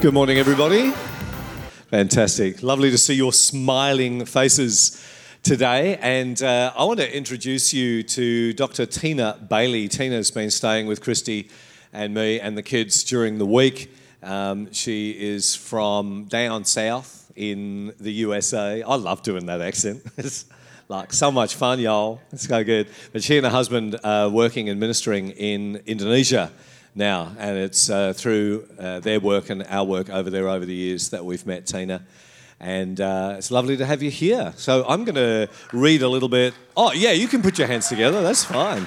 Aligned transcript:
Good 0.00 0.14
morning, 0.14 0.38
everybody. 0.38 0.92
Fantastic. 1.90 2.62
Lovely 2.62 2.88
to 2.92 2.96
see 2.96 3.14
your 3.14 3.32
smiling 3.32 4.24
faces 4.26 5.04
today. 5.42 5.96
And 5.96 6.40
uh, 6.40 6.72
I 6.76 6.84
want 6.84 7.00
to 7.00 7.16
introduce 7.16 7.74
you 7.74 8.04
to 8.04 8.52
Dr. 8.52 8.86
Tina 8.86 9.36
Bailey. 9.50 9.88
Tina's 9.88 10.30
been 10.30 10.52
staying 10.52 10.86
with 10.86 11.00
Christy 11.00 11.50
and 11.92 12.14
me 12.14 12.38
and 12.38 12.56
the 12.56 12.62
kids 12.62 13.02
during 13.02 13.38
the 13.38 13.44
week. 13.44 13.92
Um, 14.22 14.72
she 14.72 15.10
is 15.10 15.56
from 15.56 16.26
down 16.26 16.64
south 16.64 17.32
in 17.34 17.92
the 17.98 18.12
USA. 18.12 18.84
I 18.84 18.94
love 18.94 19.24
doing 19.24 19.46
that 19.46 19.60
accent. 19.60 20.02
It's 20.16 20.44
like 20.88 21.12
so 21.12 21.32
much 21.32 21.56
fun, 21.56 21.80
y'all. 21.80 22.20
It's 22.30 22.46
so 22.46 22.62
good. 22.62 22.86
But 23.12 23.24
she 23.24 23.36
and 23.36 23.44
her 23.44 23.50
husband 23.50 23.98
are 24.04 24.28
working 24.28 24.68
and 24.68 24.78
ministering 24.78 25.30
in 25.30 25.82
Indonesia 25.86 26.52
now, 26.98 27.32
and 27.38 27.56
it's 27.56 27.88
uh, 27.88 28.12
through 28.12 28.68
uh, 28.78 29.00
their 29.00 29.20
work 29.20 29.48
and 29.48 29.64
our 29.68 29.84
work 29.84 30.10
over 30.10 30.28
there 30.28 30.48
over 30.48 30.66
the 30.66 30.74
years 30.74 31.10
that 31.10 31.24
we've 31.24 31.46
met 31.46 31.66
Tina. 31.66 32.04
And 32.60 33.00
uh, 33.00 33.36
it's 33.38 33.50
lovely 33.52 33.76
to 33.76 33.86
have 33.86 34.02
you 34.02 34.10
here. 34.10 34.52
So 34.56 34.84
I'm 34.86 35.04
going 35.04 35.14
to 35.14 35.48
read 35.72 36.02
a 36.02 36.08
little 36.08 36.28
bit. 36.28 36.54
Oh, 36.76 36.92
yeah, 36.92 37.12
you 37.12 37.28
can 37.28 37.40
put 37.40 37.56
your 37.56 37.68
hands 37.68 37.88
together. 37.88 38.20
That's 38.20 38.44
fine. 38.44 38.86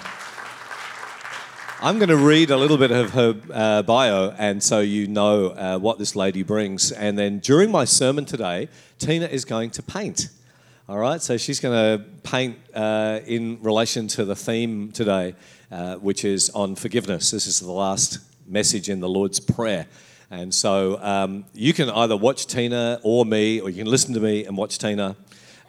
I'm 1.82 1.98
going 1.98 2.10
to 2.10 2.18
read 2.18 2.52
a 2.52 2.58
little 2.58 2.78
bit 2.78 2.92
of 2.92 3.12
her 3.12 3.36
uh, 3.52 3.82
bio, 3.82 4.36
and 4.38 4.62
so 4.62 4.82
you 4.82 5.08
know 5.08 5.48
uh, 5.48 5.80
what 5.80 5.98
this 5.98 6.16
lady 6.16 6.44
brings. 6.44 6.92
And 6.92 7.18
then 7.18 7.40
during 7.40 7.72
my 7.72 7.86
sermon 7.86 8.26
today, 8.26 8.68
Tina 9.00 9.26
is 9.26 9.46
going 9.46 9.72
to 9.72 9.82
paint. 9.82 10.30
All 10.88 11.00
right, 11.00 11.22
so 11.22 11.38
she's 11.38 11.60
going 11.60 11.74
to 11.74 12.06
paint 12.22 12.58
uh, 12.76 13.22
in 13.26 13.60
relation 13.64 14.08
to 14.10 14.26
the 14.26 14.36
theme 14.36 14.92
today, 14.92 15.34
uh, 15.72 15.96
which 15.96 16.26
is 16.26 16.50
on 16.50 16.76
forgiveness. 16.76 17.32
This 17.32 17.48
is 17.48 17.60
the 17.60 17.72
last 17.72 18.20
message 18.46 18.90
in 18.90 19.00
the 19.00 19.10
Lord's 19.10 19.40
Prayer. 19.40 19.88
And 20.30 20.54
so 20.54 21.02
um, 21.02 21.46
you 21.54 21.74
can 21.74 21.90
either 21.90 22.16
watch 22.16 22.48
Tina 22.48 23.00
or 23.04 23.26
me, 23.26 23.60
or 23.60 23.70
you 23.70 23.84
can 23.84 23.92
listen 23.92 24.14
to 24.14 24.20
me 24.20 24.46
and 24.46 24.58
watch 24.58 24.78
Tina, 24.78 25.16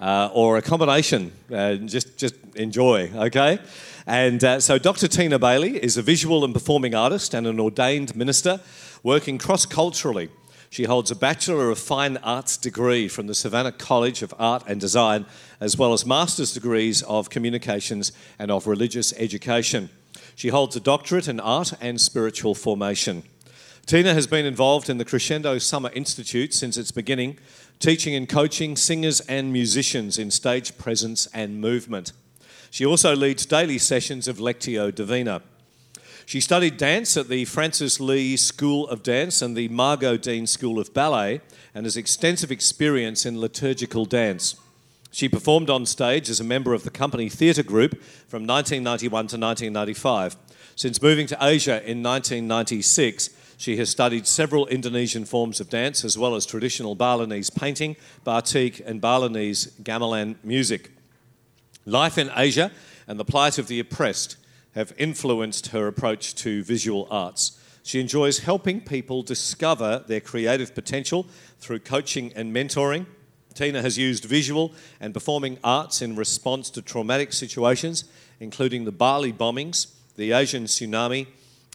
uh, 0.01 0.31
or 0.33 0.57
a 0.57 0.63
combination. 0.63 1.33
Uh, 1.53 1.75
just, 1.75 2.19
just 2.19 2.35
enjoy, 2.55 3.11
okay? 3.15 3.59
And 4.07 4.43
uh, 4.43 4.61
so 4.61 4.79
Dr. 4.79 5.09
Tina 5.09 5.39
Bailey 5.39 5.83
is 5.83 5.97
a 5.97 6.03
visual 6.03 6.45
and 6.45 6.53
performing 6.53 6.95
artist 6.95 7.35
and 7.35 7.47
an 7.47 7.61
ordained 7.61 8.17
minister 8.17 8.61
working 9.03 9.39
cross 9.39 9.67
culturally 9.67 10.31
she 10.73 10.85
holds 10.85 11.11
a 11.11 11.15
Bachelor 11.15 11.69
of 11.69 11.79
Fine 11.79 12.17
Arts 12.23 12.57
degree 12.57 13.07
from 13.07 13.27
the 13.27 13.35
Savannah 13.35 13.73
College 13.73 14.23
of 14.23 14.33
Art 14.39 14.65
and 14.67 14.81
Design, 14.81 15.27
as 15.61 15.77
well 15.77 15.93
as 15.93 16.07
master's 16.07 16.55
degrees 16.55 17.03
of 17.03 17.29
communications 17.29 18.11
and 18.39 18.51
of 18.51 18.67
religious 18.67 19.13
education. 19.19 19.91
She 20.35 20.49
holds 20.49 20.75
a 20.75 20.81
doctorate 20.81 21.29
in 21.29 21.41
art 21.41 21.75
and 21.83 22.01
spiritual 22.01 22.55
formation. 22.55 23.25
Tina 23.85 24.15
has 24.15 24.27
been 24.27 24.47
involved 24.47 24.89
in 24.89 24.97
the 24.97 25.05
Crescendo 25.05 25.59
Summer 25.59 25.91
Institute 25.93 26.55
since 26.55 26.79
its 26.79 26.91
beginning, 26.91 27.37
teaching 27.79 28.15
and 28.15 28.27
coaching 28.27 28.75
singers 28.75 29.21
and 29.21 29.53
musicians 29.53 30.17
in 30.17 30.31
stage 30.31 30.79
presence 30.79 31.27
and 31.35 31.61
movement. 31.61 32.13
She 32.71 32.87
also 32.87 33.15
leads 33.15 33.45
daily 33.45 33.77
sessions 33.77 34.27
of 34.27 34.39
Lectio 34.39 34.91
Divina. 34.95 35.43
She 36.33 36.41
studied 36.41 36.79
dance 36.79 37.19
at 37.19 37.29
the 37.29 37.45
Francis 37.45 38.01
Lee 38.01 38.39
School 38.39 38.89
of 38.89 39.03
Dance 39.03 39.43
and 39.43 39.55
the 39.55 39.69
Margot 39.69 40.17
Dean 40.17 40.47
School 40.47 40.79
of 40.79 40.95
Ballet 40.95 41.43
and 41.75 41.85
has 41.85 41.95
extensive 41.95 42.51
experience 42.51 43.27
in 43.27 43.39
liturgical 43.39 44.07
dance. 44.07 44.57
She 45.11 45.29
performed 45.29 45.69
on 45.69 45.85
stage 45.85 46.31
as 46.31 46.41
a 46.41 46.45
member 46.45 46.73
of 46.73 46.85
the 46.85 46.91
company 46.91 47.29
theatre 47.29 47.63
group 47.63 48.03
from 48.29 48.47
1991 48.47 49.11
to 49.11 49.37
1995. 49.37 50.37
Since 50.75 51.03
moving 51.03 51.27
to 51.27 51.37
Asia 51.39 51.83
in 51.85 52.03
1996, 52.03 53.29
she 53.59 53.77
has 53.77 53.91
studied 53.91 54.27
several 54.27 54.67
Indonesian 54.69 55.27
forms 55.27 55.61
of 55.61 55.69
dance 55.69 56.03
as 56.03 56.17
well 56.17 56.35
as 56.35 56.47
traditional 56.47 56.95
Balinese 56.95 57.51
painting, 57.51 57.95
batik, 58.25 58.81
and 58.87 59.03
Balinese 59.03 59.67
gamelan 59.83 60.37
music. 60.43 60.93
Life 61.85 62.17
in 62.17 62.31
Asia 62.35 62.71
and 63.07 63.21
the 63.21 63.25
plight 63.27 63.59
of 63.59 63.67
the 63.67 63.81
oppressed 63.81 64.39
have 64.75 64.93
influenced 64.97 65.69
her 65.69 65.87
approach 65.87 66.35
to 66.37 66.63
visual 66.63 67.07
arts. 67.11 67.59
She 67.83 68.01
enjoys 68.01 68.41
helping 68.41 68.81
people 68.81 69.23
discover 69.23 70.05
their 70.07 70.21
creative 70.21 70.75
potential 70.75 71.27
through 71.59 71.81
coaching 71.81 72.33
and 72.35 72.55
mentoring. 72.55 73.07
Tina 73.55 73.83
has 73.83 73.99
used 73.99 74.25
visual 74.25 74.73
and 75.01 75.13
performing 75.13 75.59
arts 75.63 76.01
in 76.01 76.17
response 76.17 76.71
to 76.71 76.83
traumatic 76.83 77.33
situations, 77.33 78.05
including 78.41 78.85
the 78.85 78.93
Bali 78.93 79.33
bombings, 79.33 79.93
the 80.17 80.33
Asian 80.33 80.65
tsunami, 80.65 81.27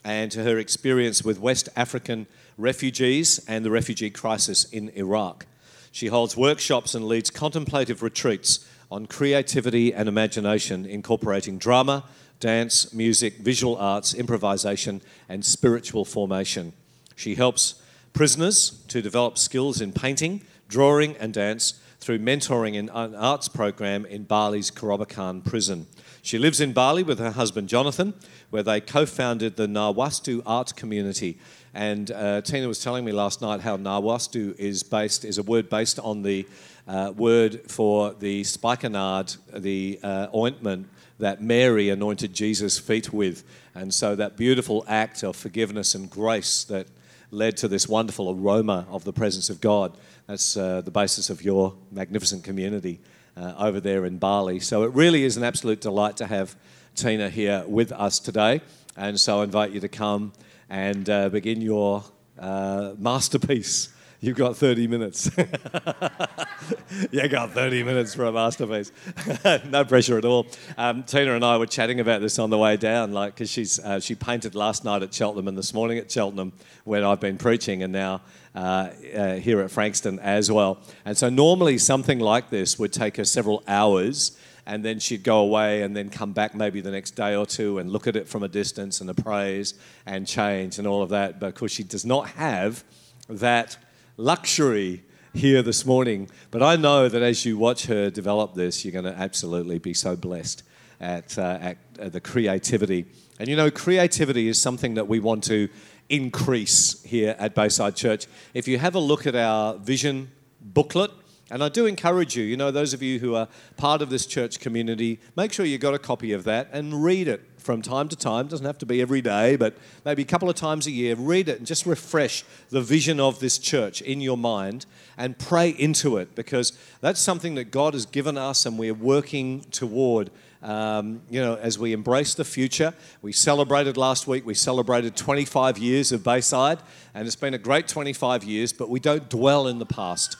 and 0.04 0.32
to 0.32 0.44
her 0.44 0.58
experience 0.58 1.24
with 1.24 1.40
West 1.40 1.70
African 1.76 2.28
refugees 2.58 3.44
and 3.48 3.64
the 3.66 3.72
refugee 3.72 4.10
crisis 4.10 4.64
in 4.66 4.90
Iraq. 4.90 5.46
She 5.92 6.08
holds 6.08 6.38
workshops 6.38 6.96
and 6.96 7.08
leads 7.08 7.30
contemplative 7.30 8.02
retreats 8.02 8.66
on 8.90 9.06
creativity 9.06 9.94
and 9.94 10.08
imagination, 10.08 10.86
incorporating 10.86 11.58
drama, 11.58 12.06
dance, 12.40 12.94
music, 12.94 13.38
visual 13.38 13.76
arts, 13.78 14.14
improvisation, 14.14 15.02
and 15.28 15.44
spiritual 15.44 16.06
formation. 16.06 16.74
She 17.16 17.36
helps 17.36 17.82
prisoners 18.14 18.84
to 18.88 19.02
develop 19.02 19.38
skills 19.38 19.82
in 19.82 19.92
painting, 19.92 20.44
drawing, 20.68 21.16
and 21.18 21.34
dance 21.34 21.80
through 22.00 22.20
mentoring 22.20 22.76
in 22.76 22.90
an 22.90 23.16
arts 23.16 23.48
program 23.48 24.06
in 24.06 24.24
Bali's 24.24 24.72
Kerobokan 24.72 25.44
prison. 25.44 25.88
She 26.22 26.38
lives 26.38 26.60
in 26.60 26.74
Bali 26.74 27.04
with 27.04 27.20
her 27.20 27.32
husband 27.32 27.70
Jonathan, 27.70 28.14
where 28.50 28.64
they 28.64 28.82
co 28.82 29.06
founded 29.06 29.56
the 29.56 29.68
Nawastu 29.68 30.42
art 30.46 30.76
community. 30.76 31.38
And 31.74 32.12
uh, 32.12 32.42
Tina 32.42 32.68
was 32.68 32.84
telling 32.84 33.06
me 33.06 33.12
last 33.12 33.42
night 33.42 33.62
how 33.62 33.78
Nawastu 33.78 34.58
is 34.58 34.84
based, 34.84 35.26
is 35.26 35.38
a 35.38 35.44
word 35.44 35.70
based 35.70 36.00
on 36.00 36.24
the 36.24 36.48
uh, 36.88 37.14
word 37.16 37.70
for 37.70 38.14
the 38.14 38.44
spikenard, 38.44 39.36
the 39.54 40.00
uh, 40.04 40.28
ointment 40.34 40.88
that 41.20 41.42
Mary 41.42 41.90
anointed 41.90 42.34
Jesus' 42.34 42.78
feet 42.78 43.12
with. 43.12 43.44
And 43.74 43.94
so 43.94 44.16
that 44.16 44.38
beautiful 44.38 44.84
act 44.88 45.24
of 45.24 45.36
forgiveness 45.36 45.96
and 45.96 46.10
grace 46.10 46.64
that 46.66 46.88
led 47.32 47.58
to 47.58 47.68
this 47.68 47.88
wonderful 47.88 48.32
aroma 48.32 48.86
of 48.90 49.04
the 49.04 49.14
presence 49.14 49.50
of 49.50 49.60
God. 49.60 49.98
That's 50.28 50.56
uh, 50.56 50.82
the 50.82 50.92
basis 50.92 51.30
of 51.30 51.44
your 51.44 51.76
magnificent 51.92 52.44
community 52.44 53.00
uh, 53.36 53.54
over 53.58 53.80
there 53.80 54.06
in 54.06 54.18
Bali. 54.18 54.60
So 54.60 54.84
it 54.84 54.94
really 54.94 55.24
is 55.24 55.38
an 55.38 55.44
absolute 55.44 55.82
delight 55.82 56.18
to 56.18 56.28
have 56.28 56.56
Tina 56.96 57.30
here 57.30 57.64
with 57.68 57.92
us 57.92 58.20
today. 58.20 58.62
And 58.96 59.20
so 59.20 59.42
I 59.42 59.44
invite 59.44 59.72
you 59.72 59.80
to 59.82 59.90
come 59.90 60.34
and 60.70 61.10
uh, 61.10 61.30
begin 61.30 61.62
your 61.62 62.04
uh, 62.40 62.94
masterpiece 62.98 63.90
You've 64.20 64.38
got 64.38 64.58
30 64.58 64.88
minutes. 64.88 65.30
you 67.12 67.28
got 67.28 67.52
30 67.52 67.84
minutes 67.84 68.16
for 68.16 68.26
a 68.26 68.32
masterpiece. 68.32 68.92
no 69.70 69.86
pressure 69.86 70.18
at 70.18 70.26
all. 70.26 70.48
Um, 70.76 71.04
Tina 71.04 71.36
and 71.36 71.46
I 71.46 71.58
were 71.58 71.68
chatting 71.68 72.00
about 72.00 72.22
this 72.22 72.40
on 72.40 72.50
the 72.50 72.58
way 72.58 72.78
down, 72.78 73.12
like 73.14 73.36
because 73.36 73.52
she's 73.52 73.78
uh, 73.80 74.00
she 74.00 74.16
painted 74.16 74.56
last 74.56 74.84
night 74.84 75.04
at 75.04 75.14
Cheltenham 75.14 75.48
and 75.48 75.56
this 75.56 75.72
morning 75.72 76.00
at 76.00 76.10
Cheltenham 76.10 76.52
when 76.84 77.04
I've 77.04 77.20
been 77.20 77.38
preaching, 77.38 77.84
and 77.84 77.94
now 77.94 78.22
uh, 78.56 78.90
uh, 79.16 79.36
here 79.36 79.62
at 79.62 79.70
Frankston 79.70 80.18
as 80.20 80.52
well. 80.52 80.80
And 81.06 81.16
so 81.16 81.30
normally 81.30 81.78
something 81.78 82.20
like 82.20 82.50
this 82.50 82.80
would 82.80 82.94
take 82.94 83.18
her 83.18 83.26
several 83.26 83.64
hours 83.68 84.36
and 84.66 84.84
then 84.84 85.00
she'd 85.00 85.24
go 85.24 85.40
away 85.40 85.84
and 85.84 85.96
then 85.96 86.10
come 86.10 86.34
back 86.34 86.54
maybe 86.54 86.82
the 86.82 86.92
next 86.92 87.12
day 87.12 87.36
or 87.36 87.46
two 87.46 87.78
and 87.78 87.90
look 87.90 88.06
at 88.06 88.18
it 88.18 88.28
from 88.28 88.44
a 88.44 88.50
distance 88.50 89.00
and 89.00 89.10
appraise 89.10 89.76
and 90.06 90.28
change 90.28 90.78
and 90.78 90.86
all 90.86 91.02
of 91.02 91.10
that. 91.10 91.40
But 91.40 91.48
of 91.48 91.56
course, 91.56 91.72
she 91.72 91.84
does 91.84 92.04
not 92.04 92.30
have 92.32 92.84
that 93.30 93.78
luxury 94.18 95.04
here 95.34 95.62
this 95.62 95.86
morning. 95.86 96.30
But 96.50 96.64
I 96.64 96.76
know 96.76 97.08
that 97.08 97.22
as 97.22 97.46
you 97.46 97.58
watch 97.58 97.86
her 97.86 98.10
develop 98.10 98.56
this, 98.56 98.84
you're 98.84 98.92
going 98.92 99.06
to 99.06 99.18
absolutely 99.18 99.78
be 99.78 99.94
so 99.94 100.16
blessed 100.16 100.64
at, 101.00 101.38
uh, 101.38 101.60
at, 101.62 101.78
at 102.00 102.14
the 102.14 102.20
creativity. 102.20 103.06
And 103.40 103.48
you 103.48 103.56
know, 103.56 103.70
creativity 103.70 104.48
is 104.48 104.60
something 104.60 104.96
that 104.96 105.08
we 105.08 105.20
want 105.20 105.44
to 105.46 105.70
increase 106.10 107.04
here 107.04 107.36
at 107.38 107.54
Bayside 107.54 107.96
Church. 107.96 108.26
If 108.54 108.68
you 108.68 108.80
have 108.80 108.96
a 108.96 109.00
look 109.00 109.28
at 109.28 109.36
our 109.36 109.76
vision 109.78 110.32
booklet, 110.62 111.12
and 111.50 111.64
I 111.64 111.70
do 111.70 111.86
encourage 111.86 112.36
you, 112.36 112.44
you 112.44 112.58
know, 112.58 112.72
those 112.72 112.94
of 112.94 113.02
you 113.02 113.20
who 113.20 113.36
are 113.36 113.48
part 113.78 114.02
of 114.02 114.10
this 114.10 114.26
church 114.26 114.60
community, 114.60 115.20
make 115.36 115.54
sure 115.54 115.66
you 115.66 115.78
got 115.78 115.94
a 115.94 116.00
copy 116.00 116.34
of 116.34 116.44
that 116.44 116.70
and 116.74 117.04
read 117.04 117.28
it 117.28 117.42
from 117.68 117.82
time 117.82 118.08
to 118.08 118.16
time. 118.16 118.48
Doesn't 118.48 118.66
have 118.66 118.78
to 118.78 118.86
be 118.86 119.02
every 119.02 119.22
day, 119.22 119.58
but 119.58 119.76
maybe 120.06 120.22
a 120.22 120.26
couple 120.26 120.50
of 120.50 120.56
times 120.56 120.88
a 120.88 120.92
year. 120.92 121.16
Read 121.16 121.50
it 121.50 121.58
and 121.58 121.68
just 121.68 121.86
refresh 121.86 122.46
the 122.70 122.80
vision 122.80 123.20
of 123.20 123.42
this 123.42 123.58
church 123.58 124.02
in 124.02 124.22
your 124.22 124.38
mind 124.38 124.86
and 125.18 125.38
pray 125.38 125.72
into 125.72 126.16
it 126.16 126.34
because 126.34 126.72
that's 127.02 127.20
something 127.20 127.56
that 127.56 127.66
God 127.66 127.94
has 127.94 128.06
given 128.06 128.38
us 128.38 128.66
and 128.66 128.80
we're 128.80 128.94
working 128.94 129.66
toward. 129.70 130.32
Um, 130.64 131.22
you 131.30 131.42
know, 131.42 131.56
as 131.56 131.78
we 131.78 131.92
embrace 131.92 132.36
the 132.36 132.46
future, 132.46 132.94
we 133.22 133.34
celebrated 133.34 133.98
last 133.98 134.28
week, 134.28 134.46
we 134.46 134.54
celebrated 134.54 135.18
25 135.18 135.78
years 135.78 136.14
of 136.14 136.24
Bayside, 136.24 136.80
and 137.14 137.28
it's 137.28 137.36
been 137.36 137.54
a 137.54 137.60
great 137.60 137.90
25 137.90 138.46
years, 138.46 138.72
but 138.72 138.90
we 138.90 139.02
don't 139.02 139.30
dwell 139.30 139.68
in 139.68 139.78
the 139.78 139.86
past. 139.86 140.38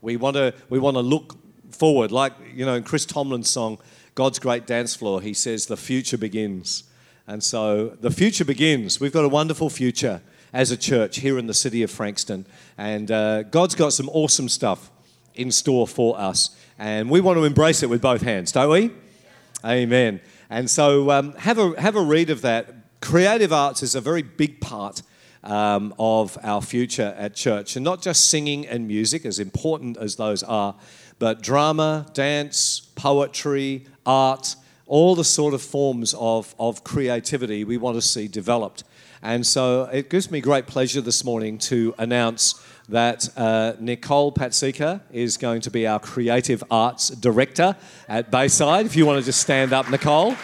We 0.00 0.16
want 0.16 0.36
to 0.36 0.54
we 0.70 0.78
want 0.78 0.96
to 0.96 1.02
look 1.02 1.36
forward, 1.72 2.12
like 2.12 2.34
you 2.54 2.64
know 2.64 2.76
in 2.76 2.84
Chris 2.84 3.04
Tomlin's 3.04 3.50
song, 3.50 3.78
God's 4.18 4.40
Great 4.40 4.66
Dance 4.66 4.96
Floor. 4.96 5.20
He 5.20 5.32
says 5.32 5.66
the 5.66 5.76
future 5.76 6.18
begins, 6.18 6.82
and 7.28 7.40
so 7.40 7.90
the 8.00 8.10
future 8.10 8.44
begins. 8.44 8.98
We've 8.98 9.12
got 9.12 9.24
a 9.24 9.28
wonderful 9.28 9.70
future 9.70 10.22
as 10.52 10.72
a 10.72 10.76
church 10.76 11.20
here 11.20 11.38
in 11.38 11.46
the 11.46 11.54
city 11.54 11.84
of 11.84 11.90
Frankston. 11.92 12.44
And 12.76 13.12
uh, 13.12 13.44
God's 13.44 13.76
got 13.76 13.92
some 13.92 14.08
awesome 14.08 14.48
stuff 14.48 14.90
in 15.36 15.52
store 15.52 15.86
for 15.86 16.18
us. 16.18 16.56
And 16.80 17.08
we 17.08 17.20
want 17.20 17.38
to 17.38 17.44
embrace 17.44 17.84
it 17.84 17.88
with 17.88 18.02
both 18.02 18.22
hands, 18.22 18.50
don't 18.50 18.68
we? 18.68 18.90
Amen. 19.64 20.20
And 20.50 20.68
so 20.68 21.12
um, 21.12 21.34
have, 21.34 21.58
a, 21.60 21.80
have 21.80 21.94
a 21.94 22.02
read 22.02 22.30
of 22.30 22.42
that. 22.42 22.74
Creative 23.00 23.52
arts 23.52 23.84
is 23.84 23.94
a 23.94 24.00
very 24.00 24.22
big 24.22 24.60
part 24.60 25.02
um, 25.44 25.94
of 25.96 26.36
our 26.42 26.60
future 26.60 27.14
at 27.16 27.36
church. 27.36 27.76
And 27.76 27.84
not 27.84 28.02
just 28.02 28.28
singing 28.28 28.66
and 28.66 28.88
music, 28.88 29.24
as 29.24 29.38
important 29.38 29.96
as 29.96 30.16
those 30.16 30.42
are, 30.42 30.74
but 31.20 31.40
drama, 31.40 32.06
dance, 32.14 32.80
poetry, 32.94 33.86
art, 34.08 34.56
all 34.86 35.14
the 35.14 35.22
sort 35.22 35.52
of 35.52 35.60
forms 35.60 36.14
of, 36.18 36.54
of 36.58 36.82
creativity 36.82 37.62
we 37.62 37.76
want 37.76 37.94
to 37.94 38.02
see 38.02 38.26
developed. 38.26 38.82
And 39.22 39.46
so 39.46 39.84
it 39.92 40.08
gives 40.08 40.30
me 40.30 40.40
great 40.40 40.66
pleasure 40.66 41.02
this 41.02 41.24
morning 41.24 41.58
to 41.58 41.94
announce 41.98 42.64
that 42.88 43.28
uh, 43.36 43.74
Nicole 43.78 44.32
Patsika 44.32 45.02
is 45.12 45.36
going 45.36 45.60
to 45.60 45.70
be 45.70 45.86
our 45.86 46.00
creative 46.00 46.64
arts 46.70 47.10
director 47.10 47.76
at 48.08 48.30
Bayside. 48.30 48.86
If 48.86 48.96
you 48.96 49.04
want 49.04 49.20
to 49.20 49.24
just 49.24 49.42
stand 49.42 49.74
up, 49.74 49.90
Nicole. 49.90 50.34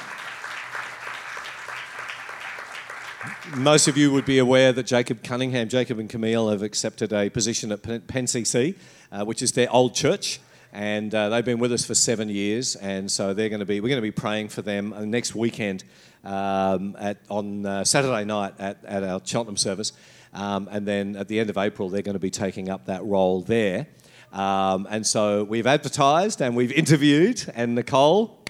Most 3.56 3.88
of 3.88 3.96
you 3.96 4.12
would 4.12 4.26
be 4.26 4.38
aware 4.38 4.72
that 4.72 4.84
Jacob 4.84 5.22
Cunningham, 5.22 5.68
Jacob 5.68 5.98
and 5.98 6.10
Camille 6.10 6.50
have 6.50 6.62
accepted 6.62 7.12
a 7.12 7.30
position 7.30 7.72
at 7.72 7.82
Penn 7.82 8.26
CC, 8.26 8.74
uh, 9.12 9.24
which 9.24 9.40
is 9.40 9.52
their 9.52 9.72
old 9.72 9.94
church 9.94 10.40
and 10.74 11.14
uh, 11.14 11.28
they've 11.28 11.44
been 11.44 11.60
with 11.60 11.72
us 11.72 11.86
for 11.86 11.94
seven 11.94 12.28
years, 12.28 12.74
and 12.74 13.10
so 13.10 13.32
they're 13.32 13.48
going 13.48 13.60
to 13.60 13.64
be 13.64 13.80
we're 13.80 13.88
going 13.88 13.96
to 13.96 14.02
be 14.02 14.10
praying 14.10 14.48
for 14.48 14.60
them 14.60 14.92
uh, 14.92 15.04
next 15.04 15.34
weekend 15.34 15.84
um, 16.24 16.96
at, 16.98 17.18
on 17.30 17.64
uh, 17.64 17.84
Saturday 17.84 18.24
night 18.24 18.54
at, 18.58 18.84
at 18.84 19.04
our 19.04 19.20
Cheltenham 19.24 19.56
service, 19.56 19.92
um, 20.34 20.68
and 20.72 20.86
then 20.86 21.14
at 21.14 21.28
the 21.28 21.38
end 21.38 21.48
of 21.48 21.56
April 21.56 21.88
they're 21.88 22.02
going 22.02 22.14
to 22.14 22.18
be 22.18 22.30
taking 22.30 22.68
up 22.68 22.86
that 22.86 23.04
role 23.04 23.40
there, 23.40 23.86
um, 24.32 24.88
and 24.90 25.06
so 25.06 25.44
we've 25.44 25.66
advertised 25.66 26.42
and 26.42 26.56
we've 26.56 26.72
interviewed, 26.82 27.44
and 27.54 27.76
Nicole 27.76 28.43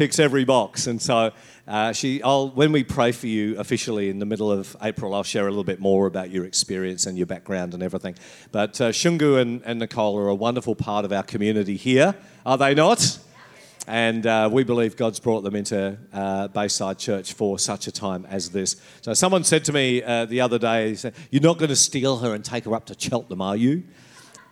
ticks 0.00 0.18
every 0.18 0.46
box, 0.46 0.86
and 0.86 1.02
so 1.02 1.30
uh, 1.68 1.92
she, 1.92 2.22
I'll, 2.22 2.48
when 2.48 2.72
we 2.72 2.82
pray 2.82 3.12
for 3.12 3.26
you 3.26 3.58
officially 3.58 4.08
in 4.08 4.18
the 4.18 4.24
middle 4.24 4.50
of 4.50 4.74
April, 4.80 5.14
I'll 5.14 5.22
share 5.22 5.46
a 5.46 5.50
little 5.50 5.62
bit 5.62 5.78
more 5.78 6.06
about 6.06 6.30
your 6.30 6.46
experience 6.46 7.04
and 7.04 7.18
your 7.18 7.26
background 7.26 7.74
and 7.74 7.82
everything. 7.82 8.14
But 8.50 8.80
uh, 8.80 8.92
Shungu 8.92 9.38
and, 9.38 9.60
and 9.66 9.78
Nicole 9.78 10.16
are 10.16 10.28
a 10.28 10.34
wonderful 10.34 10.74
part 10.74 11.04
of 11.04 11.12
our 11.12 11.22
community 11.22 11.76
here, 11.76 12.14
are 12.46 12.56
they 12.56 12.72
not? 12.72 13.18
And 13.86 14.26
uh, 14.26 14.48
we 14.50 14.64
believe 14.64 14.96
God's 14.96 15.20
brought 15.20 15.42
them 15.42 15.54
into 15.54 15.98
uh, 16.14 16.48
Bayside 16.48 16.98
Church 16.98 17.34
for 17.34 17.58
such 17.58 17.86
a 17.86 17.92
time 17.92 18.24
as 18.30 18.48
this. 18.48 18.76
So 19.02 19.12
someone 19.12 19.44
said 19.44 19.66
to 19.66 19.74
me 19.74 20.02
uh, 20.02 20.24
the 20.24 20.40
other 20.40 20.58
day, 20.58 20.94
said, 20.94 21.12
You're 21.30 21.42
not 21.42 21.58
going 21.58 21.68
to 21.68 21.76
steal 21.76 22.16
her 22.20 22.34
and 22.34 22.42
take 22.42 22.64
her 22.64 22.74
up 22.74 22.86
to 22.86 22.96
Cheltenham, 22.98 23.42
are 23.42 23.54
you? 23.54 23.82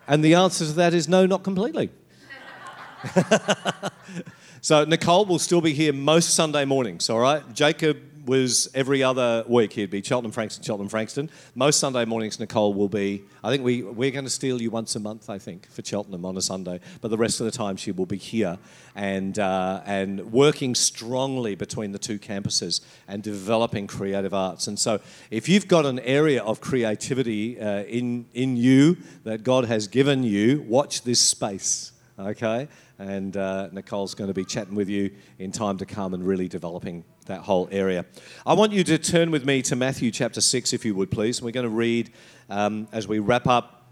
And 0.07 0.23
the 0.23 0.35
answer 0.35 0.65
to 0.65 0.73
that 0.73 0.93
is 0.93 1.09
no, 1.09 1.25
not 1.25 1.41
completely. 1.43 1.89
So 4.61 4.83
Nicole 4.83 5.23
will 5.25 5.39
still 5.39 5.61
be 5.61 5.73
here 5.73 5.93
most 5.93 6.33
Sunday 6.33 6.65
mornings, 6.65 7.09
all 7.09 7.19
right? 7.19 7.41
Jacob 7.53 7.97
was 8.25 8.67
every 8.75 9.01
other 9.01 9.45
week. 9.47 9.71
He'd 9.71 9.89
be 9.89 10.03
Cheltenham, 10.03 10.33
Frankston, 10.33 10.63
Cheltenham, 10.65 10.89
Frankston. 10.89 11.29
Most 11.55 11.79
Sunday 11.79 12.03
mornings, 12.03 12.41
Nicole 12.41 12.73
will 12.73 12.89
be, 12.89 13.23
I 13.41 13.51
think 13.51 13.63
we, 13.63 13.83
we're 13.83 14.11
going 14.11 14.25
to 14.25 14.29
steal 14.29 14.61
you 14.61 14.69
once 14.69 14.97
a 14.97 14.99
month, 14.99 15.29
I 15.29 15.39
think, 15.39 15.69
for 15.69 15.81
Cheltenham 15.81 16.25
on 16.25 16.35
a 16.35 16.41
Sunday. 16.41 16.81
But 16.99 17.07
the 17.07 17.17
rest 17.17 17.39
of 17.39 17.45
the 17.45 17.51
time, 17.51 17.77
she 17.77 17.93
will 17.93 18.05
be 18.05 18.17
here 18.17 18.57
and, 18.95 19.39
uh, 19.39 19.81
and 19.85 20.29
working 20.33 20.75
strongly 20.75 21.55
between 21.55 21.93
the 21.93 21.97
two 21.97 22.19
campuses 22.19 22.81
and 23.07 23.23
developing 23.23 23.87
creative 23.87 24.33
arts. 24.33 24.67
And 24.67 24.77
so, 24.77 24.99
if 25.31 25.47
you've 25.47 25.69
got 25.69 25.85
an 25.85 25.99
area 25.99 26.43
of 26.43 26.59
creativity 26.59 27.59
uh, 27.59 27.83
in, 27.83 28.25
in 28.33 28.57
you 28.57 28.97
that 29.23 29.43
God 29.43 29.65
has 29.65 29.87
given 29.87 30.23
you, 30.23 30.65
watch 30.67 31.03
this 31.03 31.21
space, 31.21 31.93
okay? 32.19 32.67
And 32.99 33.37
uh, 33.37 33.69
Nicole's 33.71 34.13
going 34.13 34.27
to 34.27 34.33
be 34.33 34.43
chatting 34.43 34.75
with 34.75 34.89
you 34.89 35.09
in 35.39 35.51
time 35.51 35.77
to 35.77 35.85
come 35.85 36.13
and 36.13 36.25
really 36.25 36.49
developing 36.49 37.05
that 37.25 37.39
whole 37.41 37.69
area. 37.71 38.05
I 38.45 38.53
want 38.53 38.73
you 38.73 38.83
to 38.83 38.97
turn 38.97 39.31
with 39.31 39.45
me 39.45 39.61
to 39.63 39.75
Matthew 39.75 40.11
chapter 40.11 40.41
6, 40.41 40.73
if 40.73 40.83
you 40.83 40.93
would 40.95 41.09
please. 41.09 41.41
We're 41.41 41.51
going 41.51 41.63
to 41.63 41.69
read 41.69 42.11
um, 42.49 42.89
as 42.91 43.07
we 43.07 43.19
wrap 43.19 43.47
up 43.47 43.87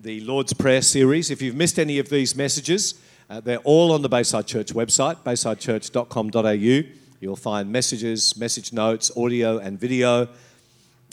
the 0.00 0.20
Lord's 0.20 0.52
Prayer 0.52 0.82
series. 0.82 1.30
If 1.30 1.40
you've 1.40 1.54
missed 1.54 1.78
any 1.78 2.00
of 2.00 2.08
these 2.08 2.34
messages, 2.34 3.00
uh, 3.30 3.40
they're 3.40 3.58
all 3.58 3.92
on 3.92 4.02
the 4.02 4.08
Bayside 4.08 4.46
Church 4.46 4.74
website, 4.74 5.22
baysidechurch.com.au. 5.22 6.92
You'll 7.20 7.36
find 7.36 7.70
messages, 7.70 8.36
message 8.36 8.72
notes, 8.72 9.10
audio, 9.16 9.58
and 9.58 9.78
video. 9.78 10.28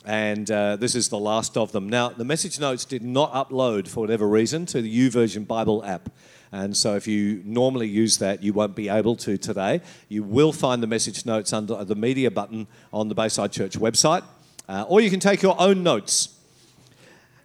And 0.05 0.49
uh, 0.51 0.75
this 0.75 0.93
is 0.93 1.09
the 1.09 1.17
last 1.17 1.57
of 1.57 1.71
them. 1.71 1.89
Now, 1.89 2.09
the 2.09 2.25
message 2.25 2.59
notes 2.59 2.85
did 2.85 3.03
not 3.03 3.33
upload 3.33 3.87
for 3.87 4.01
whatever 4.01 4.27
reason 4.27 4.65
to 4.67 4.81
the 4.81 5.09
YouVersion 5.09 5.47
Bible 5.47 5.83
app. 5.83 6.09
And 6.51 6.75
so 6.75 6.95
if 6.95 7.07
you 7.07 7.41
normally 7.45 7.87
use 7.87 8.17
that, 8.19 8.43
you 8.43 8.53
won't 8.53 8.75
be 8.75 8.89
able 8.89 9.15
to 9.17 9.37
today. 9.37 9.81
You 10.09 10.23
will 10.23 10.53
find 10.53 10.81
the 10.81 10.87
message 10.87 11.25
notes 11.25 11.51
under 11.53 11.83
the 11.83 11.95
media 11.95 12.31
button 12.31 12.67
on 12.93 13.09
the 13.09 13.15
Bayside 13.15 13.51
Church 13.51 13.77
website, 13.77 14.23
uh, 14.69 14.85
or 14.87 15.01
you 15.01 15.09
can 15.09 15.19
take 15.19 15.41
your 15.41 15.59
own 15.59 15.83
notes. 15.83 16.29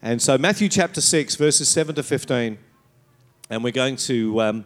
And 0.02 0.20
so 0.22 0.38
Matthew 0.38 0.68
chapter 0.68 1.00
6, 1.00 1.36
verses 1.36 1.68
7 1.68 1.94
to 1.96 2.02
15, 2.02 2.56
and 3.50 3.64
we're 3.64 3.72
going 3.72 3.96
to, 3.96 4.40
um, 4.40 4.64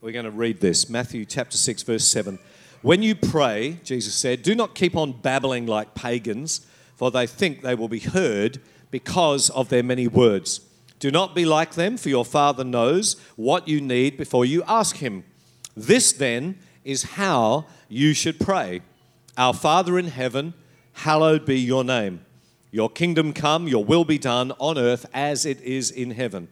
we're 0.00 0.12
going 0.12 0.24
to 0.24 0.30
read 0.30 0.60
this. 0.60 0.88
Matthew 0.88 1.24
chapter 1.24 1.56
6, 1.56 1.82
verse 1.82 2.04
7. 2.06 2.38
When 2.82 3.02
you 3.02 3.14
pray, 3.14 3.78
Jesus 3.84 4.14
said, 4.14 4.42
do 4.42 4.54
not 4.54 4.74
keep 4.74 4.96
on 4.96 5.12
babbling 5.12 5.66
like 5.66 5.94
pagans, 5.94 6.66
for 6.96 7.10
they 7.10 7.26
think 7.26 7.62
they 7.62 7.74
will 7.74 7.88
be 7.88 8.00
heard 8.00 8.60
because 8.90 9.50
of 9.50 9.68
their 9.68 9.82
many 9.82 10.08
words. 10.08 10.60
Do 10.98 11.10
not 11.10 11.34
be 11.34 11.44
like 11.44 11.74
them, 11.74 11.96
for 11.96 12.08
your 12.08 12.24
Father 12.24 12.64
knows 12.64 13.16
what 13.36 13.68
you 13.68 13.80
need 13.80 14.16
before 14.16 14.44
you 14.44 14.62
ask 14.66 14.96
Him. 14.96 15.24
This 15.76 16.12
then 16.12 16.58
is 16.84 17.02
how 17.02 17.66
you 17.88 18.14
should 18.14 18.40
pray 18.40 18.82
Our 19.36 19.54
Father 19.54 19.98
in 19.98 20.08
heaven, 20.08 20.54
hallowed 20.94 21.44
be 21.44 21.60
your 21.60 21.84
name. 21.84 22.24
Your 22.70 22.90
kingdom 22.90 23.32
come, 23.32 23.68
your 23.68 23.84
will 23.84 24.04
be 24.04 24.18
done 24.18 24.52
on 24.58 24.76
earth 24.76 25.06
as 25.14 25.46
it 25.46 25.60
is 25.62 25.90
in 25.90 26.10
heaven. 26.10 26.48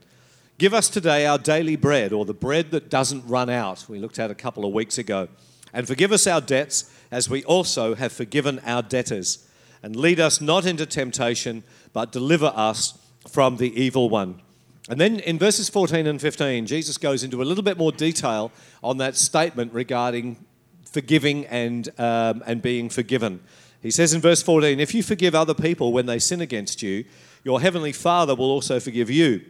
Give 0.59 0.73
us 0.73 0.89
today 0.89 1.27
our 1.27 1.39
daily 1.39 1.77
bread, 1.77 2.13
or 2.13 2.25
the 2.25 2.33
bread 2.33 2.71
that 2.71 2.89
doesn't 2.89 3.27
run 3.27 3.51
out. 3.51 3.85
We 3.89 3.99
looked 3.99 4.19
at 4.19 4.31
a 4.31 4.35
couple 4.35 4.65
of 4.65 4.73
weeks 4.73 4.97
ago. 4.97 5.29
And 5.73 5.87
forgive 5.87 6.13
us 6.13 6.27
our 6.27 6.41
debts, 6.41 6.91
as 7.11 7.29
we 7.29 7.45
also 7.45 7.95
have 7.95 8.13
forgiven 8.13 8.61
our 8.65 8.83
debtors. 8.83 9.47
And 9.83 9.95
lead 9.97 10.19
us 10.19 10.41
not 10.41 10.65
into 10.65 10.87
temptation, 10.87 11.65
but 11.93 12.13
deliver 12.13 12.53
us 12.55 12.99
from 13.29 13.57
the 13.57 13.81
evil 13.81 14.09
one. 14.09 14.41
And 14.89 15.01
then 15.01 15.19
in 15.21 15.39
verses 15.39 15.69
14 15.69 16.07
and 16.07 16.21
15, 16.21 16.67
Jesus 16.67 16.97
goes 16.97 17.25
into 17.25 17.43
a 17.43 17.45
little 17.45 17.65
bit 17.65 17.77
more 17.77 17.91
detail 17.91 18.53
on 18.85 18.99
that 18.99 19.17
statement 19.17 19.73
regarding 19.73 20.45
forgiving 20.85 21.45
and, 21.47 21.89
um, 21.99 22.43
and 22.47 22.63
being 22.63 22.89
forgiven. 22.89 23.41
He 23.83 23.91
says 23.91 24.15
in 24.15 24.21
verse 24.21 24.43
14, 24.43 24.79
If 24.79 24.95
you 24.95 25.03
forgive 25.03 25.35
other 25.35 25.55
people 25.55 25.93
when 25.93 26.07
they 26.07 26.19
sin 26.19 26.41
against 26.41 26.83
you, 26.83 27.05
your 27.45 27.61
heavenly 27.61 27.93
Father 27.93 28.35
will 28.35 28.51
also 28.51 28.81
forgive 28.81 29.11
you. 29.11 29.45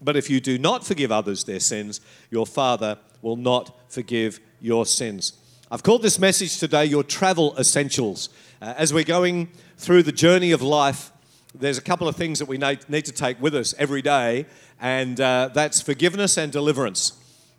But 0.00 0.16
if 0.16 0.28
you 0.28 0.40
do 0.40 0.58
not 0.58 0.84
forgive 0.84 1.12
others 1.12 1.44
their 1.44 1.60
sins, 1.60 2.00
your 2.30 2.46
Father 2.46 2.98
will 3.22 3.36
not 3.36 3.78
forgive 3.90 4.40
your 4.60 4.84
sins. 4.84 5.34
I've 5.70 5.82
called 5.82 6.02
this 6.02 6.18
message 6.18 6.58
today 6.58 6.84
Your 6.84 7.04
Travel 7.04 7.56
Essentials. 7.58 8.28
Uh, 8.60 8.74
as 8.76 8.92
we're 8.92 9.04
going 9.04 9.48
through 9.76 10.02
the 10.02 10.12
journey 10.12 10.52
of 10.52 10.60
life, 10.60 11.11
there's 11.54 11.78
a 11.78 11.82
couple 11.82 12.08
of 12.08 12.16
things 12.16 12.38
that 12.38 12.48
we 12.48 12.58
need 12.58 13.04
to 13.04 13.12
take 13.12 13.40
with 13.40 13.54
us 13.54 13.74
every 13.78 14.02
day, 14.02 14.46
and 14.80 15.20
uh, 15.20 15.50
that's 15.52 15.80
forgiveness 15.80 16.38
and 16.38 16.50
deliverance. 16.50 17.12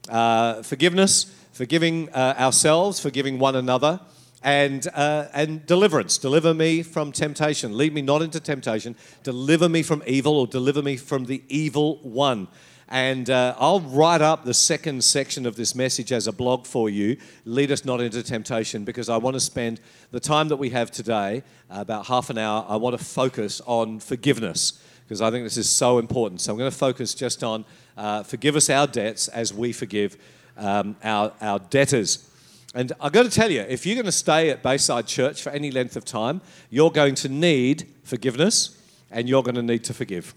Uh, 0.10 0.64
forgiveness, 0.64 1.34
forgiving 1.52 2.10
uh, 2.10 2.36
ourselves, 2.38 3.00
forgiving 3.00 3.40
one 3.40 3.56
another, 3.56 4.00
and, 4.42 4.88
uh, 4.94 5.28
and 5.34 5.66
deliverance. 5.66 6.18
Deliver 6.18 6.54
me 6.54 6.84
from 6.84 7.12
temptation. 7.12 7.78
Lead 7.78 7.94
me 7.94 8.02
not 8.02 8.22
into 8.22 8.40
temptation. 8.40 8.96
Deliver 9.22 9.70
me 9.70 9.84
from 9.84 10.04
evil, 10.06 10.38
or 10.38 10.48
deliver 10.48 10.82
me 10.82 10.98
from 10.98 11.26
the 11.26 11.44
evil 11.48 11.98
one. 12.00 12.48
And 12.94 13.32
uh, 13.32 13.56
I'll 13.58 13.80
write 13.80 14.22
up 14.22 14.46
the 14.46 14.54
second 14.54 15.04
section 15.04 15.48
of 15.48 15.56
this 15.56 15.74
message 15.74 16.12
as 16.12 16.28
a 16.28 16.32
blog 16.32 16.68
for 16.68 16.92
you. 16.92 17.18
Lead 17.44 17.72
us 17.72 17.86
not 17.86 18.00
into 18.00 18.22
temptation, 18.22 18.84
because 18.84 19.10
I 19.10 19.18
want 19.18 19.34
to 19.34 19.40
spend 19.40 19.82
the 20.12 20.20
time 20.20 20.48
that 20.50 20.58
we 20.58 20.70
have 20.70 20.92
today, 20.92 21.42
about 21.72 22.06
half 22.06 22.30
an 22.30 22.38
hour, 22.38 22.64
I 22.70 22.76
want 22.76 22.96
to 22.96 23.04
focus 23.04 23.62
on 23.66 24.00
forgiveness, 24.00 24.80
because 25.06 25.24
I 25.24 25.32
think 25.32 25.44
this 25.44 25.58
is 25.58 25.68
so 25.68 25.98
important. 25.98 26.42
So 26.42 26.52
I'm 26.52 26.58
going 26.60 26.70
to 26.70 26.78
focus 26.78 27.16
just 27.16 27.44
on 27.44 27.66
uh, 27.98 28.22
forgive 28.22 28.56
us 28.56 28.70
our 28.70 28.86
debts 28.86 29.28
as 29.28 29.52
we 29.52 29.74
forgive 29.74 30.16
um, 30.56 30.96
our, 31.04 31.34
our 31.42 31.58
debtors. 31.58 32.30
And 32.76 32.94
I've 33.02 33.12
got 33.12 33.24
to 33.24 33.32
tell 33.32 33.50
you, 33.50 33.62
if 33.62 33.88
you're 33.88 33.96
going 33.96 34.06
to 34.06 34.12
stay 34.12 34.52
at 34.52 34.62
Bayside 34.62 35.08
Church 35.08 35.42
for 35.42 35.50
any 35.50 35.72
length 35.72 35.96
of 35.96 36.06
time, 36.06 36.42
you're 36.70 36.92
going 36.92 37.16
to 37.16 37.28
need 37.28 37.88
forgiveness 38.04 38.80
and 39.10 39.28
you're 39.28 39.42
going 39.42 39.56
to 39.56 39.64
need 39.64 39.84
to 39.86 39.96
forgive. 39.96 40.36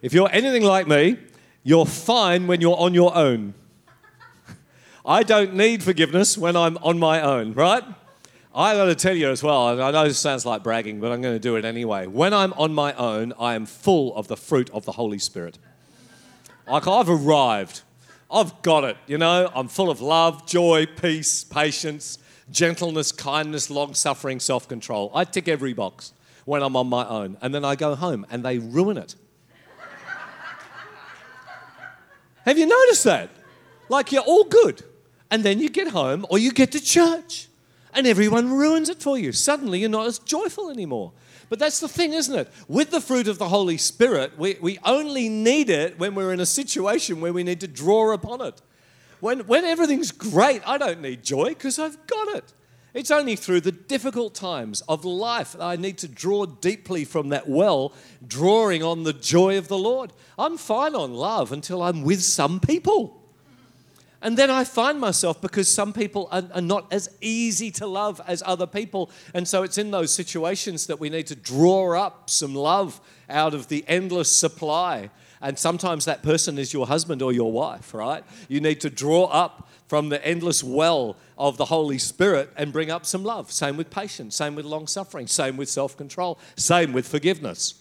If 0.00 0.12
you're 0.12 0.30
anything 0.30 0.62
like 0.62 0.86
me, 0.86 1.18
you're 1.66 1.84
fine 1.84 2.46
when 2.46 2.60
you're 2.60 2.78
on 2.78 2.94
your 2.94 3.12
own. 3.16 3.52
I 5.04 5.24
don't 5.24 5.54
need 5.54 5.82
forgiveness 5.82 6.38
when 6.38 6.54
I'm 6.54 6.76
on 6.76 7.00
my 7.00 7.20
own, 7.20 7.54
right? 7.54 7.82
I 8.54 8.74
got 8.74 8.84
to 8.84 8.94
tell 8.94 9.16
you 9.16 9.30
as 9.30 9.42
well, 9.42 9.82
I 9.82 9.90
know 9.90 10.04
this 10.04 10.16
sounds 10.16 10.46
like 10.46 10.62
bragging, 10.62 11.00
but 11.00 11.10
I'm 11.10 11.20
to 11.22 11.40
do 11.40 11.56
it 11.56 11.64
anyway. 11.64 12.06
When 12.06 12.32
I'm 12.32 12.52
on 12.52 12.72
my 12.72 12.92
own, 12.92 13.32
I 13.40 13.56
am 13.56 13.66
full 13.66 14.14
of 14.14 14.28
the 14.28 14.36
fruit 14.36 14.70
of 14.70 14.84
the 14.84 14.92
Holy 14.92 15.18
Spirit. 15.18 15.58
Like 16.68 16.86
I've 16.86 17.08
arrived. 17.08 17.82
I've 18.30 18.62
got 18.62 18.84
it, 18.84 18.96
you 19.08 19.18
know. 19.18 19.50
I'm 19.52 19.66
full 19.66 19.90
of 19.90 20.00
love, 20.00 20.46
joy, 20.46 20.86
peace, 20.86 21.42
patience, 21.42 22.20
gentleness, 22.48 23.10
kindness, 23.10 23.70
long 23.70 23.92
suffering, 23.94 24.38
self 24.38 24.68
control. 24.68 25.10
I 25.12 25.24
tick 25.24 25.48
every 25.48 25.72
box 25.72 26.12
when 26.44 26.62
I'm 26.62 26.76
on 26.76 26.86
my 26.86 27.08
own. 27.08 27.36
And 27.42 27.52
then 27.52 27.64
I 27.64 27.74
go 27.74 27.96
home 27.96 28.24
and 28.30 28.44
they 28.44 28.60
ruin 28.60 28.98
it. 28.98 29.16
Have 32.46 32.56
you 32.58 32.66
noticed 32.66 33.04
that? 33.04 33.28
Like 33.88 34.12
you're 34.12 34.22
all 34.22 34.44
good. 34.44 34.82
And 35.30 35.42
then 35.42 35.58
you 35.58 35.68
get 35.68 35.88
home 35.88 36.24
or 36.30 36.38
you 36.38 36.52
get 36.52 36.72
to 36.72 36.80
church 36.80 37.48
and 37.92 38.06
everyone 38.06 38.52
ruins 38.52 38.88
it 38.88 39.02
for 39.02 39.18
you. 39.18 39.32
Suddenly 39.32 39.80
you're 39.80 39.88
not 39.90 40.06
as 40.06 40.18
joyful 40.20 40.70
anymore. 40.70 41.12
But 41.48 41.58
that's 41.58 41.80
the 41.80 41.88
thing, 41.88 42.12
isn't 42.12 42.34
it? 42.34 42.48
With 42.68 42.90
the 42.90 43.00
fruit 43.00 43.28
of 43.28 43.38
the 43.38 43.48
Holy 43.48 43.76
Spirit, 43.76 44.38
we, 44.38 44.56
we 44.60 44.78
only 44.84 45.28
need 45.28 45.70
it 45.70 45.98
when 45.98 46.14
we're 46.14 46.32
in 46.32 46.40
a 46.40 46.46
situation 46.46 47.20
where 47.20 47.32
we 47.32 47.42
need 47.42 47.60
to 47.60 47.68
draw 47.68 48.12
upon 48.12 48.40
it. 48.40 48.60
When, 49.20 49.40
when 49.40 49.64
everything's 49.64 50.12
great, 50.12 50.62
I 50.66 50.78
don't 50.78 51.00
need 51.00 51.22
joy 51.22 51.48
because 51.48 51.78
I've 51.78 52.04
got 52.06 52.36
it. 52.36 52.52
It's 52.96 53.10
only 53.10 53.36
through 53.36 53.60
the 53.60 53.72
difficult 53.72 54.34
times 54.34 54.80
of 54.88 55.04
life 55.04 55.52
that 55.52 55.60
I 55.60 55.76
need 55.76 55.98
to 55.98 56.08
draw 56.08 56.46
deeply 56.46 57.04
from 57.04 57.28
that 57.28 57.46
well, 57.46 57.92
drawing 58.26 58.82
on 58.82 59.02
the 59.02 59.12
joy 59.12 59.58
of 59.58 59.68
the 59.68 59.76
Lord. 59.76 60.14
I'm 60.38 60.56
fine 60.56 60.94
on 60.94 61.12
love 61.12 61.52
until 61.52 61.82
I'm 61.82 62.04
with 62.04 62.22
some 62.22 62.58
people. 62.58 63.22
And 64.22 64.38
then 64.38 64.50
I 64.50 64.64
find 64.64 64.98
myself 64.98 65.42
because 65.42 65.68
some 65.68 65.92
people 65.92 66.26
are, 66.32 66.44
are, 66.54 66.62
not 66.62 66.90
as 66.90 67.10
easy 67.20 67.70
to 67.72 67.86
love 67.86 68.18
as 68.26 68.42
other 68.46 68.66
people. 68.66 69.10
And 69.34 69.46
so 69.46 69.62
it's 69.62 69.76
in 69.76 69.90
those 69.90 70.10
situations 70.10 70.86
that 70.86 70.98
we 70.98 71.10
need 71.10 71.26
to 71.26 71.36
draw 71.36 72.00
up 72.00 72.30
some 72.30 72.54
love 72.54 72.98
out 73.28 73.52
of 73.52 73.68
the 73.68 73.84
endless 73.86 74.32
supply. 74.32 75.10
And 75.42 75.58
sometimes 75.58 76.06
that 76.06 76.22
person 76.22 76.56
is 76.56 76.72
your 76.72 76.86
husband 76.86 77.20
or 77.20 77.30
your 77.30 77.52
wife, 77.52 77.92
right? 77.92 78.24
You 78.48 78.62
need 78.62 78.80
to 78.80 78.90
draw 78.90 79.24
up 79.24 79.68
from 79.88 80.08
the 80.08 80.24
endless 80.26 80.64
well 80.64 81.16
of 81.38 81.56
the 81.56 81.66
Holy 81.66 81.98
Spirit 81.98 82.50
and 82.56 82.72
bring 82.72 82.90
up 82.90 83.06
some 83.06 83.24
love. 83.24 83.52
Same 83.52 83.76
with 83.76 83.90
patience, 83.90 84.36
same 84.36 84.54
with 84.54 84.64
long 84.64 84.86
suffering, 84.86 85.26
same 85.26 85.56
with 85.56 85.68
self 85.68 85.96
control, 85.96 86.38
same 86.56 86.92
with 86.92 87.06
forgiveness. 87.06 87.74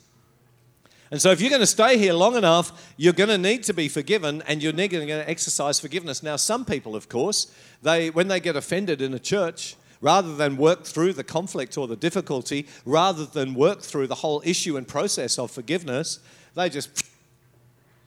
And 1.12 1.22
so, 1.22 1.32
if 1.32 1.40
you're 1.40 1.52
going 1.52 1.62
to 1.62 1.68
stay 1.68 1.98
here 1.98 2.14
long 2.14 2.36
enough, 2.36 2.94
you're 2.98 3.14
going 3.14 3.30
to 3.30 3.38
need 3.38 3.64
to 3.64 3.74
be 3.74 3.88
forgiven 3.88 4.42
and 4.48 4.62
you're 4.62 4.74
going 4.74 4.90
to 4.90 5.30
exercise 5.30 5.80
forgiveness. 5.80 6.24
Now, 6.24 6.36
some 6.36 6.66
people, 6.66 6.96
of 6.96 7.10
course, 7.10 7.52
they, 7.82 8.10
when 8.10 8.28
they 8.28 8.40
get 8.40 8.56
offended 8.56 9.02
in 9.02 9.14
a 9.14 9.20
church, 9.20 9.76
rather 10.02 10.36
than 10.36 10.58
work 10.58 10.84
through 10.84 11.14
the 11.14 11.24
conflict 11.24 11.78
or 11.78 11.88
the 11.88 11.96
difficulty, 11.96 12.68
rather 12.86 13.26
than 13.26 13.54
work 13.54 13.82
through 13.82 14.08
the 14.08 14.16
whole 14.16 14.42
issue 14.46 14.78
and 14.78 14.88
process 14.88 15.38
of 15.38 15.52
forgiveness, 15.52 16.20
they 16.56 16.70
just 16.70 17.06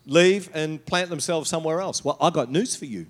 leave 0.06 0.50
and 0.54 0.84
plant 0.84 1.08
themselves 1.08 1.48
somewhere 1.48 1.80
else. 1.80 2.04
Well, 2.04 2.16
I 2.20 2.30
got 2.30 2.50
news 2.50 2.74
for 2.74 2.84
you. 2.84 3.06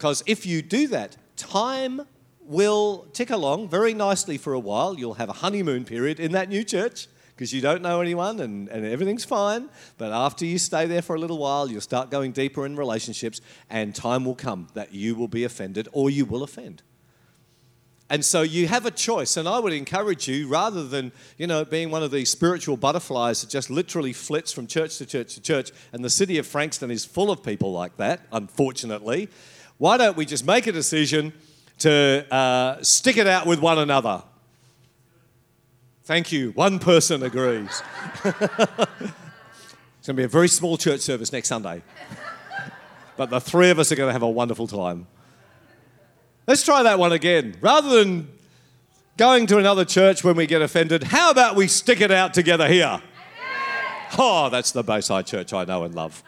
Because 0.00 0.22
if 0.24 0.46
you 0.46 0.62
do 0.62 0.88
that, 0.88 1.18
time 1.36 2.00
will 2.40 3.06
tick 3.12 3.28
along 3.28 3.68
very 3.68 3.92
nicely 3.92 4.38
for 4.38 4.54
a 4.54 4.58
while. 4.58 4.98
You'll 4.98 5.20
have 5.20 5.28
a 5.28 5.34
honeymoon 5.34 5.84
period 5.84 6.18
in 6.18 6.32
that 6.32 6.48
new 6.48 6.64
church 6.64 7.06
because 7.36 7.52
you 7.52 7.60
don't 7.60 7.82
know 7.82 8.00
anyone 8.00 8.40
and, 8.40 8.66
and 8.70 8.86
everything's 8.86 9.26
fine. 9.26 9.68
But 9.98 10.10
after 10.10 10.46
you 10.46 10.58
stay 10.58 10.86
there 10.86 11.02
for 11.02 11.16
a 11.16 11.18
little 11.18 11.36
while, 11.36 11.70
you'll 11.70 11.82
start 11.82 12.10
going 12.10 12.32
deeper 12.32 12.64
in 12.64 12.76
relationships, 12.76 13.42
and 13.68 13.94
time 13.94 14.24
will 14.24 14.34
come 14.34 14.68
that 14.72 14.94
you 14.94 15.16
will 15.16 15.28
be 15.28 15.44
offended 15.44 15.86
or 15.92 16.08
you 16.08 16.24
will 16.24 16.42
offend. 16.42 16.82
And 18.08 18.24
so 18.24 18.40
you 18.40 18.68
have 18.68 18.86
a 18.86 18.90
choice, 18.90 19.36
and 19.36 19.46
I 19.46 19.58
would 19.58 19.74
encourage 19.74 20.26
you, 20.26 20.48
rather 20.48 20.82
than 20.82 21.12
you 21.36 21.46
know 21.46 21.66
being 21.66 21.90
one 21.90 22.02
of 22.02 22.10
these 22.10 22.30
spiritual 22.30 22.78
butterflies 22.78 23.42
that 23.42 23.50
just 23.50 23.68
literally 23.68 24.14
flits 24.14 24.50
from 24.50 24.66
church 24.66 24.96
to 24.96 25.04
church 25.04 25.34
to 25.34 25.42
church, 25.42 25.72
and 25.92 26.02
the 26.02 26.10
city 26.10 26.38
of 26.38 26.46
Frankston 26.46 26.90
is 26.90 27.04
full 27.04 27.30
of 27.30 27.42
people 27.42 27.70
like 27.70 27.98
that, 27.98 28.22
unfortunately. 28.32 29.28
Why 29.80 29.96
don't 29.96 30.14
we 30.14 30.26
just 30.26 30.44
make 30.44 30.66
a 30.66 30.72
decision 30.72 31.32
to 31.78 32.26
uh, 32.30 32.82
stick 32.82 33.16
it 33.16 33.26
out 33.26 33.46
with 33.46 33.60
one 33.60 33.78
another? 33.78 34.22
Thank 36.04 36.30
you. 36.32 36.50
One 36.50 36.78
person 36.78 37.22
agrees. 37.22 37.82
it's 38.22 38.36
going 38.36 38.98
to 40.04 40.12
be 40.12 40.24
a 40.24 40.28
very 40.28 40.48
small 40.48 40.76
church 40.76 41.00
service 41.00 41.32
next 41.32 41.48
Sunday. 41.48 41.82
but 43.16 43.30
the 43.30 43.40
three 43.40 43.70
of 43.70 43.78
us 43.78 43.90
are 43.90 43.96
going 43.96 44.10
to 44.10 44.12
have 44.12 44.20
a 44.20 44.28
wonderful 44.28 44.66
time. 44.66 45.06
Let's 46.46 46.62
try 46.62 46.82
that 46.82 46.98
one 46.98 47.12
again. 47.12 47.56
Rather 47.62 48.04
than 48.04 48.28
going 49.16 49.46
to 49.46 49.56
another 49.56 49.86
church 49.86 50.22
when 50.22 50.36
we 50.36 50.46
get 50.46 50.60
offended, 50.60 51.04
how 51.04 51.30
about 51.30 51.56
we 51.56 51.68
stick 51.68 52.02
it 52.02 52.10
out 52.10 52.34
together 52.34 52.68
here? 52.68 53.00
Oh, 54.18 54.50
that's 54.50 54.72
the 54.72 54.82
Bayside 54.82 55.26
Church 55.26 55.54
I 55.54 55.64
know 55.64 55.84
and 55.84 55.94
love. 55.94 56.22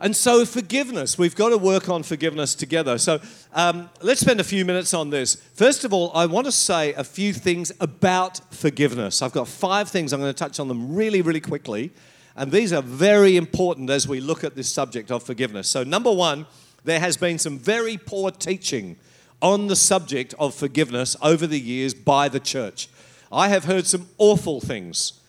And 0.00 0.14
so, 0.14 0.44
forgiveness, 0.44 1.16
we've 1.16 1.36
got 1.36 1.50
to 1.50 1.58
work 1.58 1.88
on 1.88 2.02
forgiveness 2.02 2.54
together. 2.56 2.98
So, 2.98 3.20
um, 3.52 3.88
let's 4.02 4.20
spend 4.20 4.40
a 4.40 4.44
few 4.44 4.64
minutes 4.64 4.92
on 4.92 5.10
this. 5.10 5.36
First 5.54 5.84
of 5.84 5.92
all, 5.92 6.10
I 6.14 6.26
want 6.26 6.46
to 6.46 6.52
say 6.52 6.92
a 6.94 7.04
few 7.04 7.32
things 7.32 7.70
about 7.80 8.40
forgiveness. 8.52 9.22
I've 9.22 9.32
got 9.32 9.46
five 9.46 9.88
things, 9.88 10.12
I'm 10.12 10.20
going 10.20 10.32
to 10.32 10.38
touch 10.38 10.58
on 10.58 10.66
them 10.66 10.94
really, 10.94 11.22
really 11.22 11.40
quickly. 11.40 11.92
And 12.36 12.50
these 12.50 12.72
are 12.72 12.82
very 12.82 13.36
important 13.36 13.88
as 13.88 14.08
we 14.08 14.20
look 14.20 14.42
at 14.42 14.56
this 14.56 14.68
subject 14.68 15.12
of 15.12 15.22
forgiveness. 15.22 15.68
So, 15.68 15.84
number 15.84 16.12
one, 16.12 16.46
there 16.82 16.98
has 16.98 17.16
been 17.16 17.38
some 17.38 17.58
very 17.58 17.96
poor 17.96 18.32
teaching 18.32 18.96
on 19.40 19.68
the 19.68 19.76
subject 19.76 20.34
of 20.40 20.54
forgiveness 20.54 21.16
over 21.22 21.46
the 21.46 21.60
years 21.60 21.94
by 21.94 22.28
the 22.28 22.40
church. 22.40 22.88
I 23.30 23.48
have 23.48 23.64
heard 23.64 23.86
some 23.86 24.08
awful 24.18 24.60
things 24.60 25.20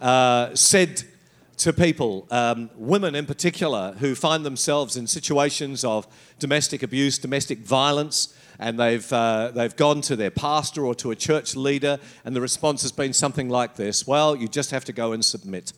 uh, 0.00 0.54
said 0.54 1.04
to 1.60 1.74
people, 1.74 2.26
um, 2.30 2.70
women 2.74 3.14
in 3.14 3.26
particular, 3.26 3.94
who 3.98 4.14
find 4.14 4.46
themselves 4.46 4.96
in 4.96 5.06
situations 5.06 5.84
of 5.84 6.06
domestic 6.38 6.82
abuse, 6.82 7.18
domestic 7.18 7.58
violence, 7.58 8.34
and 8.58 8.80
they've, 8.80 9.12
uh, 9.12 9.50
they've 9.54 9.76
gone 9.76 10.00
to 10.00 10.16
their 10.16 10.30
pastor 10.30 10.86
or 10.86 10.94
to 10.94 11.10
a 11.10 11.16
church 11.16 11.54
leader, 11.54 11.98
and 12.24 12.34
the 12.34 12.40
response 12.40 12.80
has 12.80 12.92
been 12.92 13.12
something 13.12 13.50
like 13.50 13.76
this 13.76 14.06
Well, 14.06 14.34
you 14.34 14.48
just 14.48 14.70
have 14.70 14.86
to 14.86 14.92
go 14.92 15.12
and 15.12 15.22
submit. 15.22 15.74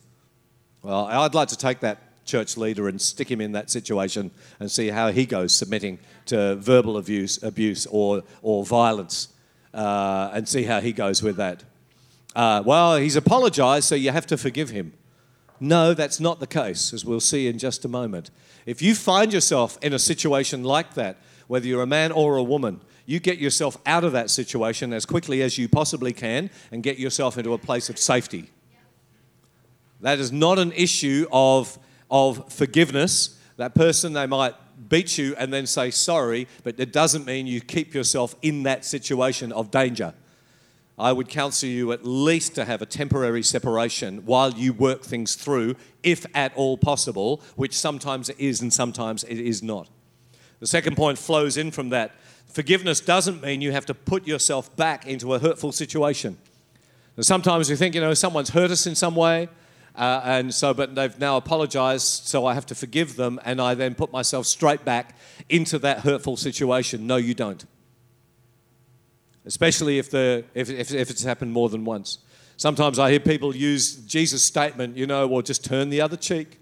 Well, 0.83 1.05
I'd 1.05 1.35
like 1.35 1.49
to 1.49 1.57
take 1.57 1.81
that 1.81 2.25
church 2.25 2.55
leader 2.55 2.87
and 2.87 3.01
stick 3.01 3.29
him 3.29 3.41
in 3.41 3.51
that 3.51 3.69
situation 3.69 4.31
and 4.61 4.71
see 4.71 4.87
how 4.87 5.11
he 5.11 5.25
goes 5.25 5.53
submitting 5.53 5.99
to 6.27 6.55
verbal 6.55 6.95
abuse, 6.95 7.43
abuse 7.43 7.85
or, 7.87 8.23
or 8.41 8.63
violence 8.63 9.27
uh, 9.73 10.31
and 10.33 10.47
see 10.47 10.63
how 10.63 10.79
he 10.79 10.93
goes 10.93 11.21
with 11.21 11.35
that. 11.35 11.61
Uh, 12.33 12.63
well, 12.65 12.95
he's 12.95 13.17
apologized, 13.17 13.85
so 13.85 13.95
you 13.95 14.11
have 14.11 14.25
to 14.27 14.37
forgive 14.37 14.69
him. 14.69 14.93
No, 15.63 15.93
that's 15.93 16.19
not 16.19 16.41
the 16.41 16.45
case, 16.45 16.91
as 16.91 17.05
we'll 17.05 17.21
see 17.21 17.47
in 17.47 17.57
just 17.57 17.85
a 17.85 17.87
moment. 17.87 18.31
If 18.65 18.81
you 18.81 18.93
find 18.93 19.31
yourself 19.31 19.77
in 19.81 19.93
a 19.93 19.97
situation 19.97 20.61
like 20.61 20.95
that, 20.95 21.15
whether 21.47 21.65
you're 21.65 21.83
a 21.83 21.87
man 21.87 22.11
or 22.11 22.35
a 22.35 22.43
woman, 22.43 22.81
you 23.05 23.21
get 23.21 23.37
yourself 23.37 23.77
out 23.85 24.03
of 24.03 24.11
that 24.11 24.29
situation 24.29 24.91
as 24.91 25.05
quickly 25.05 25.41
as 25.41 25.57
you 25.57 25.69
possibly 25.69 26.11
can 26.11 26.49
and 26.73 26.83
get 26.83 26.99
yourself 26.99 27.37
into 27.37 27.53
a 27.53 27.57
place 27.57 27.89
of 27.89 27.97
safety. 27.97 28.49
That 30.01 30.19
is 30.19 30.33
not 30.33 30.59
an 30.59 30.73
issue 30.73 31.27
of, 31.31 31.79
of 32.11 32.51
forgiveness. 32.51 33.39
That 33.55 33.73
person, 33.73 34.11
they 34.11 34.27
might 34.27 34.55
beat 34.89 35.17
you 35.17 35.33
and 35.37 35.53
then 35.53 35.65
say 35.65 35.91
sorry, 35.91 36.49
but 36.65 36.77
it 36.77 36.91
doesn't 36.91 37.25
mean 37.25 37.47
you 37.47 37.61
keep 37.61 37.93
yourself 37.93 38.35
in 38.41 38.63
that 38.63 38.83
situation 38.83 39.53
of 39.53 39.71
danger. 39.71 40.13
I 40.97 41.11
would 41.11 41.27
counsel 41.27 41.69
you 41.69 41.91
at 41.91 42.05
least 42.05 42.53
to 42.55 42.65
have 42.65 42.81
a 42.81 42.85
temporary 42.85 43.41
separation 43.41 44.25
while 44.25 44.51
you 44.51 44.73
work 44.73 45.01
things 45.03 45.35
through, 45.35 45.75
if 46.03 46.25
at 46.35 46.55
all 46.55 46.77
possible, 46.77 47.41
which 47.55 47.75
sometimes 47.75 48.29
it 48.29 48.39
is 48.39 48.61
and 48.61 48.71
sometimes 48.71 49.23
it 49.23 49.39
is 49.39 49.63
not. 49.63 49.89
The 50.59 50.67
second 50.67 50.95
point 50.95 51.17
flows 51.17 51.57
in 51.57 51.71
from 51.71 51.89
that. 51.89 52.15
Forgiveness 52.45 53.01
doesn't 53.01 53.41
mean 53.41 53.61
you 53.61 53.71
have 53.71 53.87
to 53.87 53.95
put 53.95 54.27
yourself 54.27 54.75
back 54.75 55.07
into 55.07 55.33
a 55.33 55.39
hurtful 55.39 55.71
situation. 55.71 56.37
Sometimes 57.19 57.69
we 57.69 57.75
think, 57.75 57.95
you 57.95 58.01
know, 58.01 58.13
someone's 58.13 58.51
hurt 58.51 58.69
us 58.69 58.85
in 58.85 58.93
some 58.93 59.15
way, 59.15 59.49
uh, 59.95 60.21
and 60.23 60.53
so, 60.53 60.73
but 60.73 60.93
they've 60.93 61.17
now 61.19 61.37
apologized, 61.37 62.27
so 62.27 62.45
I 62.45 62.53
have 62.53 62.65
to 62.67 62.75
forgive 62.75 63.15
them, 63.15 63.39
and 63.45 63.59
I 63.59 63.73
then 63.73 63.95
put 63.95 64.11
myself 64.11 64.45
straight 64.45 64.85
back 64.85 65.17
into 65.49 65.79
that 65.79 65.99
hurtful 65.99 66.37
situation. 66.37 67.07
No, 67.07 67.17
you 67.17 67.33
don't 67.33 67.65
especially 69.45 69.99
if, 69.99 70.09
the, 70.09 70.45
if, 70.53 70.69
if, 70.69 70.93
if 70.93 71.09
it's 71.09 71.23
happened 71.23 71.51
more 71.51 71.69
than 71.69 71.85
once. 71.85 72.19
Sometimes 72.57 72.99
I 72.99 73.11
hear 73.11 73.19
people 73.19 73.55
use 73.55 73.95
Jesus' 73.95 74.43
statement, 74.43 74.95
you 74.95 75.07
know, 75.07 75.27
well, 75.27 75.41
just 75.41 75.65
turn 75.65 75.89
the 75.89 76.01
other 76.01 76.15
cheek. 76.15 76.59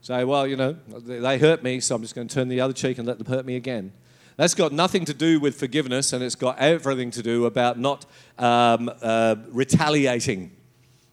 Say, 0.00 0.24
well, 0.24 0.46
you 0.46 0.56
know, 0.56 0.72
they 0.72 1.38
hurt 1.38 1.62
me, 1.62 1.78
so 1.78 1.94
I'm 1.94 2.02
just 2.02 2.14
going 2.14 2.26
to 2.26 2.34
turn 2.34 2.48
the 2.48 2.60
other 2.60 2.72
cheek 2.72 2.98
and 2.98 3.06
let 3.06 3.18
them 3.18 3.26
hurt 3.26 3.46
me 3.46 3.54
again. 3.54 3.92
That's 4.36 4.54
got 4.54 4.72
nothing 4.72 5.04
to 5.04 5.14
do 5.14 5.38
with 5.38 5.54
forgiveness, 5.54 6.12
and 6.12 6.24
it's 6.24 6.34
got 6.34 6.58
everything 6.58 7.10
to 7.12 7.22
do 7.22 7.46
about 7.46 7.78
not 7.78 8.06
um, 8.38 8.90
uh, 9.00 9.36
retaliating. 9.50 10.50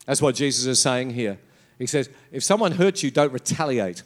That's 0.06 0.22
what 0.22 0.34
Jesus 0.36 0.66
is 0.66 0.82
saying 0.82 1.12
here. 1.12 1.38
He 1.78 1.86
says, 1.86 2.10
if 2.32 2.44
someone 2.44 2.72
hurts 2.72 3.04
you, 3.04 3.12
don't 3.12 3.32
retaliate. 3.32 4.00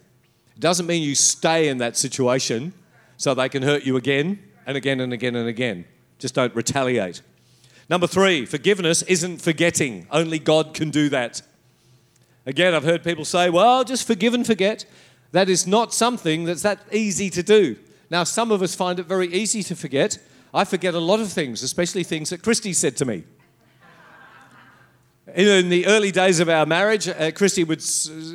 It 0.55 0.59
doesn't 0.59 0.85
mean 0.85 1.01
you 1.01 1.15
stay 1.15 1.69
in 1.69 1.77
that 1.77 1.95
situation 1.95 2.73
so 3.15 3.33
they 3.33 3.49
can 3.49 3.63
hurt 3.63 3.83
you 3.83 3.95
again 3.95 4.39
and 4.65 4.75
again 4.75 4.99
and 4.99 5.13
again 5.13 5.35
and 5.35 5.47
again. 5.47 5.85
Just 6.23 6.35
don't 6.35 6.55
retaliate. 6.55 7.21
Number 7.89 8.07
three, 8.07 8.45
forgiveness 8.45 9.01
isn't 9.01 9.41
forgetting. 9.41 10.07
Only 10.09 10.39
God 10.39 10.73
can 10.73 10.89
do 10.89 11.09
that. 11.09 11.41
Again, 12.45 12.73
I've 12.73 12.85
heard 12.85 13.03
people 13.03 13.25
say, 13.25 13.49
well, 13.49 13.83
just 13.83 14.07
forgive 14.07 14.33
and 14.33 14.47
forget. 14.47 14.85
That 15.33 15.49
is 15.49 15.67
not 15.67 15.93
something 15.93 16.45
that's 16.45 16.61
that 16.61 16.79
easy 16.93 17.29
to 17.31 17.43
do. 17.43 17.75
Now, 18.09 18.23
some 18.23 18.51
of 18.51 18.61
us 18.61 18.73
find 18.73 18.99
it 18.99 19.05
very 19.05 19.27
easy 19.33 19.63
to 19.63 19.75
forget. 19.75 20.17
I 20.53 20.63
forget 20.63 20.93
a 20.93 20.99
lot 20.99 21.19
of 21.19 21.29
things, 21.29 21.61
especially 21.61 22.05
things 22.05 22.29
that 22.29 22.41
Christy 22.41 22.71
said 22.71 22.95
to 22.97 23.05
me. 23.05 23.25
In 25.35 25.67
the 25.67 25.87
early 25.87 26.11
days 26.11 26.39
of 26.39 26.47
our 26.47 26.65
marriage, 26.65 27.09
uh, 27.09 27.31
Christy 27.31 27.65
would, 27.65 27.83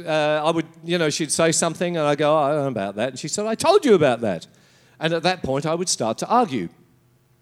uh, 0.04 0.42
I 0.44 0.50
would, 0.50 0.66
you 0.84 0.98
know, 0.98 1.08
she'd 1.08 1.32
say 1.32 1.52
something 1.52 1.96
and 1.96 2.06
I 2.06 2.16
go, 2.16 2.36
oh, 2.36 2.42
I 2.42 2.52
don't 2.52 2.62
know 2.64 2.68
about 2.68 2.96
that. 2.96 3.08
And 3.10 3.18
she 3.18 3.28
said, 3.28 3.46
I 3.46 3.54
told 3.54 3.86
you 3.86 3.94
about 3.94 4.20
that. 4.20 4.46
And 5.00 5.14
at 5.14 5.22
that 5.22 5.42
point, 5.42 5.64
I 5.64 5.74
would 5.74 5.88
start 5.88 6.18
to 6.18 6.28
argue. 6.28 6.68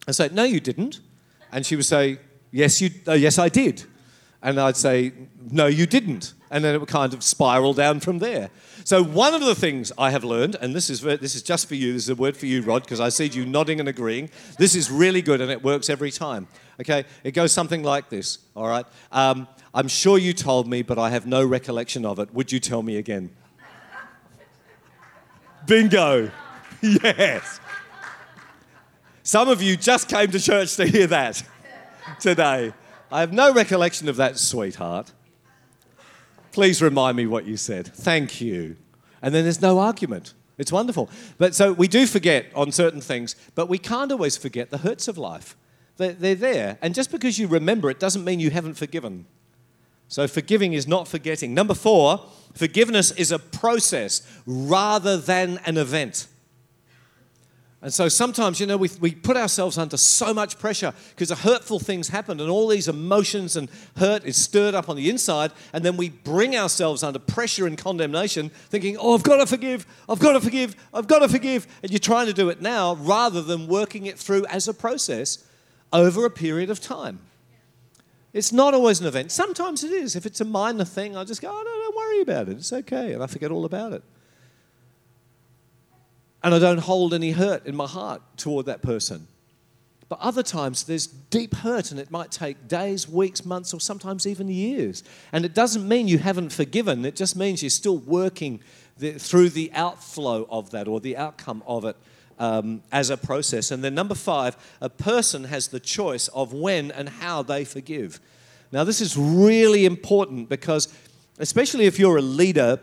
I 0.06 0.12
say, 0.12 0.28
no, 0.32 0.44
you 0.44 0.60
didn't. 0.60 1.00
And 1.52 1.64
she 1.64 1.76
would 1.76 1.84
say, 1.84 2.18
yes, 2.50 2.80
you, 2.80 2.90
uh, 3.08 3.12
yes, 3.12 3.38
I 3.38 3.48
did. 3.48 3.84
And 4.42 4.60
I'd 4.60 4.76
say, 4.76 5.12
no, 5.50 5.66
you 5.66 5.86
didn't. 5.86 6.34
And 6.50 6.64
then 6.64 6.74
it 6.74 6.78
would 6.78 6.88
kind 6.88 7.12
of 7.12 7.22
spiral 7.22 7.74
down 7.74 8.00
from 8.00 8.18
there. 8.18 8.50
So 8.84 9.02
one 9.02 9.34
of 9.34 9.40
the 9.40 9.54
things 9.54 9.90
I 9.98 10.10
have 10.10 10.22
learned, 10.22 10.56
and 10.60 10.74
this 10.74 10.90
is, 10.90 11.00
this 11.00 11.34
is 11.34 11.42
just 11.42 11.66
for 11.66 11.74
you, 11.74 11.92
this 11.92 12.04
is 12.04 12.10
a 12.10 12.14
word 12.14 12.36
for 12.36 12.46
you, 12.46 12.62
Rod, 12.62 12.82
because 12.82 13.00
I 13.00 13.08
see 13.08 13.26
you 13.26 13.44
nodding 13.44 13.80
and 13.80 13.88
agreeing. 13.88 14.30
This 14.58 14.76
is 14.76 14.90
really 14.90 15.22
good 15.22 15.40
and 15.40 15.50
it 15.50 15.64
works 15.64 15.90
every 15.90 16.12
time. 16.12 16.46
Okay, 16.80 17.04
it 17.24 17.32
goes 17.32 17.50
something 17.52 17.82
like 17.82 18.10
this, 18.10 18.38
all 18.54 18.68
right? 18.68 18.86
Um, 19.10 19.48
I'm 19.74 19.88
sure 19.88 20.18
you 20.18 20.32
told 20.32 20.68
me, 20.68 20.82
but 20.82 20.98
I 20.98 21.10
have 21.10 21.26
no 21.26 21.44
recollection 21.44 22.04
of 22.04 22.18
it. 22.18 22.32
Would 22.32 22.52
you 22.52 22.60
tell 22.60 22.82
me 22.82 22.96
again? 22.96 23.30
Bingo. 25.66 26.30
yes. 26.82 27.60
Some 29.26 29.48
of 29.48 29.60
you 29.60 29.76
just 29.76 30.08
came 30.08 30.30
to 30.30 30.38
church 30.38 30.76
to 30.76 30.86
hear 30.86 31.08
that 31.08 31.42
today. 32.20 32.72
I 33.10 33.18
have 33.18 33.32
no 33.32 33.52
recollection 33.52 34.08
of 34.08 34.14
that, 34.18 34.38
sweetheart. 34.38 35.10
Please 36.52 36.80
remind 36.80 37.16
me 37.16 37.26
what 37.26 37.44
you 37.44 37.56
said. 37.56 37.88
Thank 37.88 38.40
you. 38.40 38.76
And 39.20 39.34
then 39.34 39.42
there's 39.42 39.60
no 39.60 39.80
argument. 39.80 40.34
It's 40.58 40.70
wonderful. 40.70 41.10
But 41.38 41.56
so 41.56 41.72
we 41.72 41.88
do 41.88 42.06
forget 42.06 42.46
on 42.54 42.70
certain 42.70 43.00
things, 43.00 43.34
but 43.56 43.68
we 43.68 43.78
can't 43.78 44.12
always 44.12 44.36
forget 44.36 44.70
the 44.70 44.78
hurts 44.78 45.08
of 45.08 45.18
life. 45.18 45.56
They're, 45.96 46.12
they're 46.12 46.36
there. 46.36 46.78
And 46.80 46.94
just 46.94 47.10
because 47.10 47.36
you 47.36 47.48
remember 47.48 47.90
it 47.90 47.98
doesn't 47.98 48.24
mean 48.24 48.38
you 48.38 48.50
haven't 48.50 48.74
forgiven. 48.74 49.26
So 50.06 50.28
forgiving 50.28 50.72
is 50.72 50.86
not 50.86 51.08
forgetting. 51.08 51.52
Number 51.52 51.74
four, 51.74 52.24
forgiveness 52.54 53.10
is 53.10 53.32
a 53.32 53.40
process 53.40 54.22
rather 54.46 55.16
than 55.16 55.58
an 55.66 55.78
event. 55.78 56.28
And 57.82 57.92
so 57.92 58.08
sometimes, 58.08 58.58
you 58.58 58.66
know, 58.66 58.78
we, 58.78 58.90
we 59.00 59.14
put 59.14 59.36
ourselves 59.36 59.76
under 59.76 59.98
so 59.98 60.32
much 60.32 60.58
pressure 60.58 60.94
because 61.10 61.30
hurtful 61.30 61.78
things 61.78 62.08
happen 62.08 62.40
and 62.40 62.48
all 62.48 62.68
these 62.68 62.88
emotions 62.88 63.54
and 63.54 63.68
hurt 63.98 64.24
is 64.24 64.36
stirred 64.36 64.74
up 64.74 64.88
on 64.88 64.96
the 64.96 65.10
inside. 65.10 65.52
And 65.74 65.84
then 65.84 65.96
we 65.96 66.08
bring 66.08 66.56
ourselves 66.56 67.02
under 67.02 67.18
pressure 67.18 67.66
and 67.66 67.76
condemnation, 67.76 68.48
thinking, 68.70 68.96
oh, 68.98 69.14
I've 69.14 69.22
got 69.22 69.36
to 69.36 69.46
forgive, 69.46 69.86
I've 70.08 70.18
got 70.18 70.32
to 70.32 70.40
forgive, 70.40 70.74
I've 70.94 71.06
got 71.06 71.18
to 71.18 71.28
forgive. 71.28 71.66
And 71.82 71.92
you're 71.92 71.98
trying 71.98 72.26
to 72.26 72.32
do 72.32 72.48
it 72.48 72.62
now 72.62 72.94
rather 72.96 73.42
than 73.42 73.68
working 73.68 74.06
it 74.06 74.18
through 74.18 74.46
as 74.46 74.68
a 74.68 74.74
process 74.74 75.44
over 75.92 76.24
a 76.24 76.30
period 76.30 76.70
of 76.70 76.80
time. 76.80 77.20
It's 78.32 78.52
not 78.52 78.74
always 78.74 79.00
an 79.00 79.06
event. 79.06 79.32
Sometimes 79.32 79.84
it 79.84 79.92
is. 79.92 80.16
If 80.16 80.26
it's 80.26 80.40
a 80.40 80.44
minor 80.44 80.84
thing, 80.84 81.16
I 81.16 81.24
just 81.24 81.40
go, 81.42 81.50
oh, 81.50 81.62
no, 81.62 81.64
don't 81.64 81.96
worry 81.96 82.20
about 82.22 82.48
it. 82.48 82.56
It's 82.56 82.72
okay. 82.72 83.12
And 83.12 83.22
I 83.22 83.26
forget 83.26 83.50
all 83.50 83.66
about 83.66 83.92
it 83.92 84.02
and 86.42 86.54
I 86.54 86.58
don't 86.58 86.78
hold 86.78 87.14
any 87.14 87.32
hurt 87.32 87.66
in 87.66 87.74
my 87.74 87.86
heart 87.86 88.22
toward 88.36 88.66
that 88.66 88.82
person. 88.82 89.26
But 90.08 90.20
other 90.20 90.42
times 90.42 90.84
there's 90.84 91.06
deep 91.06 91.54
hurt, 91.54 91.90
and 91.90 91.98
it 91.98 92.10
might 92.10 92.30
take 92.30 92.68
days, 92.68 93.08
weeks, 93.08 93.44
months, 93.44 93.74
or 93.74 93.80
sometimes 93.80 94.26
even 94.26 94.48
years. 94.48 95.02
And 95.32 95.44
it 95.44 95.54
doesn't 95.54 95.86
mean 95.86 96.06
you 96.06 96.18
haven't 96.18 96.52
forgiven, 96.52 97.04
it 97.04 97.16
just 97.16 97.36
means 97.36 97.62
you're 97.62 97.70
still 97.70 97.98
working 97.98 98.60
the, 98.98 99.12
through 99.12 99.50
the 99.50 99.70
outflow 99.74 100.46
of 100.48 100.70
that 100.70 100.88
or 100.88 101.00
the 101.00 101.16
outcome 101.16 101.62
of 101.66 101.84
it 101.84 101.96
um, 102.38 102.82
as 102.92 103.10
a 103.10 103.16
process. 103.16 103.70
And 103.70 103.82
then, 103.82 103.94
number 103.94 104.14
five, 104.14 104.56
a 104.80 104.88
person 104.88 105.44
has 105.44 105.68
the 105.68 105.80
choice 105.80 106.28
of 106.28 106.52
when 106.52 106.90
and 106.92 107.08
how 107.08 107.42
they 107.42 107.64
forgive. 107.64 108.20
Now, 108.72 108.84
this 108.84 109.00
is 109.00 109.16
really 109.16 109.86
important 109.86 110.48
because, 110.48 110.92
especially 111.38 111.86
if 111.86 111.98
you're 111.98 112.18
a 112.18 112.22
leader, 112.22 112.80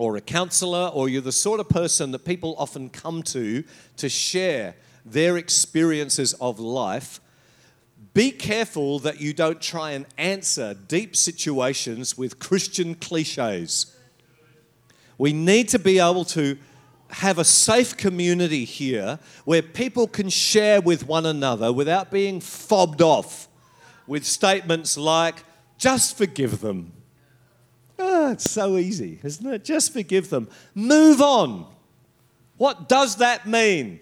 or 0.00 0.16
a 0.16 0.20
counselor, 0.22 0.90
or 0.94 1.10
you're 1.10 1.20
the 1.20 1.30
sort 1.30 1.60
of 1.60 1.68
person 1.68 2.10
that 2.10 2.24
people 2.24 2.54
often 2.56 2.88
come 2.88 3.22
to 3.22 3.62
to 3.98 4.08
share 4.08 4.74
their 5.04 5.36
experiences 5.36 6.32
of 6.40 6.58
life, 6.58 7.20
be 8.14 8.30
careful 8.30 8.98
that 8.98 9.20
you 9.20 9.34
don't 9.34 9.60
try 9.60 9.90
and 9.90 10.06
answer 10.16 10.72
deep 10.72 11.14
situations 11.14 12.16
with 12.16 12.38
Christian 12.38 12.94
cliches. 12.94 13.94
We 15.18 15.34
need 15.34 15.68
to 15.68 15.78
be 15.78 15.98
able 15.98 16.24
to 16.26 16.56
have 17.10 17.38
a 17.38 17.44
safe 17.44 17.94
community 17.94 18.64
here 18.64 19.18
where 19.44 19.60
people 19.60 20.06
can 20.06 20.30
share 20.30 20.80
with 20.80 21.06
one 21.06 21.26
another 21.26 21.74
without 21.74 22.10
being 22.10 22.40
fobbed 22.40 23.02
off 23.02 23.48
with 24.06 24.24
statements 24.24 24.96
like, 24.96 25.44
just 25.76 26.16
forgive 26.16 26.62
them 26.62 26.94
It's 28.30 28.50
so 28.50 28.76
easy, 28.76 29.20
isn't 29.22 29.46
it? 29.46 29.64
Just 29.64 29.92
forgive 29.92 30.30
them. 30.30 30.48
Move 30.74 31.20
on. 31.20 31.66
What 32.56 32.88
does 32.88 33.16
that 33.16 33.46
mean? 33.46 34.00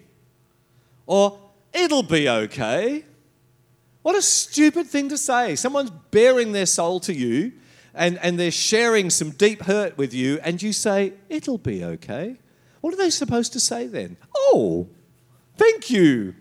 Or, 1.05 1.39
it'll 1.73 2.03
be 2.03 2.29
okay. 2.29 3.05
What 4.01 4.15
a 4.15 4.21
stupid 4.21 4.87
thing 4.87 5.09
to 5.09 5.17
say. 5.17 5.55
Someone's 5.55 5.91
bearing 6.11 6.51
their 6.51 6.65
soul 6.65 6.99
to 7.01 7.13
you 7.13 7.53
and, 7.93 8.17
and 8.19 8.39
they're 8.39 8.51
sharing 8.51 9.09
some 9.09 9.31
deep 9.31 9.63
hurt 9.63 9.97
with 9.97 10.13
you, 10.13 10.39
and 10.43 10.61
you 10.61 10.71
say, 10.73 11.13
it'll 11.27 11.57
be 11.57 11.83
okay. 11.83 12.37
What 12.81 12.93
are 12.93 12.97
they 12.97 13.09
supposed 13.09 13.53
to 13.53 13.59
say 13.59 13.87
then? 13.87 14.15
Oh, 14.33 14.87
thank 15.57 15.89
you. 15.89 16.35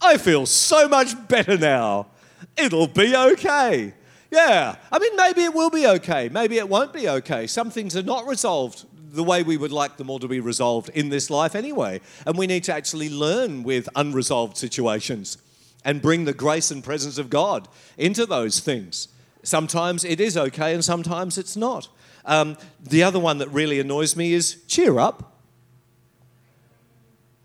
I 0.00 0.16
feel 0.16 0.46
so 0.46 0.88
much 0.88 1.28
better 1.28 1.56
now. 1.56 2.08
It'll 2.56 2.88
be 2.88 3.14
okay. 3.14 3.94
Yeah. 4.30 4.76
I 4.92 4.98
mean, 4.98 5.16
maybe 5.16 5.42
it 5.42 5.54
will 5.54 5.70
be 5.70 5.86
okay. 5.86 6.28
Maybe 6.28 6.58
it 6.58 6.68
won't 6.68 6.92
be 6.92 7.08
okay. 7.08 7.46
Some 7.46 7.70
things 7.70 7.96
are 7.96 8.02
not 8.02 8.26
resolved 8.26 8.84
the 9.12 9.24
way 9.24 9.42
we 9.42 9.56
would 9.56 9.72
like 9.72 9.96
them 9.96 10.08
all 10.08 10.20
to 10.20 10.28
be 10.28 10.40
resolved 10.40 10.88
in 10.90 11.08
this 11.08 11.30
life 11.30 11.54
anyway. 11.54 12.00
And 12.26 12.38
we 12.38 12.46
need 12.46 12.64
to 12.64 12.74
actually 12.74 13.10
learn 13.10 13.64
with 13.64 13.88
unresolved 13.96 14.56
situations 14.56 15.38
and 15.84 16.00
bring 16.00 16.24
the 16.24 16.32
grace 16.32 16.70
and 16.70 16.84
presence 16.84 17.18
of 17.18 17.30
God 17.30 17.66
into 17.98 18.24
those 18.26 18.60
things. 18.60 19.08
Sometimes 19.42 20.04
it 20.04 20.20
is 20.20 20.36
okay 20.36 20.74
and 20.74 20.84
sometimes 20.84 21.38
it's 21.38 21.56
not. 21.56 21.88
Um, 22.24 22.56
the 22.80 23.02
other 23.02 23.18
one 23.18 23.38
that 23.38 23.48
really 23.48 23.80
annoys 23.80 24.14
me 24.14 24.32
is 24.32 24.62
cheer 24.68 24.98
up. 24.98 25.38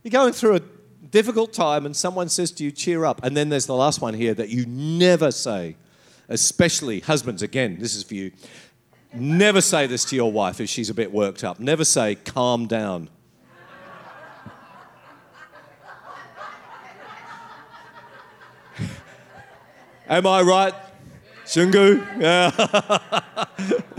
You're 0.03 0.11
going 0.11 0.33
through 0.33 0.57
a 0.57 0.61
difficult 1.09 1.53
time 1.53 1.85
and 1.85 1.95
someone 1.95 2.29
says 2.29 2.51
to 2.51 2.63
you, 2.63 2.71
cheer 2.71 3.05
up. 3.05 3.23
And 3.23 3.35
then 3.35 3.49
there's 3.49 3.65
the 3.65 3.75
last 3.75 4.01
one 4.01 4.13
here 4.13 4.33
that 4.35 4.49
you 4.49 4.65
never 4.67 5.31
say 5.31 5.77
especially 6.29 6.99
husbands, 7.01 7.41
again, 7.41 7.77
this 7.79 7.95
is 7.95 8.03
for 8.03 8.15
you. 8.15 8.31
Never 9.13 9.61
say 9.61 9.87
this 9.87 10.03
to 10.05 10.15
your 10.15 10.31
wife 10.31 10.59
if 10.59 10.69
she's 10.69 10.89
a 10.89 10.93
bit 10.93 11.11
worked 11.11 11.43
up. 11.43 11.59
Never 11.59 11.85
say, 11.85 12.15
calm 12.15 12.67
down. 12.67 13.09
Am 20.09 20.27
I 20.27 20.41
right, 20.41 20.73
Shungu? 21.45 22.05
Yeah. 22.19 22.51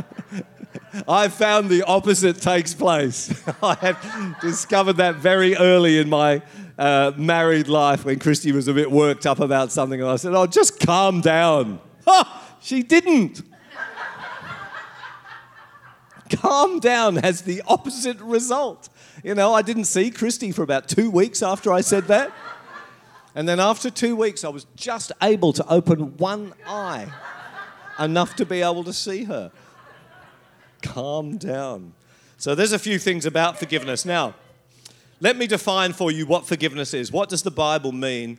I 1.09 1.29
found 1.29 1.69
the 1.69 1.83
opposite 1.83 2.41
takes 2.41 2.75
place. 2.75 3.43
I 3.63 3.75
have 3.75 4.41
discovered 4.41 4.95
that 4.95 5.17
very 5.17 5.57
early 5.57 5.99
in 5.99 6.09
my 6.09 6.43
uh, 6.79 7.13
married 7.17 7.69
life 7.69 8.05
when 8.05 8.19
Christy 8.19 8.53
was 8.53 8.69
a 8.69 8.75
bit 8.75 8.91
worked 8.91 9.27
up 9.27 9.41
about 9.41 9.73
something, 9.73 10.01
and 10.01 10.11
I 10.11 10.17
said, 10.17 10.35
"Oh, 10.35 10.47
just 10.47 10.81
calm 10.81 11.21
down." 11.21 11.81
She 12.61 12.83
didn't. 12.83 13.43
Calm 16.31 16.81
down 16.81 17.17
has 17.17 17.43
the 17.43 17.63
opposite 17.67 18.21
result. 18.21 18.89
You 19.23 19.35
know, 19.35 19.55
I 19.55 19.63
didn't 19.63 19.85
see 19.85 20.11
Christy 20.11 20.53
for 20.53 20.63
about 20.63 20.89
two 20.89 21.11
weeks 21.11 21.43
after 21.43 21.73
I 21.73 21.81
said 21.81 22.05
that. 22.05 22.33
And 23.35 23.49
then 23.49 23.61
after 23.61 23.91
two 23.91 24.17
weeks, 24.17 24.45
I 24.45 24.49
was 24.49 24.67
just 24.77 25.13
able 25.23 25.53
to 25.53 25.67
open 25.69 26.17
one 26.17 26.55
eye 26.67 27.13
enough 27.99 28.35
to 28.37 28.47
be 28.47 28.63
able 28.63 28.85
to 28.85 28.93
see 28.93 29.25
her. 29.25 29.53
Calm 30.83 31.37
down. 31.37 31.93
So 32.39 32.55
there's 32.55 32.73
a 32.73 32.79
few 32.79 32.99
things 32.99 33.27
about 33.27 33.59
forgiveness. 33.59 34.05
Now, 34.05 34.35
let 35.21 35.37
me 35.37 35.47
define 35.47 35.93
for 35.93 36.11
you 36.11 36.27
what 36.27 36.47
forgiveness 36.47 36.93
is. 36.93 37.11
What 37.11 37.29
does 37.29 37.43
the 37.43 37.51
Bible 37.51 37.93
mean 37.93 38.39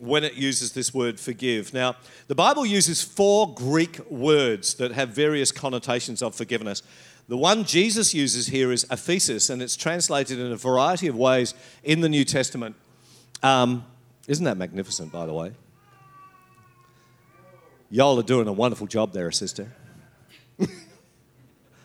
when 0.00 0.24
it 0.24 0.34
uses 0.34 0.72
this 0.72 0.92
word 0.92 1.18
forgive. 1.18 1.72
Now, 1.72 1.96
the 2.28 2.34
Bible 2.34 2.66
uses 2.66 3.02
four 3.02 3.52
Greek 3.54 3.98
words 4.10 4.74
that 4.74 4.92
have 4.92 5.10
various 5.10 5.52
connotations 5.52 6.22
of 6.22 6.34
forgiveness. 6.34 6.82
The 7.28 7.36
one 7.36 7.64
Jesus 7.64 8.14
uses 8.14 8.48
here 8.48 8.70
is 8.70 8.84
aphesis, 8.84 9.50
and 9.50 9.60
it's 9.60 9.76
translated 9.76 10.38
in 10.38 10.52
a 10.52 10.56
variety 10.56 11.08
of 11.08 11.16
ways 11.16 11.54
in 11.82 12.00
the 12.00 12.08
New 12.08 12.24
Testament. 12.24 12.76
Um, 13.42 13.84
Isn't 14.28 14.44
that 14.44 14.56
magnificent, 14.56 15.12
by 15.12 15.26
the 15.26 15.32
way? 15.32 15.52
Y'all 17.90 18.18
are 18.18 18.24
doing 18.24 18.48
a 18.48 18.52
wonderful 18.52 18.86
job 18.86 19.12
there, 19.12 19.30
sister. 19.30 19.72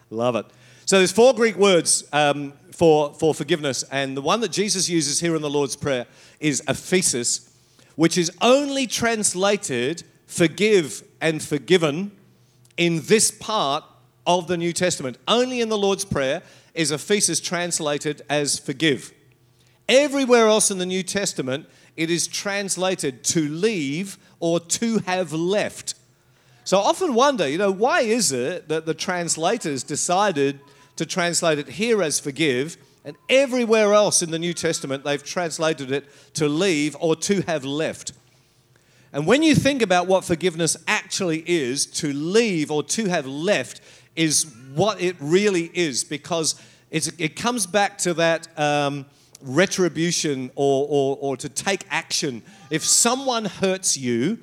Love 0.10 0.36
it. 0.36 0.46
So 0.86 0.98
there's 0.98 1.12
four 1.12 1.34
Greek 1.34 1.56
words 1.56 2.04
um, 2.12 2.54
for, 2.72 3.14
for 3.14 3.34
forgiveness, 3.34 3.84
and 3.92 4.18
the 4.18 4.22
one 4.22 4.42
that 4.42 4.52
Jesus 4.52 4.90
uses 4.90 5.20
here 5.20 5.36
in 5.36 5.42
the 5.42 5.50
Lord's 5.50 5.76
Prayer 5.76 6.06
is 6.40 6.62
aphesis, 6.68 7.51
which 7.96 8.18
is 8.18 8.32
only 8.42 8.88
translated 8.88 10.04
forgive 10.26 11.04
and 11.20 11.42
forgiven 11.44 12.12
in 12.78 13.02
this 13.02 13.32
part 13.32 13.84
of 14.26 14.48
the 14.48 14.58
New 14.58 14.74
Testament. 14.74 15.18
Only 15.28 15.62
in 15.62 15.70
the 15.70 15.78
Lord's 15.78 16.06
Prayer 16.06 16.42
is 16.74 16.92
aphesis 16.92 17.44
translated 17.44 18.22
as 18.30 18.58
forgive. 18.58 19.12
Everywhere 19.90 20.48
else 20.48 20.72
in 20.72 20.78
the 20.78 20.86
New 20.86 21.04
Testament, 21.04 21.68
it 21.98 22.10
is 22.10 22.28
translated 22.28 23.24
to 23.26 23.48
leave 23.50 24.18
or 24.40 24.60
to 24.60 25.00
have 25.00 25.34
left. 25.34 25.96
So 26.64 26.78
I 26.78 26.84
often 26.84 27.14
wonder, 27.14 27.48
you 27.48 27.58
know, 27.58 27.72
why 27.72 28.02
is 28.02 28.32
it 28.32 28.70
that 28.70 28.86
the 28.86 28.94
translators 28.94 29.84
decided 29.84 30.60
to 30.96 31.06
translate 31.06 31.60
it 31.60 31.68
here 31.68 32.02
as 32.02 32.20
forgive, 32.20 32.78
and 33.04 33.16
everywhere 33.30 33.94
else 33.94 34.22
in 34.22 34.32
the 34.32 34.40
New 34.40 34.54
Testament 34.54 35.04
they've 35.04 35.24
translated 35.24 35.92
it 35.92 36.06
to 36.36 36.48
leave 36.48 36.96
or 37.00 37.16
to 37.18 37.42
have 37.42 37.66
left? 37.66 38.14
And 39.14 39.28
when 39.28 39.44
you 39.44 39.56
think 39.56 39.82
about 39.82 40.08
what 40.08 40.24
forgiveness 40.24 40.78
actually 40.88 41.44
is, 41.46 41.86
to 41.86 42.14
leave 42.14 42.72
or 42.72 42.84
to 42.84 43.06
have 43.10 43.26
left 43.26 43.82
is 44.16 44.54
what 44.74 45.02
it 45.02 45.16
really 45.20 45.70
is 45.74 46.04
because 46.04 46.62
it 46.92 47.38
comes 47.38 47.66
back 47.66 47.98
to 48.00 48.14
that 48.16 48.48
um, 48.60 49.06
retribution 49.42 50.52
or, 50.56 50.88
or, 50.90 51.18
or 51.22 51.38
to 51.38 51.50
take 51.50 51.86
action. 51.90 52.44
If 52.70 52.84
someone 52.84 53.46
hurts 53.46 53.98
you, 53.98 54.40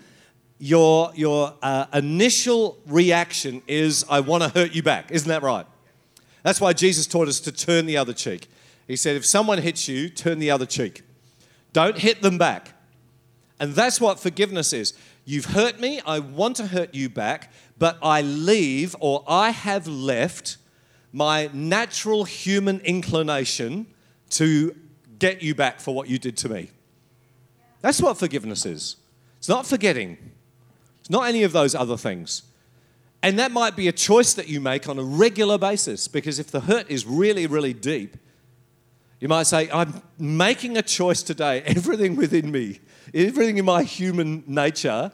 your, 0.59 1.13
your 1.15 1.55
uh, 1.63 1.87
initial 1.93 2.79
reaction 2.87 3.63
is, 3.67 4.05
I 4.09 4.21
want 4.21 4.43
to 4.43 4.49
hurt 4.49 4.75
you 4.75 4.83
back. 4.83 5.11
Isn't 5.11 5.29
that 5.29 5.43
right? 5.43 5.67
That's 6.43 6.61
why 6.61 6.73
Jesus 6.73 7.07
taught 7.07 7.29
us 7.29 7.41
to 7.41 7.53
turn 7.53 7.87
the 7.87 7.97
other 7.97 8.13
cheek. 8.13 8.49
He 8.87 8.97
said, 8.97 9.17
if 9.17 9.27
someone 9.27 9.59
hits 9.59 9.89
you, 9.89 10.09
turn 10.09 10.39
the 10.39 10.51
other 10.51 10.67
cheek. 10.67 11.03
Don't 11.73 11.99
hit 11.99 12.23
them 12.23 12.39
back. 12.39 12.75
And 13.61 13.75
that's 13.75 14.01
what 14.01 14.19
forgiveness 14.19 14.73
is. 14.73 14.95
You've 15.25 15.47
hurt 15.47 15.79
me, 15.79 16.01
I 16.07 16.21
want 16.21 16.57
to 16.57 16.69
hurt 16.69 16.95
you 16.95 17.09
back, 17.09 17.53
but 17.79 17.99
I 18.03 18.23
leave 18.23 18.97
or 19.01 19.25
I 19.29 19.51
have 19.51 19.87
left 19.87 20.57
my 21.13 21.51
natural 21.53 22.25
human 22.25 22.81
inclination 22.81 23.87
to 24.31 24.75
get 25.19 25.43
you 25.43 25.55
back 25.55 25.81
for 25.81 25.95
what 25.95 26.09
you 26.09 26.19
did 26.19 26.37
to 26.39 26.49
me. 26.49 26.71
That's 27.81 28.01
what 28.01 28.17
forgiveness 28.17 28.65
is. 28.65 28.97
It's 29.39 29.49
not 29.49 29.67
forgetting, 29.67 30.17
it's 31.01 31.11
not 31.11 31.29
any 31.29 31.43
of 31.43 31.53
those 31.53 31.75
other 31.75 31.97
things. 31.97 32.43
And 33.23 33.39
that 33.39 33.51
might 33.51 33.75
be 33.75 33.89
a 33.89 33.93
choice 33.93 34.35
that 34.35 34.49
you 34.49 34.61
make 34.61 34.89
on 34.89 34.99
a 34.99 35.03
regular 35.03 35.59
basis 35.59 36.07
because 36.07 36.39
if 36.39 36.51
the 36.51 36.61
hurt 36.61 36.89
is 36.89 37.05
really, 37.05 37.47
really 37.47 37.73
deep, 37.73 38.17
you 39.21 39.27
might 39.27 39.45
say, 39.45 39.69
I'm 39.73 40.01
making 40.19 40.77
a 40.77 40.83
choice 40.83 41.23
today. 41.23 41.63
Everything 41.67 42.15
within 42.15 42.51
me, 42.53 42.81
everything 43.13 43.59
in 43.59 43.65
my 43.65 43.83
human 43.83 44.45
nature 44.47 45.11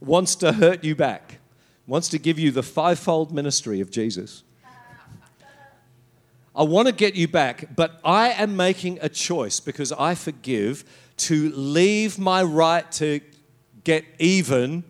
wants 0.00 0.34
to 0.36 0.52
hurt 0.52 0.82
you 0.82 0.96
back, 0.96 1.38
wants 1.86 2.08
to 2.08 2.18
give 2.18 2.38
you 2.38 2.50
the 2.50 2.62
fivefold 2.62 3.32
ministry 3.32 3.80
of 3.80 3.90
Jesus. 3.90 4.42
I 6.56 6.62
want 6.62 6.86
to 6.86 6.94
get 6.94 7.16
you 7.16 7.26
back, 7.26 7.74
but 7.74 8.00
I 8.04 8.30
am 8.30 8.56
making 8.56 8.98
a 9.02 9.08
choice 9.08 9.58
because 9.58 9.90
I 9.92 10.14
forgive 10.14 10.84
to 11.16 11.50
leave 11.50 12.18
my 12.18 12.42
right 12.42 12.90
to 12.92 13.20
get 13.82 14.04
even 14.18 14.84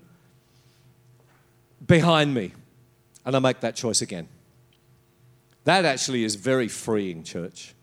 behind 1.86 2.34
me. 2.34 2.52
And 3.24 3.34
I 3.34 3.38
make 3.38 3.60
that 3.60 3.74
choice 3.74 4.02
again. 4.02 4.28
That 5.64 5.84
actually 5.84 6.24
is 6.24 6.34
very 6.34 6.68
freeing, 6.68 7.22
church, 7.22 7.74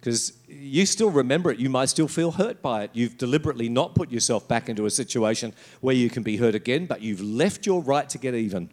because 0.00 0.32
you 0.48 0.86
still 0.86 1.10
remember 1.10 1.50
it. 1.50 1.58
You 1.58 1.68
might 1.68 1.90
still 1.90 2.08
feel 2.08 2.32
hurt 2.32 2.62
by 2.62 2.84
it. 2.84 2.90
You've 2.94 3.18
deliberately 3.18 3.68
not 3.68 3.94
put 3.94 4.10
yourself 4.10 4.48
back 4.48 4.70
into 4.70 4.86
a 4.86 4.90
situation 4.90 5.52
where 5.82 5.94
you 5.94 6.08
can 6.08 6.22
be 6.22 6.38
hurt 6.38 6.54
again, 6.54 6.86
but 6.86 7.02
you've 7.02 7.20
left 7.20 7.66
your 7.66 7.82
right 7.82 8.08
to 8.08 8.16
get 8.16 8.34
even 8.34 8.70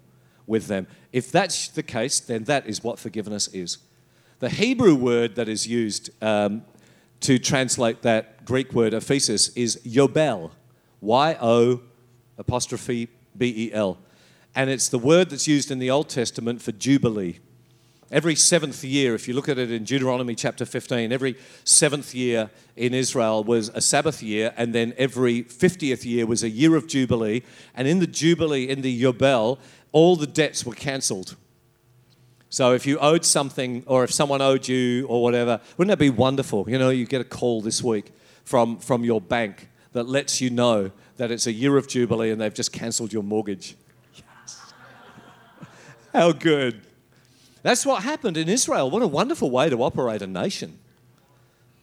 with 0.47 0.67
them. 0.67 0.87
If 1.11 1.31
that's 1.31 1.67
the 1.67 1.83
case, 1.83 2.21
then 2.21 2.45
that 2.45 2.65
is 2.65 2.81
what 2.81 2.97
forgiveness 2.97 3.49
is. 3.49 3.79
The 4.39 4.49
Hebrew 4.49 4.95
word 4.95 5.35
that 5.35 5.49
is 5.49 5.67
used 5.67 6.11
um, 6.23 6.63
to 7.21 7.39
translate 7.39 8.03
that 8.03 8.45
Greek 8.45 8.71
word 8.73 8.93
aphesis 8.93 9.51
is 9.57 9.81
yobel, 9.85 10.51
Y 11.01 11.37
O 11.41 11.81
apostrophe 12.37 13.09
B 13.37 13.53
E 13.57 13.73
L. 13.73 13.97
And 14.55 14.69
it's 14.69 14.87
the 14.87 14.97
word 14.97 15.29
that's 15.29 15.47
used 15.47 15.69
in 15.69 15.79
the 15.79 15.91
Old 15.91 16.07
Testament 16.07 16.61
for 16.61 16.71
Jubilee. 16.71 17.39
Every 18.09 18.35
seventh 18.35 18.83
year, 18.83 19.13
if 19.13 19.27
you 19.27 19.33
look 19.33 19.49
at 19.49 19.57
it 19.57 19.69
in 19.69 19.83
Deuteronomy 19.83 20.35
chapter 20.35 20.63
15, 20.63 21.11
every 21.11 21.35
seventh 21.65 22.15
year 22.15 22.49
in 22.77 22.93
Israel 22.93 23.43
was 23.43 23.69
a 23.69 23.81
Sabbath 23.81 24.23
year, 24.23 24.53
and 24.55 24.73
then 24.73 24.93
every 24.97 25.43
50th 25.43 26.05
year 26.05 26.25
was 26.25 26.41
a 26.41 26.49
year 26.49 26.75
of 26.75 26.87
Jubilee. 26.87 27.43
And 27.75 27.87
in 27.87 27.99
the 27.99 28.07
Jubilee, 28.07 28.69
in 28.69 28.81
the 28.81 29.03
Yobel, 29.03 29.57
all 29.91 30.15
the 30.15 30.27
debts 30.27 30.65
were 30.65 30.75
cancelled. 30.75 31.35
So 32.49 32.73
if 32.73 32.85
you 32.85 32.97
owed 32.99 33.25
something, 33.25 33.83
or 33.87 34.05
if 34.05 34.11
someone 34.13 34.41
owed 34.41 34.67
you, 34.67 35.07
or 35.07 35.21
whatever, 35.21 35.59
wouldn't 35.75 35.89
that 35.89 36.01
be 36.01 36.11
wonderful? 36.11 36.69
You 36.69 36.77
know, 36.77 36.91
you 36.91 37.05
get 37.05 37.19
a 37.19 37.25
call 37.25 37.61
this 37.61 37.83
week 37.83 38.13
from, 38.45 38.77
from 38.77 39.03
your 39.03 39.19
bank 39.19 39.67
that 39.91 40.07
lets 40.07 40.39
you 40.39 40.49
know 40.49 40.91
that 41.17 41.31
it's 41.31 41.47
a 41.47 41.51
year 41.51 41.75
of 41.75 41.87
Jubilee 41.89 42.29
and 42.29 42.39
they've 42.39 42.53
just 42.53 42.71
cancelled 42.71 43.11
your 43.11 43.23
mortgage. 43.23 43.75
How 46.15 46.31
good. 46.31 46.79
That's 47.61 47.85
what 47.85 48.03
happened 48.03 48.37
in 48.37 48.47
Israel. 48.47 48.89
What 48.89 49.01
a 49.01 49.07
wonderful 49.07 49.51
way 49.51 49.69
to 49.69 49.83
operate 49.83 50.21
a 50.21 50.27
nation. 50.27 50.79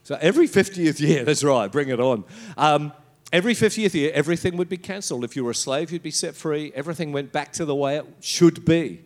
So 0.05 0.17
every 0.23 0.49
50th 0.49 1.01
year, 1.01 1.23
that's 1.27 1.45
right, 1.45 1.71
bring 1.71 1.91
it 1.91 2.01
on. 2.01 2.25
Um, 2.57 2.95
every 3.31 3.55
50th 3.55 3.93
year, 3.93 4.11
everything 4.15 4.57
would 4.57 4.71
be 4.71 4.79
cancelled. 4.79 5.23
If 5.23 5.37
you 5.37 5.45
were 5.45 5.51
a 5.51 5.55
slave, 5.55 5.93
you'd 5.93 6.03
be 6.03 6.11
set 6.11 6.35
free. 6.35 6.73
Everything 6.75 7.13
went 7.13 7.31
back 7.31 7.53
to 7.53 7.67
the 7.67 7.75
way 7.75 7.99
it 7.99 8.07
should 8.23 8.65
be. 8.65 9.03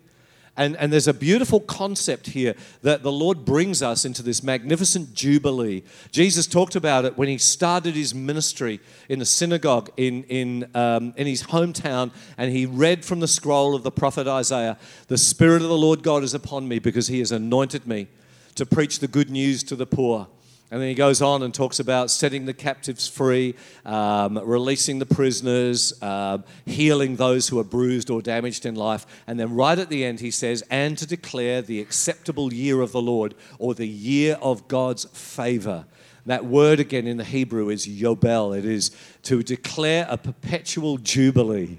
And, 0.57 0.75
and 0.77 0.91
there's 0.91 1.07
a 1.07 1.13
beautiful 1.13 1.59
concept 1.59 2.27
here 2.27 2.55
that 2.81 3.03
the 3.03 3.11
Lord 3.11 3.45
brings 3.45 3.83
us 3.83 4.05
into 4.05 4.23
this 4.23 4.41
magnificent 4.41 5.13
jubilee. 5.13 5.83
Jesus 6.11 6.47
talked 6.47 6.75
about 6.75 7.05
it 7.05 7.15
when 7.15 7.27
he 7.27 7.37
started 7.37 7.93
his 7.93 8.15
ministry 8.15 8.79
in 9.07 9.19
the 9.19 9.25
synagogue 9.25 9.91
in, 9.97 10.23
in, 10.23 10.67
um, 10.73 11.13
in 11.15 11.27
his 11.27 11.43
hometown, 11.43 12.11
and 12.39 12.51
he 12.51 12.65
read 12.65 13.05
from 13.05 13.19
the 13.19 13.27
scroll 13.27 13.75
of 13.75 13.83
the 13.83 13.91
prophet 13.91 14.27
Isaiah 14.27 14.77
The 15.07 15.17
Spirit 15.17 15.61
of 15.61 15.69
the 15.69 15.77
Lord 15.77 16.01
God 16.01 16.23
is 16.23 16.33
upon 16.33 16.67
me 16.67 16.79
because 16.79 17.07
he 17.07 17.19
has 17.19 17.31
anointed 17.31 17.85
me 17.85 18.07
to 18.55 18.65
preach 18.65 18.97
the 18.97 19.07
good 19.07 19.29
news 19.29 19.61
to 19.63 19.75
the 19.75 19.85
poor. 19.85 20.27
And 20.69 20.81
then 20.81 20.89
he 20.89 20.95
goes 20.95 21.21
on 21.21 21.43
and 21.43 21.53
talks 21.53 21.79
about 21.79 22.11
setting 22.11 22.45
the 22.45 22.53
captives 22.53 23.07
free, 23.07 23.55
um, 23.85 24.37
releasing 24.37 24.99
the 24.99 25.05
prisoners, 25.05 25.93
uh, 26.01 26.39
healing 26.65 27.15
those 27.15 27.47
who 27.47 27.57
are 27.59 27.63
bruised 27.63 28.09
or 28.09 28.21
damaged 28.21 28.65
in 28.65 28.75
life. 28.75 29.05
And 29.27 29.39
then 29.39 29.55
right 29.55 29.79
at 29.79 29.89
the 29.89 30.03
end, 30.03 30.19
he 30.19 30.29
says, 30.29 30.65
and 30.69 30.97
to 30.97 31.07
declare 31.07 31.61
the 31.61 31.79
acceptable 31.79 32.53
year 32.53 32.81
of 32.81 32.91
the 32.91 33.01
Lord 33.01 33.33
or 33.59 33.75
the 33.75 33.87
year 33.87 34.37
of 34.41 34.67
God's 34.67 35.05
favor. 35.05 35.85
That 36.25 36.43
word 36.43 36.81
again 36.81 37.07
in 37.07 37.15
the 37.15 37.23
Hebrew 37.23 37.69
is 37.69 37.87
yobel, 37.87 38.57
it 38.57 38.65
is 38.65 38.91
to 39.23 39.41
declare 39.41 40.05
a 40.09 40.17
perpetual 40.17 40.97
jubilee. 40.97 41.77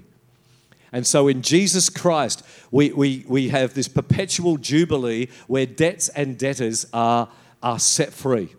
And 0.91 1.05
so 1.05 1.27
in 1.27 1.43
Jesus 1.43 1.87
Christ, 1.89 2.43
we, 2.71 2.91
we, 2.91 3.23
we 3.27 3.49
have 3.49 3.75
this 3.75 3.87
perpetual 3.87 4.57
jubilee 4.57 5.29
where 5.45 5.67
debts 5.67 6.09
and 6.09 6.35
debtors 6.39 6.87
are, 6.91 7.29
are 7.61 7.77
set 7.77 8.11
free. 8.11 8.49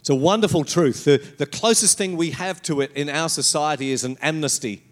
It's 0.00 0.08
a 0.08 0.14
wonderful 0.14 0.64
truth. 0.64 1.04
The, 1.04 1.18
the 1.18 1.44
closest 1.44 1.98
thing 1.98 2.16
we 2.16 2.30
have 2.30 2.62
to 2.62 2.80
it 2.80 2.90
in 2.92 3.10
our 3.10 3.28
society 3.28 3.92
is 3.92 4.02
an 4.02 4.16
amnesty. 4.22 4.82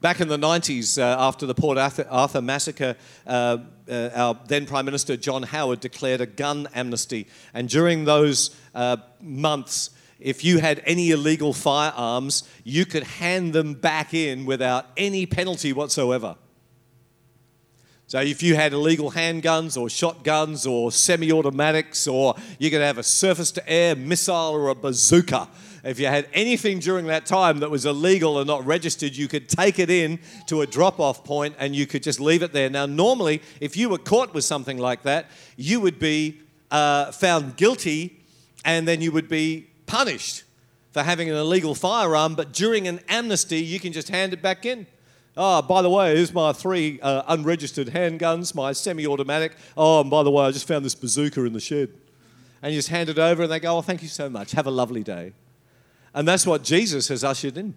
Back 0.00 0.20
in 0.20 0.28
the 0.28 0.38
90s, 0.38 0.98
uh, 0.98 1.16
after 1.18 1.44
the 1.44 1.54
Port 1.54 1.76
Arthur, 1.76 2.06
Arthur 2.08 2.40
massacre, 2.40 2.96
uh, 3.26 3.58
uh, 3.90 4.10
our 4.14 4.38
then 4.46 4.64
Prime 4.64 4.86
Minister 4.86 5.18
John 5.18 5.42
Howard 5.42 5.80
declared 5.80 6.22
a 6.22 6.26
gun 6.26 6.66
amnesty. 6.74 7.26
And 7.52 7.68
during 7.68 8.06
those 8.06 8.56
uh, 8.74 8.96
months, 9.20 9.90
if 10.18 10.42
you 10.42 10.60
had 10.60 10.82
any 10.86 11.10
illegal 11.10 11.52
firearms, 11.52 12.48
you 12.64 12.86
could 12.86 13.02
hand 13.02 13.52
them 13.52 13.74
back 13.74 14.14
in 14.14 14.46
without 14.46 14.86
any 14.96 15.26
penalty 15.26 15.74
whatsoever. 15.74 16.36
So 18.08 18.20
if 18.20 18.40
you 18.40 18.54
had 18.54 18.72
illegal 18.72 19.10
handguns 19.10 19.80
or 19.80 19.90
shotguns 19.90 20.64
or 20.64 20.92
semi-automatics 20.92 22.06
or 22.06 22.36
you 22.60 22.70
could 22.70 22.80
have 22.80 22.98
a 22.98 23.02
surface-to-air 23.02 23.96
missile 23.96 24.52
or 24.52 24.68
a 24.68 24.76
bazooka, 24.76 25.48
if 25.82 25.98
you 25.98 26.06
had 26.06 26.28
anything 26.32 26.78
during 26.78 27.06
that 27.06 27.26
time 27.26 27.58
that 27.60 27.70
was 27.70 27.84
illegal 27.84 28.38
and 28.38 28.46
not 28.46 28.64
registered, 28.64 29.16
you 29.16 29.26
could 29.26 29.48
take 29.48 29.80
it 29.80 29.90
in 29.90 30.20
to 30.46 30.60
a 30.60 30.66
drop-off 30.68 31.24
point 31.24 31.56
and 31.58 31.74
you 31.74 31.84
could 31.84 32.04
just 32.04 32.20
leave 32.20 32.44
it 32.44 32.52
there. 32.52 32.70
Now, 32.70 32.86
normally, 32.86 33.42
if 33.60 33.76
you 33.76 33.88
were 33.88 33.98
caught 33.98 34.32
with 34.32 34.44
something 34.44 34.78
like 34.78 35.02
that, 35.02 35.26
you 35.56 35.80
would 35.80 35.98
be 35.98 36.38
uh, 36.70 37.10
found 37.10 37.56
guilty 37.56 38.20
and 38.64 38.86
then 38.86 39.00
you 39.00 39.10
would 39.10 39.28
be 39.28 39.66
punished 39.86 40.44
for 40.92 41.02
having 41.02 41.28
an 41.28 41.36
illegal 41.36 41.74
firearm, 41.74 42.36
but 42.36 42.52
during 42.52 42.86
an 42.86 43.00
amnesty, 43.08 43.60
you 43.62 43.80
can 43.80 43.92
just 43.92 44.08
hand 44.10 44.32
it 44.32 44.40
back 44.40 44.64
in. 44.64 44.86
Oh, 45.36 45.60
by 45.60 45.82
the 45.82 45.90
way, 45.90 46.16
here's 46.16 46.32
my 46.32 46.52
three 46.52 46.98
uh, 47.02 47.22
unregistered 47.28 47.88
handguns, 47.88 48.54
my 48.54 48.72
semi 48.72 49.06
automatic. 49.06 49.56
Oh, 49.76 50.00
and 50.00 50.10
by 50.10 50.22
the 50.22 50.30
way, 50.30 50.46
I 50.46 50.50
just 50.50 50.66
found 50.66 50.84
this 50.84 50.94
bazooka 50.94 51.44
in 51.44 51.52
the 51.52 51.60
shed. 51.60 51.90
And 52.62 52.72
you 52.72 52.78
just 52.78 52.88
hand 52.88 53.10
it 53.10 53.18
over, 53.18 53.42
and 53.42 53.52
they 53.52 53.60
go, 53.60 53.76
Oh, 53.76 53.82
thank 53.82 54.02
you 54.02 54.08
so 54.08 54.30
much. 54.30 54.52
Have 54.52 54.66
a 54.66 54.70
lovely 54.70 55.02
day. 55.02 55.32
And 56.14 56.26
that's 56.26 56.46
what 56.46 56.64
Jesus 56.64 57.08
has 57.08 57.22
ushered 57.22 57.58
in. 57.58 57.74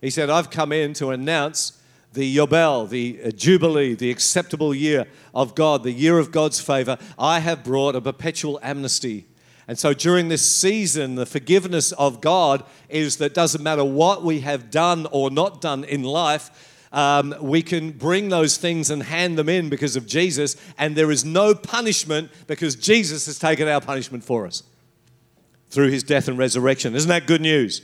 He 0.00 0.10
said, 0.10 0.30
I've 0.30 0.50
come 0.50 0.70
in 0.70 0.92
to 0.94 1.10
announce 1.10 1.80
the 2.12 2.36
Yobel, 2.36 2.88
the 2.88 3.20
uh, 3.24 3.30
Jubilee, 3.30 3.94
the 3.94 4.10
acceptable 4.10 4.74
year 4.74 5.06
of 5.34 5.54
God, 5.54 5.82
the 5.82 5.92
year 5.92 6.18
of 6.18 6.30
God's 6.30 6.60
favor. 6.60 6.98
I 7.18 7.40
have 7.40 7.64
brought 7.64 7.96
a 7.96 8.00
perpetual 8.00 8.60
amnesty 8.62 9.26
and 9.68 9.78
so 9.78 9.94
during 9.94 10.28
this 10.28 10.44
season, 10.44 11.14
the 11.14 11.26
forgiveness 11.26 11.92
of 11.92 12.20
God 12.20 12.64
is 12.88 13.18
that 13.18 13.32
doesn't 13.32 13.62
matter 13.62 13.84
what 13.84 14.24
we 14.24 14.40
have 14.40 14.70
done 14.70 15.06
or 15.12 15.30
not 15.30 15.60
done 15.60 15.84
in 15.84 16.02
life, 16.02 16.50
um, 16.92 17.34
we 17.40 17.62
can 17.62 17.92
bring 17.92 18.28
those 18.28 18.58
things 18.58 18.90
and 18.90 19.02
hand 19.02 19.38
them 19.38 19.48
in 19.48 19.68
because 19.68 19.96
of 19.96 20.06
Jesus, 20.06 20.56
and 20.76 20.94
there 20.94 21.10
is 21.10 21.24
no 21.24 21.54
punishment 21.54 22.30
because 22.46 22.76
Jesus 22.76 23.26
has 23.26 23.38
taken 23.38 23.66
our 23.66 23.80
punishment 23.80 24.24
for 24.24 24.46
us 24.46 24.62
through 25.70 25.90
his 25.90 26.02
death 26.02 26.28
and 26.28 26.36
resurrection. 26.36 26.94
Isn't 26.94 27.08
that 27.08 27.26
good 27.26 27.40
news? 27.40 27.80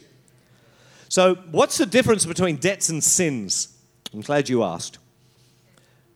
So, 1.08 1.36
what's 1.50 1.78
the 1.78 1.86
difference 1.86 2.26
between 2.26 2.56
debts 2.56 2.90
and 2.90 3.02
sins? 3.02 3.74
I'm 4.12 4.20
glad 4.20 4.50
you 4.50 4.62
asked. 4.62 4.98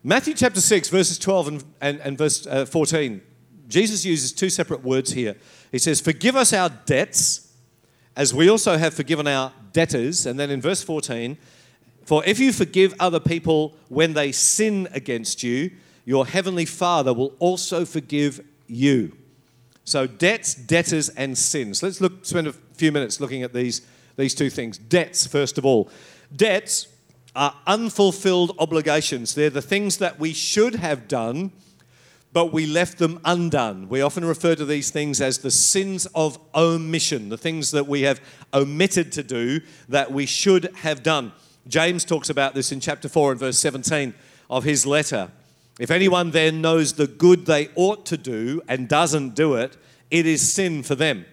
Matthew 0.04 0.34
chapter 0.34 0.60
6, 0.60 0.90
verses 0.90 1.18
12 1.18 1.48
and, 1.48 1.64
and, 1.80 2.00
and 2.00 2.18
verse 2.18 2.46
uh, 2.46 2.66
14 2.66 3.22
Jesus 3.72 4.04
uses 4.04 4.32
two 4.32 4.50
separate 4.50 4.84
words 4.84 5.12
here. 5.12 5.34
He 5.72 5.78
says, 5.78 6.00
Forgive 6.00 6.36
us 6.36 6.52
our 6.52 6.68
debts, 6.68 7.52
as 8.14 8.34
we 8.34 8.50
also 8.50 8.76
have 8.76 8.92
forgiven 8.92 9.26
our 9.26 9.50
debtors. 9.72 10.26
And 10.26 10.38
then 10.38 10.50
in 10.50 10.60
verse 10.60 10.82
14, 10.82 11.38
For 12.04 12.22
if 12.26 12.38
you 12.38 12.52
forgive 12.52 12.94
other 13.00 13.18
people 13.18 13.74
when 13.88 14.12
they 14.12 14.30
sin 14.30 14.88
against 14.92 15.42
you, 15.42 15.70
your 16.04 16.26
heavenly 16.26 16.66
Father 16.66 17.14
will 17.14 17.34
also 17.38 17.86
forgive 17.86 18.44
you. 18.66 19.16
So, 19.84 20.06
debts, 20.06 20.54
debtors, 20.54 21.08
and 21.08 21.36
sins. 21.36 21.82
Let's 21.82 22.00
look, 22.00 22.26
spend 22.26 22.48
a 22.48 22.52
few 22.52 22.92
minutes 22.92 23.20
looking 23.20 23.42
at 23.42 23.54
these, 23.54 23.80
these 24.16 24.34
two 24.34 24.50
things. 24.50 24.76
Debts, 24.76 25.26
first 25.26 25.56
of 25.56 25.64
all. 25.64 25.90
Debts 26.34 26.88
are 27.34 27.54
unfulfilled 27.66 28.54
obligations, 28.58 29.34
they're 29.34 29.48
the 29.48 29.62
things 29.62 29.96
that 29.96 30.20
we 30.20 30.34
should 30.34 30.74
have 30.74 31.08
done 31.08 31.50
but 32.32 32.52
we 32.52 32.66
left 32.66 32.98
them 32.98 33.20
undone. 33.24 33.88
We 33.88 34.00
often 34.00 34.24
refer 34.24 34.54
to 34.54 34.64
these 34.64 34.90
things 34.90 35.20
as 35.20 35.38
the 35.38 35.50
sins 35.50 36.06
of 36.14 36.38
omission, 36.54 37.28
the 37.28 37.38
things 37.38 37.70
that 37.72 37.86
we 37.86 38.02
have 38.02 38.20
omitted 38.54 39.12
to 39.12 39.22
do 39.22 39.60
that 39.88 40.12
we 40.12 40.26
should 40.26 40.74
have 40.76 41.02
done. 41.02 41.32
James 41.68 42.04
talks 42.04 42.30
about 42.30 42.54
this 42.54 42.72
in 42.72 42.80
chapter 42.80 43.08
4 43.08 43.32
and 43.32 43.40
verse 43.40 43.58
17 43.58 44.14
of 44.48 44.64
his 44.64 44.86
letter. 44.86 45.30
If 45.78 45.90
anyone 45.90 46.30
then 46.30 46.60
knows 46.60 46.94
the 46.94 47.06
good 47.06 47.46
they 47.46 47.68
ought 47.74 48.06
to 48.06 48.16
do 48.16 48.62
and 48.68 48.88
doesn't 48.88 49.34
do 49.34 49.54
it, 49.54 49.76
it 50.10 50.26
is 50.26 50.52
sin 50.52 50.82
for 50.82 50.94
them. 50.94 51.24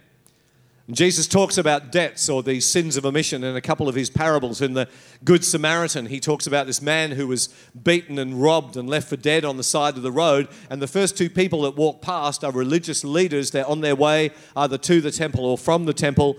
Jesus 0.91 1.27
talks 1.27 1.59
about 1.59 1.91
debts 1.91 2.29
or 2.29 2.41
these 2.41 2.65
sins 2.65 2.97
of 2.97 3.05
omission 3.05 3.43
in 3.43 3.55
a 3.55 3.61
couple 3.61 3.87
of 3.87 3.93
his 3.93 4.09
parables. 4.09 4.59
In 4.59 4.73
the 4.73 4.89
Good 5.23 5.45
Samaritan, 5.45 6.07
he 6.07 6.19
talks 6.19 6.47
about 6.47 6.65
this 6.65 6.81
man 6.81 7.11
who 7.11 7.27
was 7.27 7.49
beaten 7.83 8.17
and 8.17 8.41
robbed 8.41 8.75
and 8.75 8.89
left 8.89 9.07
for 9.07 9.15
dead 9.15 9.45
on 9.45 9.57
the 9.57 9.63
side 9.63 9.97
of 9.97 10.03
the 10.03 10.11
road. 10.11 10.47
And 10.67 10.81
the 10.81 10.87
first 10.87 11.15
two 11.15 11.29
people 11.29 11.61
that 11.61 11.75
walk 11.75 12.01
past 12.01 12.43
are 12.43 12.51
religious 12.51 13.03
leaders. 13.03 13.51
They're 13.51 13.67
on 13.67 13.81
their 13.81 13.95
way 13.95 14.31
either 14.55 14.79
to 14.79 14.99
the 14.99 15.11
temple 15.11 15.45
or 15.45 15.59
from 15.59 15.85
the 15.85 15.93
temple. 15.93 16.37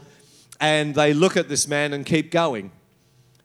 And 0.60 0.96
they 0.96 1.14
look 1.14 1.36
at 1.36 1.48
this 1.48 1.68
man 1.68 1.92
and 1.92 2.04
keep 2.04 2.32
going. 2.32 2.72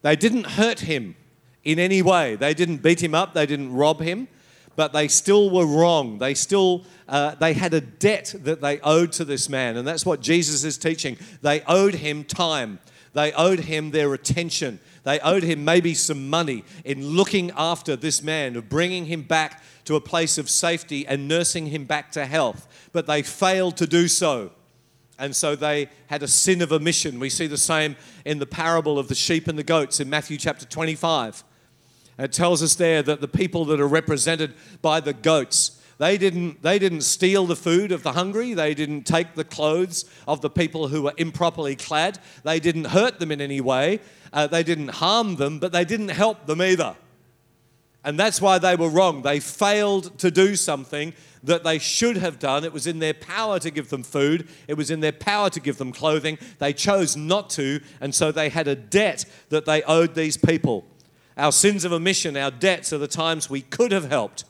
They 0.02 0.16
didn't 0.16 0.46
hurt 0.46 0.80
him 0.82 1.16
in 1.64 1.80
any 1.80 2.04
way, 2.04 2.36
they 2.36 2.54
didn't 2.54 2.84
beat 2.84 3.02
him 3.02 3.16
up, 3.16 3.34
they 3.34 3.48
didn't 3.48 3.74
rob 3.74 4.00
him 4.00 4.28
but 4.76 4.94
they 4.94 5.08
still 5.08 5.50
were 5.50 5.66
wrong. 5.66 6.18
They 6.18 6.34
still 6.34 6.84
uh, 7.08 7.36
they 7.36 7.54
had 7.54 7.74
a 7.74 7.82
debt 7.82 8.34
that 8.40 8.62
they 8.62 8.80
owed 8.80 9.12
to 9.14 9.26
this 9.26 9.50
man, 9.50 9.78
and 9.78 9.88
that's 9.88 10.06
what 10.06 10.22
Jesus 10.22 10.64
is 10.64 10.78
teaching. 10.78 11.18
They 11.42 11.62
owed 11.62 11.96
him 11.96 12.24
time. 12.24 12.80
They 13.14 13.32
owed 13.32 13.62
him 13.62 13.92
their 13.92 14.14
attention. 14.14 14.80
They 15.04 15.20
owed 15.22 15.44
him 15.44 15.64
maybe 15.64 15.94
some 15.94 16.30
money 16.30 16.66
in 16.84 17.08
looking 17.08 17.52
after 17.56 17.96
this 17.96 18.22
man, 18.22 18.56
of 18.56 18.68
bringing 18.68 19.06
him 19.06 19.22
back 19.22 19.64
to 19.86 19.96
a 19.96 20.02
place 20.02 20.38
of 20.38 20.50
safety 20.50 21.08
and 21.08 21.28
nursing 21.28 21.68
him 21.68 21.86
back 21.86 22.12
to 22.14 22.26
health. 22.26 22.68
But 22.92 23.08
they 23.08 23.22
failed 23.22 23.78
to 23.78 23.88
do 23.88 24.08
so. 24.08 24.52
And 25.18 25.34
so 25.34 25.56
they 25.56 25.88
had 26.08 26.24
a 26.24 26.28
sin 26.28 26.62
of 26.62 26.74
omission. 26.74 27.20
We 27.20 27.30
see 27.30 27.48
the 27.48 27.58
same 27.58 27.96
in 28.26 28.40
the 28.40 28.46
parable 28.46 29.00
of 29.00 29.08
the 29.08 29.16
sheep 29.16 29.48
and 29.48 29.58
the 29.58 29.64
goats 29.64 30.02
in 30.02 30.10
Matthew 30.10 30.38
chapter 30.38 30.66
25. 30.66 31.44
It 32.18 32.32
tells 32.32 32.64
us 32.64 32.76
there 32.76 33.04
that 33.04 33.22
the 33.22 33.28
people 33.28 33.66
that 33.66 33.80
are 33.80 33.88
represented 33.88 34.54
by 34.82 35.00
the 35.00 35.14
goats, 35.14 35.82
they 35.98 36.18
didn't, 36.18 36.62
they 36.62 36.80
didn't 36.80 37.02
steal 37.02 37.46
the 37.46 37.56
food 37.56 37.92
of 37.92 38.04
the 38.04 38.14
hungry. 38.14 38.54
They 38.54 38.74
didn't 38.74 39.04
take 39.04 39.36
the 39.36 39.44
clothes 39.44 40.06
of 40.28 40.42
the 40.42 40.50
people 40.50 40.88
who 40.88 41.04
were 41.04 41.14
improperly 41.18 41.76
clad. 41.76 42.20
They 42.44 42.60
didn't 42.60 42.86
hurt 42.86 43.20
them 43.20 43.32
in 43.32 43.42
any 43.42 43.62
way. 43.62 44.00
Uh, 44.32 44.48
they 44.48 44.64
didn't 44.64 44.90
harm 44.90 45.36
them, 45.36 45.60
but 45.60 45.72
they 45.72 45.86
didn't 45.86 46.10
help 46.10 46.46
them 46.46 46.62
either. 46.62 46.96
And 48.04 48.20
that's 48.20 48.40
why 48.40 48.60
they 48.60 48.76
were 48.76 48.90
wrong. 48.90 49.24
They 49.24 49.40
failed 49.40 50.20
to 50.20 50.30
do 50.30 50.56
something 50.56 51.14
that 51.44 51.64
they 51.64 51.80
should 51.80 52.18
have 52.18 52.40
done. 52.40 52.64
It 52.64 52.74
was 52.74 52.88
in 52.88 53.00
their 53.00 53.14
power 53.14 53.60
to 53.60 53.72
give 53.72 53.90
them 53.90 54.04
food, 54.04 54.48
it 54.68 54.76
was 54.76 54.92
in 54.92 55.00
their 55.00 55.12
power 55.12 55.50
to 55.50 55.60
give 55.60 55.78
them 55.78 55.92
clothing. 55.92 56.38
They 56.60 56.74
chose 56.74 57.16
not 57.16 57.50
to, 57.52 57.82
and 58.02 58.14
so 58.14 58.32
they 58.32 58.50
had 58.50 58.68
a 58.68 58.76
debt 58.76 59.26
that 59.50 59.66
they 59.66 59.82
owed 59.84 60.16
these 60.16 60.38
people. 60.38 60.86
Our 61.38 61.52
sins 61.52 61.84
of 61.84 61.92
omission, 61.92 62.38
our 62.38 62.52
debts 62.52 62.94
are 62.94 62.98
the 62.98 63.08
times 63.08 63.50
we 63.50 63.62
could 63.62 63.92
have 63.92 64.10
helped, 64.10 64.46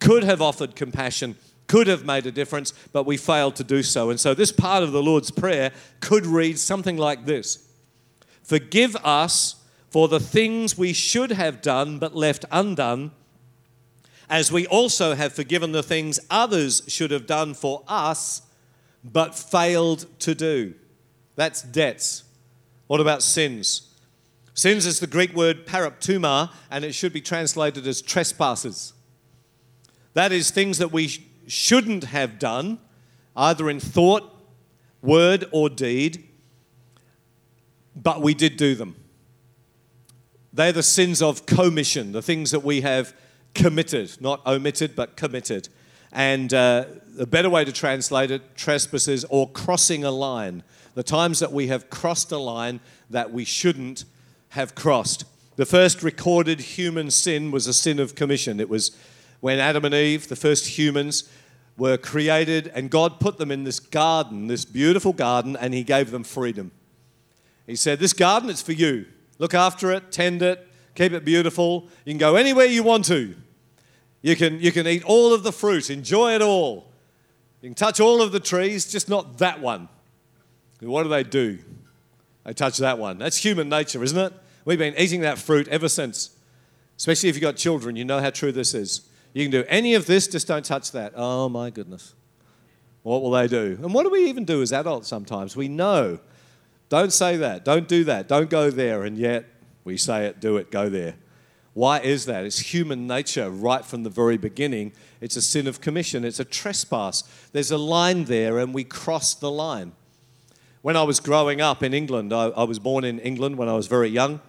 could 0.00 0.24
have 0.24 0.42
offered 0.42 0.74
compassion, 0.74 1.36
could 1.66 1.86
have 1.86 2.04
made 2.04 2.26
a 2.26 2.32
difference, 2.32 2.72
but 2.92 3.06
we 3.06 3.16
failed 3.16 3.56
to 3.56 3.64
do 3.64 3.82
so. 3.82 4.10
And 4.10 4.18
so 4.18 4.34
this 4.34 4.52
part 4.52 4.82
of 4.82 4.92
the 4.92 5.02
Lord's 5.02 5.30
Prayer 5.30 5.70
could 6.00 6.26
read 6.26 6.58
something 6.58 6.96
like 6.96 7.24
this 7.24 7.68
Forgive 8.42 8.96
us 8.96 9.56
for 9.90 10.08
the 10.08 10.20
things 10.20 10.76
we 10.76 10.92
should 10.92 11.30
have 11.30 11.62
done 11.62 11.98
but 11.98 12.16
left 12.16 12.44
undone, 12.50 13.12
as 14.28 14.50
we 14.50 14.66
also 14.66 15.14
have 15.14 15.32
forgiven 15.32 15.72
the 15.72 15.82
things 15.82 16.18
others 16.28 16.82
should 16.88 17.10
have 17.12 17.26
done 17.26 17.54
for 17.54 17.84
us 17.86 18.42
but 19.04 19.34
failed 19.34 20.06
to 20.18 20.34
do. 20.34 20.74
That's 21.36 21.62
debts. 21.62 22.24
What 22.86 23.00
about 23.00 23.22
sins? 23.22 23.93
Sins 24.54 24.86
is 24.86 25.00
the 25.00 25.08
Greek 25.08 25.34
word 25.34 25.66
paraptoma, 25.66 26.52
and 26.70 26.84
it 26.84 26.94
should 26.94 27.12
be 27.12 27.20
translated 27.20 27.86
as 27.88 28.00
trespasses. 28.00 28.92
That 30.14 30.30
is, 30.30 30.52
things 30.52 30.78
that 30.78 30.92
we 30.92 31.08
shouldn't 31.48 32.04
have 32.04 32.38
done, 32.38 32.78
either 33.36 33.68
in 33.68 33.80
thought, 33.80 34.32
word, 35.02 35.44
or 35.50 35.68
deed, 35.68 36.28
but 37.96 38.22
we 38.22 38.32
did 38.32 38.56
do 38.56 38.76
them. 38.76 38.94
They're 40.52 40.72
the 40.72 40.84
sins 40.84 41.20
of 41.20 41.46
commission, 41.46 42.12
the 42.12 42.22
things 42.22 42.52
that 42.52 42.62
we 42.62 42.82
have 42.82 43.12
committed, 43.54 44.20
not 44.20 44.46
omitted, 44.46 44.94
but 44.94 45.16
committed. 45.16 45.68
And 46.12 46.54
uh, 46.54 46.84
the 47.16 47.26
better 47.26 47.50
way 47.50 47.64
to 47.64 47.72
translate 47.72 48.30
it, 48.30 48.56
trespasses 48.56 49.24
or 49.24 49.50
crossing 49.50 50.04
a 50.04 50.12
line. 50.12 50.62
The 50.94 51.02
times 51.02 51.40
that 51.40 51.50
we 51.50 51.66
have 51.66 51.90
crossed 51.90 52.30
a 52.30 52.38
line 52.38 52.78
that 53.10 53.32
we 53.32 53.44
shouldn't 53.44 54.04
have 54.54 54.76
crossed. 54.76 55.24
The 55.56 55.66
first 55.66 56.02
recorded 56.02 56.60
human 56.60 57.10
sin 57.10 57.50
was 57.50 57.66
a 57.66 57.74
sin 57.74 57.98
of 57.98 58.14
commission. 58.14 58.60
It 58.60 58.68
was 58.68 58.96
when 59.40 59.58
Adam 59.58 59.84
and 59.84 59.94
Eve, 59.94 60.28
the 60.28 60.36
first 60.36 60.78
humans, 60.78 61.28
were 61.76 61.96
created 61.96 62.70
and 62.72 62.88
God 62.88 63.18
put 63.18 63.36
them 63.36 63.50
in 63.50 63.64
this 63.64 63.80
garden, 63.80 64.46
this 64.46 64.64
beautiful 64.64 65.12
garden, 65.12 65.56
and 65.56 65.74
He 65.74 65.82
gave 65.82 66.12
them 66.12 66.22
freedom. 66.22 66.70
He 67.66 67.74
said, 67.74 67.98
This 67.98 68.12
garden 68.12 68.48
is 68.48 68.62
for 68.62 68.70
you. 68.70 69.06
Look 69.38 69.54
after 69.54 69.90
it, 69.90 70.12
tend 70.12 70.40
it, 70.40 70.68
keep 70.94 71.10
it 71.10 71.24
beautiful. 71.24 71.88
You 72.04 72.12
can 72.12 72.18
go 72.18 72.36
anywhere 72.36 72.66
you 72.66 72.84
want 72.84 73.06
to. 73.06 73.34
You 74.22 74.36
can, 74.36 74.60
you 74.60 74.70
can 74.70 74.86
eat 74.86 75.02
all 75.04 75.34
of 75.34 75.42
the 75.42 75.52
fruit, 75.52 75.90
enjoy 75.90 76.32
it 76.32 76.42
all. 76.42 76.92
You 77.60 77.70
can 77.70 77.74
touch 77.74 77.98
all 77.98 78.22
of 78.22 78.30
the 78.30 78.40
trees, 78.40 78.90
just 78.90 79.08
not 79.08 79.38
that 79.38 79.60
one. 79.60 79.88
what 80.80 81.02
do 81.02 81.08
they 81.08 81.24
do? 81.24 81.58
They 82.44 82.52
touch 82.52 82.78
that 82.78 82.98
one. 82.98 83.18
That's 83.18 83.36
human 83.36 83.68
nature, 83.68 84.02
isn't 84.04 84.18
it? 84.18 84.32
We've 84.64 84.78
been 84.78 84.94
eating 84.96 85.20
that 85.20 85.38
fruit 85.38 85.68
ever 85.68 85.88
since. 85.88 86.36
Especially 86.96 87.28
if 87.28 87.34
you've 87.34 87.42
got 87.42 87.56
children, 87.56 87.96
you 87.96 88.04
know 88.04 88.20
how 88.20 88.30
true 88.30 88.52
this 88.52 88.72
is. 88.72 89.08
You 89.32 89.44
can 89.44 89.50
do 89.50 89.64
any 89.68 89.94
of 89.94 90.06
this, 90.06 90.28
just 90.28 90.46
don't 90.46 90.64
touch 90.64 90.92
that. 90.92 91.12
Oh 91.16 91.48
my 91.48 91.70
goodness. 91.70 92.14
What 93.02 93.20
will 93.20 93.32
they 93.32 93.48
do? 93.48 93.78
And 93.82 93.92
what 93.92 94.04
do 94.04 94.10
we 94.10 94.28
even 94.28 94.44
do 94.44 94.62
as 94.62 94.72
adults 94.72 95.08
sometimes? 95.08 95.56
We 95.56 95.68
know. 95.68 96.20
Don't 96.88 97.12
say 97.12 97.36
that. 97.36 97.64
Don't 97.64 97.88
do 97.88 98.04
that. 98.04 98.28
Don't 98.28 98.48
go 98.48 98.70
there. 98.70 99.02
And 99.02 99.18
yet 99.18 99.46
we 99.84 99.96
say 99.96 100.26
it, 100.26 100.40
do 100.40 100.56
it, 100.56 100.70
go 100.70 100.88
there. 100.88 101.16
Why 101.74 101.98
is 101.98 102.26
that? 102.26 102.44
It's 102.44 102.60
human 102.60 103.06
nature 103.06 103.50
right 103.50 103.84
from 103.84 104.04
the 104.04 104.10
very 104.10 104.38
beginning. 104.38 104.92
It's 105.20 105.36
a 105.36 105.42
sin 105.42 105.66
of 105.66 105.80
commission, 105.80 106.24
it's 106.24 106.40
a 106.40 106.44
trespass. 106.44 107.24
There's 107.52 107.72
a 107.72 107.78
line 107.78 108.24
there, 108.24 108.58
and 108.58 108.72
we 108.72 108.84
cross 108.84 109.34
the 109.34 109.50
line. 109.50 109.92
when 110.82 110.96
I 110.96 111.02
was 111.02 111.18
growing 111.18 111.60
up 111.60 111.82
in 111.82 111.92
England, 111.92 112.32
I, 112.32 112.48
I 112.48 112.64
was 112.64 112.78
born 112.78 113.04
in 113.04 113.18
England 113.18 113.56
when 113.56 113.68
I 113.68 113.72
was 113.74 113.86
very 113.86 114.08
young. 114.08 114.40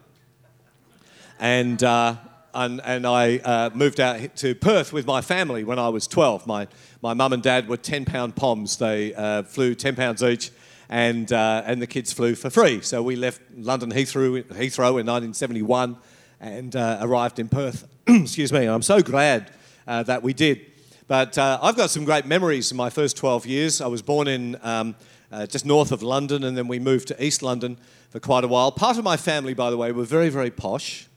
And, 1.39 1.83
uh, 1.83 2.15
and, 2.53 2.81
and 2.83 3.05
I 3.05 3.37
uh, 3.37 3.69
moved 3.73 3.99
out 3.99 4.35
to 4.37 4.55
Perth 4.55 4.93
with 4.93 5.05
my 5.05 5.21
family 5.21 5.63
when 5.63 5.79
I 5.79 5.89
was 5.89 6.07
12. 6.07 6.47
My, 6.47 6.67
my 7.01 7.13
mum 7.13 7.33
and 7.33 7.43
dad 7.43 7.67
were 7.67 7.77
10 7.77 8.05
pound 8.05 8.35
POMs. 8.35 8.77
They 8.77 9.13
uh, 9.13 9.43
flew 9.43 9.75
10 9.75 9.95
pounds 9.95 10.23
each, 10.23 10.51
and, 10.89 11.31
uh, 11.31 11.63
and 11.65 11.81
the 11.81 11.87
kids 11.87 12.13
flew 12.13 12.35
for 12.35 12.49
free. 12.49 12.81
So 12.81 13.03
we 13.03 13.15
left 13.15 13.41
London 13.55 13.91
Heathrow, 13.91 14.43
Heathrow 14.43 14.99
in 14.99 15.05
1971 15.05 15.97
and 16.39 16.75
uh, 16.75 16.99
arrived 17.01 17.39
in 17.39 17.49
Perth. 17.49 17.87
Excuse 18.07 18.53
me. 18.53 18.65
I'm 18.65 18.81
so 18.81 19.01
glad 19.01 19.51
uh, 19.87 20.03
that 20.03 20.23
we 20.23 20.33
did. 20.33 20.61
But 21.07 21.37
I've 21.37 21.75
got 21.75 21.91
some 21.91 22.03
great 22.03 22.25
memories 22.25 22.71
in 22.71 22.77
my 22.77 22.89
first 22.89 23.15
12 23.17 23.45
years. 23.45 23.81
I 23.81 23.87
was 23.87 24.01
born 24.01 24.27
in. 24.27 24.57
Um, 24.63 24.95
uh, 25.31 25.45
just 25.45 25.65
north 25.65 25.91
of 25.91 26.01
London, 26.01 26.43
and 26.45 26.55
then 26.55 26.67
we 26.67 26.79
moved 26.79 27.09
to 27.09 27.23
East 27.23 27.41
London 27.41 27.77
for 28.09 28.19
quite 28.19 28.43
a 28.43 28.47
while. 28.47 28.71
Part 28.71 28.97
of 28.97 29.03
my 29.03 29.17
family, 29.17 29.53
by 29.53 29.69
the 29.69 29.75
way, 29.75 29.91
were 29.91 30.05
very, 30.05 30.29
very 30.29 30.51
posh. 30.51 31.07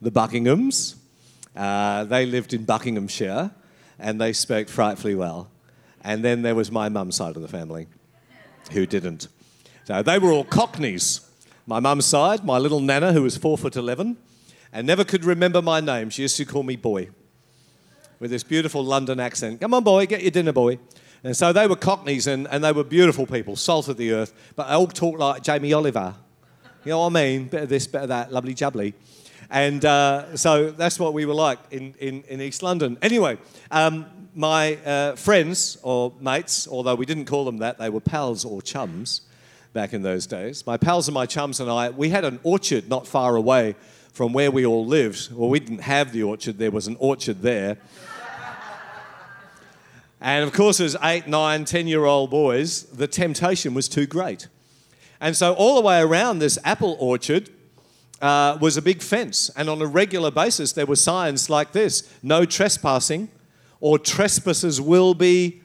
The 0.00 0.10
Buckinghams. 0.10 0.94
Uh, 1.56 2.04
they 2.04 2.24
lived 2.24 2.54
in 2.54 2.64
Buckinghamshire, 2.64 3.50
and 3.98 4.20
they 4.20 4.32
spoke 4.32 4.68
frightfully 4.68 5.14
well. 5.14 5.50
And 6.02 6.24
then 6.24 6.42
there 6.42 6.54
was 6.54 6.70
my 6.70 6.88
mum's 6.88 7.16
side 7.16 7.34
of 7.34 7.42
the 7.42 7.48
family, 7.48 7.88
who 8.70 8.86
didn't. 8.86 9.28
So 9.84 10.02
they 10.02 10.18
were 10.18 10.30
all 10.30 10.44
Cockneys. 10.44 11.28
My 11.66 11.80
mum's 11.80 12.06
side, 12.06 12.44
my 12.44 12.58
little 12.58 12.80
nana, 12.80 13.12
who 13.12 13.22
was 13.22 13.36
four 13.36 13.58
foot 13.58 13.76
eleven, 13.76 14.16
and 14.72 14.86
never 14.86 15.04
could 15.04 15.24
remember 15.24 15.60
my 15.60 15.80
name. 15.80 16.10
She 16.10 16.22
used 16.22 16.36
to 16.36 16.44
call 16.44 16.62
me 16.62 16.76
boy, 16.76 17.08
with 18.20 18.30
this 18.30 18.44
beautiful 18.44 18.84
London 18.84 19.18
accent. 19.18 19.60
Come 19.60 19.74
on, 19.74 19.82
boy, 19.82 20.06
get 20.06 20.22
your 20.22 20.30
dinner, 20.30 20.52
boy. 20.52 20.78
And 21.24 21.36
so 21.36 21.52
they 21.52 21.66
were 21.66 21.76
Cockneys 21.76 22.28
and, 22.28 22.46
and 22.48 22.62
they 22.62 22.70
were 22.70 22.84
beautiful 22.84 23.26
people, 23.26 23.56
salt 23.56 23.88
of 23.88 23.96
the 23.96 24.12
earth, 24.12 24.32
but 24.54 24.68
they 24.68 24.74
all 24.74 24.86
talked 24.86 25.18
like 25.18 25.42
Jamie 25.42 25.72
Oliver. 25.72 26.14
You 26.84 26.90
know 26.90 27.00
what 27.00 27.06
I 27.06 27.10
mean? 27.10 27.48
Bit 27.48 27.64
of 27.64 27.68
this, 27.68 27.88
bit 27.88 28.02
of 28.02 28.08
that, 28.08 28.32
lovely 28.32 28.54
jubbly. 28.54 28.94
And 29.50 29.84
uh, 29.84 30.36
so 30.36 30.70
that's 30.70 31.00
what 31.00 31.14
we 31.14 31.24
were 31.24 31.34
like 31.34 31.58
in, 31.70 31.94
in, 31.98 32.22
in 32.24 32.40
East 32.40 32.62
London. 32.62 32.98
Anyway, 33.00 33.38
um, 33.70 34.06
my 34.34 34.76
uh, 34.84 35.16
friends 35.16 35.78
or 35.82 36.12
mates, 36.20 36.68
although 36.68 36.94
we 36.94 37.06
didn't 37.06 37.24
call 37.24 37.44
them 37.44 37.58
that, 37.58 37.78
they 37.78 37.88
were 37.88 38.00
pals 38.00 38.44
or 38.44 38.60
chums 38.60 39.22
back 39.72 39.94
in 39.94 40.02
those 40.02 40.26
days. 40.26 40.66
My 40.66 40.76
pals 40.76 41.08
and 41.08 41.14
my 41.14 41.24
chums 41.24 41.60
and 41.60 41.70
I, 41.70 41.90
we 41.90 42.10
had 42.10 42.24
an 42.24 42.40
orchard 42.42 42.88
not 42.88 43.06
far 43.06 43.36
away 43.36 43.74
from 44.12 44.32
where 44.32 44.50
we 44.50 44.66
all 44.66 44.84
lived. 44.84 45.32
Well, 45.32 45.48
we 45.48 45.60
didn't 45.60 45.82
have 45.82 46.12
the 46.12 46.24
orchard, 46.24 46.58
there 46.58 46.70
was 46.70 46.86
an 46.86 46.96
orchard 46.98 47.40
there. 47.40 47.78
And 50.20 50.44
of 50.44 50.52
course, 50.52 50.80
as 50.80 50.96
eight, 51.02 51.28
nine, 51.28 51.64
ten 51.64 51.86
year 51.86 52.04
old 52.04 52.30
boys, 52.30 52.82
the 52.84 53.06
temptation 53.06 53.72
was 53.72 53.88
too 53.88 54.06
great. 54.06 54.48
And 55.20 55.36
so, 55.36 55.54
all 55.54 55.76
the 55.76 55.80
way 55.80 56.00
around 56.00 56.40
this 56.40 56.58
apple 56.64 56.96
orchard 56.98 57.50
uh, 58.20 58.58
was 58.60 58.76
a 58.76 58.82
big 58.82 59.02
fence. 59.02 59.50
And 59.56 59.68
on 59.68 59.80
a 59.80 59.86
regular 59.86 60.30
basis, 60.30 60.72
there 60.72 60.86
were 60.86 60.96
signs 60.96 61.48
like 61.48 61.72
this 61.72 62.12
no 62.22 62.44
trespassing, 62.44 63.28
or 63.80 63.98
trespassers 63.98 64.80
will 64.80 65.14
be 65.14 65.60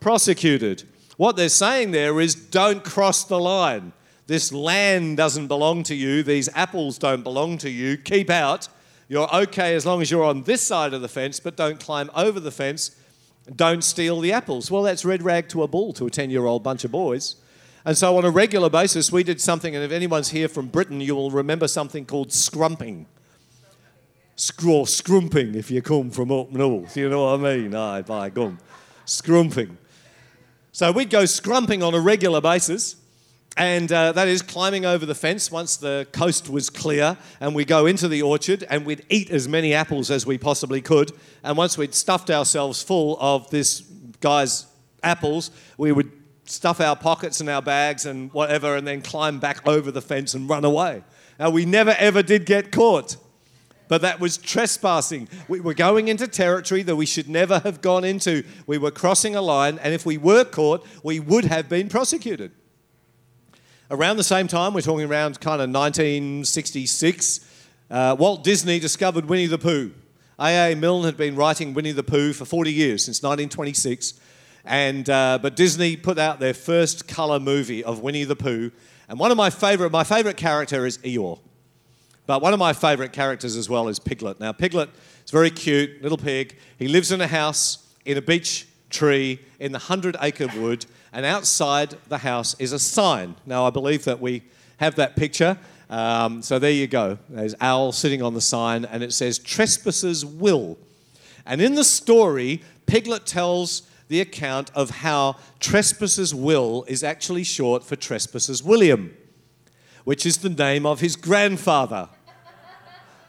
prosecuted. 0.00 0.84
What 1.16 1.36
they're 1.36 1.48
saying 1.48 1.92
there 1.92 2.20
is 2.20 2.34
don't 2.34 2.84
cross 2.84 3.24
the 3.24 3.38
line. 3.38 3.92
This 4.26 4.52
land 4.52 5.16
doesn't 5.16 5.46
belong 5.46 5.82
to 5.84 5.94
you. 5.94 6.22
These 6.22 6.48
apples 6.54 6.98
don't 6.98 7.22
belong 7.22 7.58
to 7.58 7.70
you. 7.70 7.96
Keep 7.96 8.28
out. 8.28 8.68
You're 9.08 9.32
okay 9.34 9.74
as 9.74 9.86
long 9.86 10.02
as 10.02 10.10
you're 10.10 10.24
on 10.24 10.42
this 10.42 10.62
side 10.62 10.92
of 10.92 11.00
the 11.00 11.08
fence, 11.08 11.38
but 11.38 11.56
don't 11.56 11.78
climb 11.78 12.10
over 12.14 12.40
the 12.40 12.50
fence 12.50 12.96
don't 13.54 13.84
steal 13.84 14.20
the 14.20 14.32
apples. 14.32 14.70
Well, 14.70 14.82
that's 14.82 15.04
red 15.04 15.22
rag 15.22 15.48
to 15.50 15.62
a 15.62 15.68
bull 15.68 15.92
to 15.94 16.06
a 16.06 16.10
10 16.10 16.30
year 16.30 16.46
old 16.46 16.62
bunch 16.62 16.84
of 16.84 16.90
boys. 16.90 17.36
And 17.86 17.96
so, 17.96 18.18
on 18.18 18.24
a 18.24 18.30
regular 18.30 18.68
basis, 18.68 19.12
we 19.12 19.22
did 19.22 19.40
something, 19.40 19.76
and 19.76 19.84
if 19.84 19.92
anyone's 19.92 20.30
here 20.30 20.48
from 20.48 20.66
Britain, 20.66 21.00
you 21.00 21.14
will 21.14 21.30
remember 21.30 21.68
something 21.68 22.04
called 22.04 22.30
scrumping. 22.30 23.06
Or 24.66 24.86
scrumping, 24.86 25.54
if 25.54 25.70
you 25.70 25.80
come 25.80 26.10
from 26.10 26.32
up 26.32 26.50
north. 26.50 26.96
You 26.96 27.08
know 27.08 27.32
what 27.32 27.46
I 27.46 27.56
mean? 27.56 27.74
Aye, 27.76 28.02
by 28.02 28.28
gum. 28.28 28.58
Scrumping. 29.06 29.76
So, 30.72 30.90
we'd 30.90 31.10
go 31.10 31.22
scrumping 31.22 31.86
on 31.86 31.94
a 31.94 32.00
regular 32.00 32.40
basis 32.40 32.96
and 33.56 33.90
uh, 33.90 34.12
that 34.12 34.28
is 34.28 34.42
climbing 34.42 34.84
over 34.84 35.06
the 35.06 35.14
fence 35.14 35.50
once 35.50 35.78
the 35.78 36.06
coast 36.12 36.50
was 36.50 36.68
clear, 36.68 37.16
and 37.40 37.54
we 37.54 37.64
go 37.64 37.86
into 37.86 38.06
the 38.06 38.20
orchard 38.20 38.66
and 38.68 38.84
we'd 38.84 39.06
eat 39.08 39.30
as 39.30 39.48
many 39.48 39.72
apples 39.72 40.10
as 40.10 40.26
we 40.26 40.36
possibly 40.36 40.82
could. 40.82 41.10
And 41.42 41.56
once 41.56 41.78
we'd 41.78 41.94
stuffed 41.94 42.30
ourselves 42.30 42.82
full 42.82 43.16
of 43.18 43.48
this 43.48 43.80
guy's 44.20 44.66
apples, 45.02 45.50
we 45.78 45.90
would 45.90 46.12
stuff 46.46 46.80
our 46.80 46.96
pockets 46.96 47.40
and 47.40 47.48
our 47.48 47.62
bags 47.62 48.06
and 48.06 48.32
whatever, 48.32 48.76
and 48.76 48.86
then 48.86 49.02
climb 49.02 49.38
back 49.38 49.66
over 49.66 49.90
the 49.90 50.02
fence 50.02 50.34
and 50.34 50.48
run 50.48 50.64
away. 50.64 51.02
Now, 51.38 51.50
we 51.50 51.64
never 51.64 51.94
ever 51.98 52.22
did 52.22 52.46
get 52.46 52.72
caught, 52.72 53.16
but 53.88 54.02
that 54.02 54.20
was 54.20 54.38
trespassing. 54.38 55.28
We 55.48 55.60
were 55.60 55.74
going 55.74 56.08
into 56.08 56.26
territory 56.26 56.82
that 56.82 56.96
we 56.96 57.06
should 57.06 57.28
never 57.28 57.58
have 57.60 57.80
gone 57.80 58.04
into. 58.04 58.44
We 58.66 58.78
were 58.78 58.90
crossing 58.90 59.36
a 59.36 59.42
line, 59.42 59.78
and 59.82 59.92
if 59.92 60.06
we 60.06 60.18
were 60.18 60.44
caught, 60.44 60.86
we 61.02 61.20
would 61.20 61.44
have 61.44 61.68
been 61.68 61.88
prosecuted. 61.88 62.52
Around 63.90 64.16
the 64.16 64.24
same 64.24 64.48
time, 64.48 64.74
we're 64.74 64.80
talking 64.80 65.08
around 65.08 65.40
kind 65.40 65.62
of 65.62 65.70
1966, 65.70 67.40
uh, 67.88 68.16
Walt 68.18 68.42
Disney 68.42 68.80
discovered 68.80 69.26
Winnie 69.26 69.46
the 69.46 69.58
Pooh. 69.58 69.92
A.A. 70.38 70.74
Milne 70.74 71.04
had 71.04 71.16
been 71.16 71.36
writing 71.36 71.72
Winnie 71.72 71.92
the 71.92 72.02
Pooh 72.02 72.32
for 72.32 72.44
40 72.44 72.72
years, 72.72 73.04
since 73.04 73.22
1926. 73.22 74.14
And, 74.66 75.08
uh, 75.08 75.38
but 75.40 75.54
Disney 75.56 75.96
put 75.96 76.18
out 76.18 76.40
their 76.40 76.54
first 76.54 77.06
color 77.06 77.38
movie 77.38 77.84
of 77.84 78.00
Winnie 78.00 78.24
the 78.24 78.36
Pooh. 78.36 78.72
And 79.08 79.18
one 79.18 79.30
of 79.30 79.36
my 79.36 79.48
favorite, 79.48 79.92
my 79.92 80.04
favorite 80.04 80.36
character 80.36 80.84
is 80.84 80.98
Eeyore. 80.98 81.38
But 82.26 82.42
one 82.42 82.52
of 82.52 82.58
my 82.58 82.72
favorite 82.72 83.12
characters 83.12 83.54
as 83.54 83.68
well 83.68 83.86
is 83.86 84.00
Piglet. 84.00 84.40
Now, 84.40 84.50
Piglet 84.50 84.90
is 85.24 85.30
very 85.30 85.50
cute, 85.50 86.02
little 86.02 86.18
pig. 86.18 86.56
He 86.78 86.88
lives 86.88 87.12
in 87.12 87.20
a 87.20 87.28
house 87.28 87.86
in 88.04 88.18
a 88.18 88.22
beech 88.22 88.66
tree 88.90 89.38
in 89.60 89.70
the 89.70 89.78
Hundred 89.78 90.16
Acre 90.20 90.48
Wood 90.58 90.86
and 91.12 91.24
outside 91.24 91.94
the 92.08 92.18
house 92.18 92.54
is 92.58 92.72
a 92.72 92.78
sign. 92.78 93.36
Now, 93.46 93.64
I 93.66 93.70
believe 93.70 94.04
that 94.04 94.20
we 94.20 94.42
have 94.78 94.96
that 94.96 95.16
picture. 95.16 95.56
Um, 95.88 96.42
so 96.42 96.58
there 96.58 96.70
you 96.70 96.86
go. 96.86 97.18
There's 97.30 97.54
Owl 97.60 97.92
sitting 97.92 98.22
on 98.22 98.34
the 98.34 98.40
sign, 98.40 98.84
and 98.84 99.02
it 99.02 99.12
says, 99.12 99.38
Trespassers 99.38 100.26
will. 100.26 100.76
And 101.46 101.62
in 101.62 101.74
the 101.74 101.84
story, 101.84 102.60
Piglet 102.86 103.24
tells 103.24 103.82
the 104.08 104.20
account 104.20 104.70
of 104.74 104.90
how 104.90 105.36
Trespassers 105.60 106.34
will 106.34 106.84
is 106.88 107.02
actually 107.02 107.44
short 107.44 107.84
for 107.84 107.96
Trespassers 107.96 108.62
William, 108.62 109.16
which 110.04 110.24
is 110.24 110.38
the 110.38 110.48
name 110.48 110.86
of 110.86 111.00
his 111.00 111.16
grandfather 111.16 112.08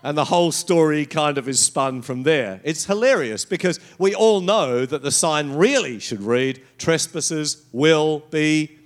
and 0.04 0.18
the 0.18 0.26
whole 0.26 0.54
story 0.54 1.06
kind 1.06 1.38
of 1.38 1.50
is 1.50 1.60
spun 1.60 2.02
from 2.02 2.24
there. 2.24 2.62
It's 2.64 2.86
hilarious 2.86 3.44
because 3.44 3.78
we 3.98 4.16
all 4.16 4.40
know 4.42 4.86
that 4.86 5.02
the 5.02 5.12
sign 5.12 5.54
really 5.54 6.00
should 6.00 6.22
read 6.22 6.62
trespassers 6.78 7.66
will 7.74 8.20
be 8.30 8.78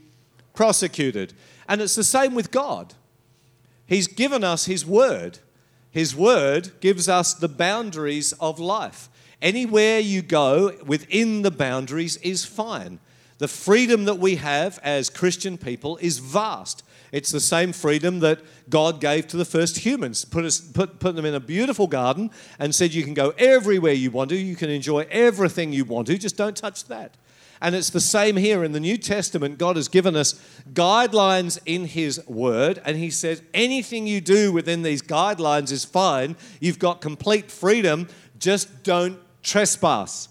prosecuted. 0.56 1.34
And 1.68 1.80
it's 1.80 1.94
the 1.94 2.04
same 2.04 2.34
with 2.34 2.50
God. 2.50 2.96
He's 3.86 4.08
given 4.08 4.44
us 4.44 4.66
His 4.66 4.84
word. 4.84 5.38
His 5.92 6.16
word 6.16 6.72
gives 6.80 7.08
us 7.08 7.36
the 7.36 7.50
boundaries 7.50 8.34
of 8.40 8.60
life. 8.60 9.10
Anywhere 9.42 10.00
you 10.00 10.22
go 10.22 10.74
within 10.86 11.42
the 11.42 11.52
boundaries 11.52 12.18
is 12.18 12.46
fine. 12.46 13.00
The 13.40 13.48
freedom 13.48 14.06
that 14.06 14.20
we 14.20 14.36
have 14.36 14.80
as 14.84 15.10
Christian 15.10 15.58
people 15.58 15.98
is 15.98 16.20
vast. 16.20 16.84
It's 17.12 17.32
the 17.32 17.40
same 17.40 17.74
freedom 17.74 18.20
that 18.20 18.40
God 18.70 19.02
gave 19.02 19.28
to 19.28 19.38
the 19.38 19.46
first 19.46 19.80
humans. 19.80 20.24
Put, 20.26 20.46
us, 20.46 20.62
put, 20.62 21.00
put 21.00 21.16
them 21.16 21.26
in 21.26 21.34
a 21.34 21.40
beautiful 21.40 21.88
garden 21.88 22.30
and 22.60 22.74
said, 22.74 22.94
You 22.94 23.04
can 23.04 23.16
go 23.16 23.34
everywhere 23.38 23.94
you 23.94 24.12
want 24.12 24.30
to, 24.30 24.38
you 24.38 24.56
can 24.56 24.70
enjoy 24.70 25.08
everything 25.10 25.74
you 25.74 25.86
want 25.86 26.08
to, 26.08 26.18
just 26.18 26.38
don't 26.38 26.56
touch 26.56 26.86
that. 26.86 27.18
And 27.62 27.76
it's 27.76 27.90
the 27.90 28.00
same 28.00 28.38
here 28.38 28.64
in 28.64 28.72
the 28.72 28.80
New 28.80 28.98
Testament. 28.98 29.58
God 29.58 29.76
has 29.76 29.88
given 29.88 30.16
us 30.16 30.34
guidelines 30.74 31.60
in 31.66 31.86
His 31.86 32.26
Word, 32.28 32.82
and 32.86 32.98
He 32.98 33.10
says 33.10 33.42
anything 33.54 34.08
you 34.08 34.22
do 34.22 34.52
within 34.52 34.84
these 34.84 35.02
guidelines 35.02 35.72
is 35.72 35.84
fine. 35.84 36.36
You've 36.60 36.80
got 36.80 37.02
complete 37.02 37.52
freedom, 37.52 38.08
just 38.40 38.84
don't 38.84 39.20
trespass. 39.44 40.30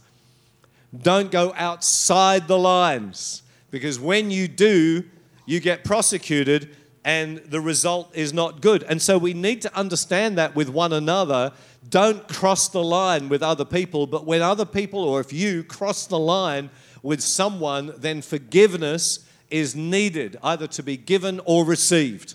Don't 0.96 1.30
go 1.30 1.52
outside 1.56 2.48
the 2.48 2.58
lines, 2.58 3.42
because 3.70 4.00
when 4.00 4.30
you 4.30 4.48
do, 4.48 5.04
you 5.46 5.60
get 5.60 5.84
prosecuted 5.84 6.76
and 7.04 7.38
the 7.38 7.60
result 7.60 8.10
is 8.14 8.32
not 8.32 8.60
good. 8.60 8.82
And 8.82 9.00
so 9.00 9.16
we 9.16 9.32
need 9.32 9.62
to 9.62 9.74
understand 9.74 10.36
that 10.36 10.54
with 10.54 10.68
one 10.68 10.92
another. 10.92 11.52
Don't 11.88 12.28
cross 12.28 12.68
the 12.68 12.82
line 12.82 13.28
with 13.28 13.42
other 13.42 13.64
people, 13.64 14.06
but 14.06 14.26
when 14.26 14.42
other 14.42 14.66
people, 14.66 15.00
or 15.02 15.20
if 15.20 15.32
you 15.32 15.64
cross 15.64 16.06
the 16.06 16.18
line 16.18 16.70
with 17.02 17.22
someone, 17.22 17.94
then 17.96 18.20
forgiveness 18.20 19.20
is 19.48 19.74
needed, 19.74 20.36
either 20.42 20.66
to 20.66 20.82
be 20.82 20.96
given 20.96 21.40
or 21.44 21.64
received. 21.64 22.34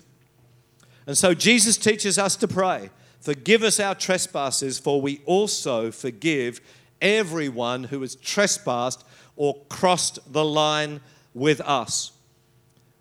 And 1.06 1.16
so 1.16 1.32
Jesus 1.32 1.76
teaches 1.76 2.18
us 2.18 2.34
to 2.36 2.48
pray 2.48 2.90
Forgive 3.20 3.62
us 3.62 3.80
our 3.80 3.94
trespasses, 3.94 4.78
for 4.78 5.00
we 5.00 5.20
also 5.24 5.90
forgive 5.90 6.60
everyone 7.00 7.84
who 7.84 8.00
has 8.00 8.14
trespassed 8.16 9.04
or 9.36 9.56
crossed 9.68 10.32
the 10.32 10.44
line 10.44 11.00
with 11.34 11.60
us. 11.60 12.12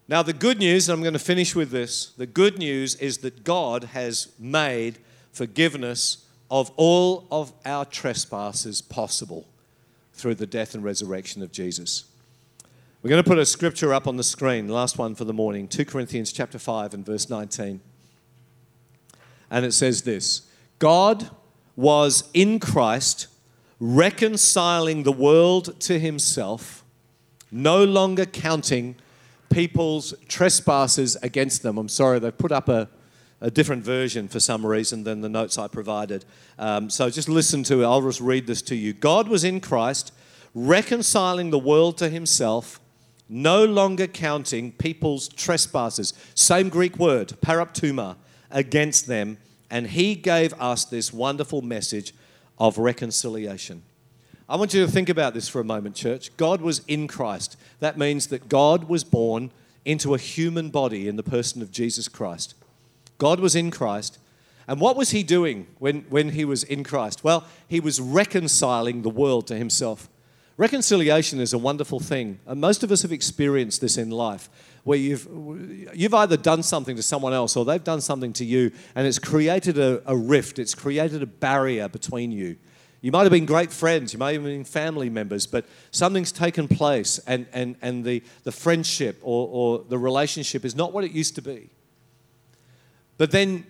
Now, 0.08 0.22
the 0.22 0.34
good 0.34 0.60
news, 0.60 0.88
and 0.88 0.96
I'm 0.96 1.02
going 1.02 1.14
to 1.14 1.20
finish 1.20 1.56
with 1.56 1.72
this 1.72 2.08
the 2.18 2.28
good 2.28 2.60
news 2.60 2.96
is 2.96 3.20
that 3.20 3.44
God 3.44 3.86
has 3.86 4.30
made 4.38 5.00
forgiveness 5.32 6.26
of 6.52 6.72
all 6.76 7.28
of 7.32 7.52
our 7.66 7.86
trespasses 7.86 8.82
possible 8.82 9.48
through 10.14 10.36
the 10.36 10.46
death 10.46 10.76
and 10.76 10.84
resurrection 10.84 11.42
of 11.42 11.52
Jesus. 11.52 12.06
We're 13.02 13.10
going 13.10 13.24
to 13.24 13.30
put 13.30 13.40
a 13.40 13.46
scripture 13.46 13.94
up 13.94 14.08
on 14.08 14.18
the 14.18 14.24
screen, 14.24 14.68
last 14.68 14.98
one 14.98 15.16
for 15.16 15.26
the 15.26 15.34
morning, 15.34 15.68
2 15.68 15.86
Corinthians 15.86 16.32
chapter 16.32 16.58
5 16.58 16.94
and 16.94 17.06
verse 17.06 17.30
19. 17.30 17.82
And 19.56 19.64
it 19.64 19.72
says 19.72 20.02
this 20.02 20.42
God 20.80 21.30
was 21.78 22.30
in 22.34 22.60
Christ 22.60 23.28
reconciling 23.80 25.04
the 25.04 25.14
world 25.14 25.80
to 25.80 25.98
himself, 25.98 26.84
no 27.52 27.82
longer 27.86 28.26
counting 28.26 28.98
people's 29.50 30.14
trespasses 30.28 31.16
against 31.24 31.64
them. 31.64 31.78
I'm 31.78 31.88
sorry, 31.88 32.20
they've 32.20 32.38
put 32.38 32.52
up 32.52 32.68
a, 32.68 32.90
a 33.40 33.50
different 33.50 33.86
version 33.86 34.28
for 34.28 34.42
some 34.42 34.66
reason 34.66 35.06
than 35.06 35.22
the 35.22 35.30
notes 35.30 35.58
I 35.58 35.70
provided. 35.70 36.26
Um, 36.60 36.90
so 36.90 37.10
just 37.10 37.30
listen 37.30 37.64
to 37.64 37.82
it. 37.82 37.86
I'll 37.86 38.02
just 38.02 38.20
read 38.20 38.48
this 38.48 38.62
to 38.64 38.76
you. 38.76 38.92
God 38.92 39.30
was 39.30 39.46
in 39.46 39.62
Christ, 39.62 40.12
reconciling 40.54 41.52
the 41.52 41.60
world 41.60 41.98
to 42.00 42.10
himself, 42.10 42.82
no 43.30 43.64
longer 43.64 44.08
counting 44.08 44.74
people's 44.74 45.30
trespasses. 45.30 46.14
Same 46.34 46.68
Greek 46.68 46.98
word, 46.98 47.30
paraptoma, 47.42 48.18
against 48.56 49.06
them. 49.06 49.38
And 49.70 49.86
he 49.86 50.16
gave 50.16 50.54
us 50.54 50.86
this 50.86 51.14
wonderful 51.14 51.62
message 51.62 52.16
of 52.58 52.80
reconciliation. 52.80 53.84
I 54.48 54.56
want 54.56 54.74
you 54.74 54.86
to 54.86 54.92
think 54.92 55.10
about 55.10 55.34
this 55.34 55.50
for 55.50 55.60
a 55.60 55.66
moment, 55.66 55.96
church. 55.96 56.36
God 56.38 56.62
was 56.62 56.82
in 56.88 57.08
Christ. 57.08 57.58
That 57.80 57.98
means 57.98 58.28
that 58.28 58.48
God 58.48 58.86
was 58.86 59.04
born 59.04 59.52
into 59.84 60.14
a 60.14 60.20
human 60.20 60.70
body 60.70 61.08
in 61.08 61.16
the 61.16 61.24
person 61.24 61.62
of 61.62 61.72
Jesus 61.72 62.08
Christ. 62.08 62.56
God 63.18 63.40
was 63.40 63.56
in 63.56 63.72
Christ. 63.72 64.20
And 64.68 64.80
what 64.80 64.96
was 64.96 65.12
he 65.12 65.24
doing 65.24 65.68
when, 65.80 66.02
when 66.10 66.30
he 66.30 66.46
was 66.46 66.64
in 66.64 66.84
Christ? 66.84 67.24
Well, 67.24 67.46
he 67.68 67.80
was 67.80 68.00
reconciling 68.00 69.02
the 69.02 69.10
world 69.10 69.48
to 69.48 69.56
himself. 69.56 70.10
Reconciliation 70.58 71.40
is 71.40 71.54
a 71.54 71.58
wonderful 71.58 72.00
thing. 72.00 72.40
And 72.46 72.62
most 72.62 72.84
of 72.84 72.92
us 72.92 73.02
have 73.02 73.12
experienced 73.12 73.82
this 73.82 73.98
in 73.98 74.10
life 74.10 74.50
where 74.86 75.00
you've, 75.00 75.28
you've 75.96 76.14
either 76.14 76.38
done 76.38 76.62
something 76.62 76.96
to 76.96 77.02
someone 77.02 77.34
else 77.34 77.58
or 77.58 77.66
they've 77.66 77.84
done 77.84 78.02
something 78.02 78.32
to 78.32 78.46
you, 78.46 78.72
and 78.94 79.06
it's 79.06 79.20
created 79.20 79.80
a, 79.80 80.02
a 80.06 80.16
rift, 80.16 80.60
it's 80.60 80.76
created 80.76 81.22
a 81.24 81.26
barrier 81.26 81.90
between 81.90 82.32
you. 82.32 82.56
You 83.02 83.12
might 83.12 83.24
have 83.24 83.32
been 83.32 83.48
great 83.48 83.72
friends, 83.72 84.14
you 84.14 84.20
might 84.20 84.36
have 84.36 84.44
been 84.44 84.64
family 84.64 85.10
members, 85.10 85.48
but 85.48 85.66
something's 85.90 86.32
taken 86.32 86.68
place, 86.68 87.20
and, 87.26 87.48
and, 87.52 87.76
and 87.82 88.06
the, 88.06 88.24
the 88.44 88.52
friendship 88.52 89.20
or, 89.24 89.50
or 89.52 89.84
the 89.90 89.98
relationship 89.98 90.64
is 90.64 90.76
not 90.76 90.94
what 90.94 91.04
it 91.04 91.12
used 91.12 91.34
to 91.36 91.42
be. 91.42 91.72
But 93.18 93.32
then 93.32 93.66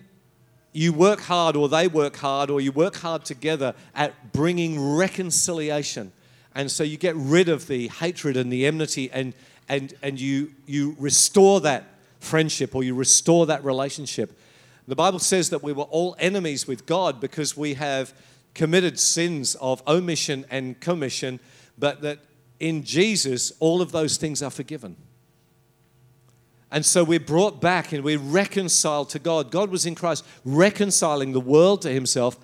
you 0.72 0.92
work 0.92 1.20
hard, 1.20 1.56
or 1.56 1.70
they 1.70 1.88
work 1.88 2.16
hard, 2.16 2.50
or 2.50 2.60
you 2.60 2.72
work 2.72 2.96
hard 2.96 3.24
together 3.24 3.74
at 3.94 4.34
bringing 4.34 4.96
reconciliation. 4.96 6.12
And 6.54 6.70
so 6.70 6.84
you 6.84 6.98
get 6.98 7.16
rid 7.16 7.48
of 7.48 7.68
the 7.68 7.88
hatred 7.88 8.36
and 8.36 8.52
the 8.52 8.66
enmity, 8.66 9.10
and, 9.10 9.32
and, 9.68 9.94
and 10.02 10.20
you, 10.20 10.52
you 10.66 10.96
restore 10.98 11.60
that 11.62 11.84
friendship 12.20 12.74
or 12.74 12.84
you 12.84 12.94
restore 12.94 13.46
that 13.46 13.64
relationship. 13.64 14.38
The 14.88 14.96
Bible 14.96 15.18
says 15.18 15.50
that 15.50 15.62
we 15.62 15.72
were 15.72 15.84
all 15.84 16.14
enemies 16.18 16.66
with 16.66 16.86
God 16.86 17.20
because 17.20 17.56
we 17.56 17.74
have 17.74 18.14
committed 18.54 18.98
sins 18.98 19.54
of 19.56 19.82
omission 19.86 20.46
and 20.50 20.80
commission, 20.80 21.40
but 21.78 22.02
that 22.02 22.20
in 22.60 22.84
Jesus, 22.84 23.52
all 23.58 23.82
of 23.82 23.92
those 23.92 24.16
things 24.16 24.42
are 24.42 24.50
forgiven. 24.50 24.96
And 26.70 26.84
so 26.84 27.04
we're 27.04 27.20
brought 27.20 27.60
back 27.60 27.92
and 27.92 28.02
we're 28.02 28.18
reconciled 28.18 29.10
to 29.10 29.18
God. 29.18 29.50
God 29.50 29.70
was 29.70 29.86
in 29.86 29.94
Christ 29.94 30.24
reconciling 30.44 31.32
the 31.32 31.40
world 31.40 31.82
to 31.82 31.90
himself, 31.90 32.38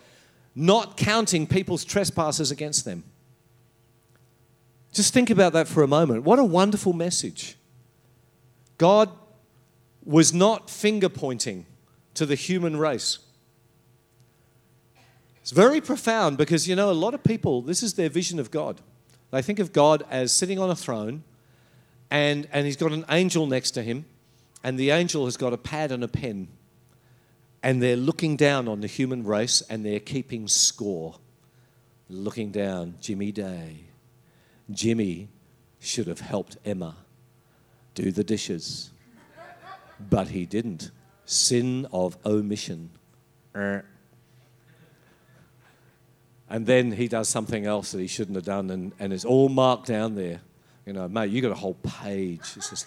not 0.54 0.96
counting 0.96 1.46
people's 1.46 1.84
trespasses 1.84 2.50
against 2.50 2.84
them. 2.84 3.04
Just 4.92 5.14
think 5.14 5.30
about 5.30 5.54
that 5.54 5.68
for 5.68 5.82
a 5.82 5.88
moment. 5.88 6.22
What 6.22 6.38
a 6.38 6.44
wonderful 6.44 6.92
message. 6.92 7.56
God 8.78 9.10
was 10.04 10.32
not 10.34 10.68
finger 10.68 11.08
pointing 11.08 11.66
to 12.14 12.26
the 12.26 12.34
human 12.34 12.76
race. 12.76 13.18
It's 15.40 15.50
very 15.50 15.80
profound 15.80 16.36
because, 16.36 16.68
you 16.68 16.76
know, 16.76 16.90
a 16.90 16.92
lot 16.92 17.14
of 17.14 17.24
people, 17.24 17.62
this 17.62 17.82
is 17.82 17.94
their 17.94 18.08
vision 18.08 18.38
of 18.38 18.50
God. 18.50 18.80
They 19.30 19.42
think 19.42 19.58
of 19.58 19.72
God 19.72 20.04
as 20.10 20.30
sitting 20.32 20.58
on 20.58 20.70
a 20.70 20.76
throne 20.76 21.24
and, 22.10 22.46
and 22.52 22.66
he's 22.66 22.76
got 22.76 22.92
an 22.92 23.06
angel 23.08 23.46
next 23.46 23.70
to 23.70 23.82
him, 23.82 24.04
and 24.62 24.78
the 24.78 24.90
angel 24.90 25.24
has 25.24 25.38
got 25.38 25.54
a 25.54 25.56
pad 25.56 25.90
and 25.90 26.04
a 26.04 26.08
pen. 26.08 26.48
And 27.62 27.82
they're 27.82 27.96
looking 27.96 28.36
down 28.36 28.68
on 28.68 28.82
the 28.82 28.86
human 28.86 29.24
race 29.24 29.62
and 29.62 29.84
they're 29.86 30.00
keeping 30.00 30.46
score. 30.46 31.16
Looking 32.10 32.50
down, 32.50 32.96
Jimmy 33.00 33.32
Day, 33.32 33.84
Jimmy 34.70 35.28
should 35.80 36.06
have 36.06 36.20
helped 36.20 36.56
Emma 36.64 36.96
do 37.94 38.10
the 38.10 38.24
dishes, 38.24 38.90
but 40.10 40.28
he 40.28 40.46
didn't. 40.46 40.90
Sin 41.24 41.86
of 41.92 42.16
omission. 42.24 42.90
Er. 43.54 43.84
And 46.48 46.66
then 46.66 46.92
he 46.92 47.08
does 47.08 47.28
something 47.28 47.64
else 47.64 47.92
that 47.92 48.00
he 48.00 48.06
shouldn't 48.06 48.36
have 48.36 48.44
done, 48.44 48.70
and, 48.70 48.92
and 48.98 49.12
it's 49.12 49.24
all 49.24 49.48
marked 49.48 49.86
down 49.86 50.14
there. 50.14 50.40
You 50.84 50.92
know, 50.92 51.08
mate, 51.08 51.30
you 51.30 51.40
got 51.40 51.52
a 51.52 51.56
whole 51.56 51.78
page. 51.82 52.40
It's 52.56 52.70
just 52.70 52.86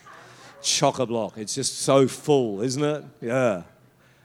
chock 0.62 1.00
a 1.00 1.06
block. 1.06 1.38
It's 1.38 1.56
just 1.56 1.80
so 1.80 2.08
full, 2.08 2.62
isn't 2.62 2.84
it? 2.84 3.04
Yeah. 3.22 3.64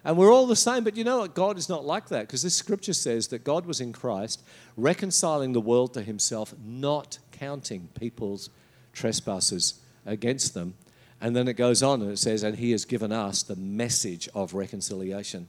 And 0.05 0.17
we're 0.17 0.33
all 0.33 0.47
the 0.47 0.57
same, 0.57 0.83
but 0.83 0.97
you 0.97 1.05
know 1.05 1.19
what? 1.19 1.35
God 1.35 1.59
is 1.59 1.69
not 1.69 1.85
like 1.85 2.09
that 2.09 2.23
because 2.23 2.43
this 2.43 2.55
scripture 2.55 2.95
says 2.95 3.29
that 3.29 3.45
God 3.45 3.67
was 3.67 3.81
in 3.81 3.93
Christ, 3.93 4.43
reconciling 4.77 5.53
the 5.53 5.61
world 5.61 5.95
to 5.95 6.03
himself, 6.03 6.55
not 6.63 7.19
counting 7.41 7.89
people's 7.99 8.51
trespasses 8.93 9.81
against 10.07 10.55
them. 10.55 10.75
And 11.21 11.35
then 11.35 11.49
it 11.49 11.55
goes 11.55 11.83
on 11.83 12.03
and 12.03 12.13
it 12.13 12.19
says, 12.19 12.43
and 12.43 12.57
he 12.57 12.71
has 12.73 12.85
given 12.85 13.13
us 13.13 13.43
the 13.43 13.57
message 13.57 14.29
of 14.35 14.55
reconciliation. 14.55 15.49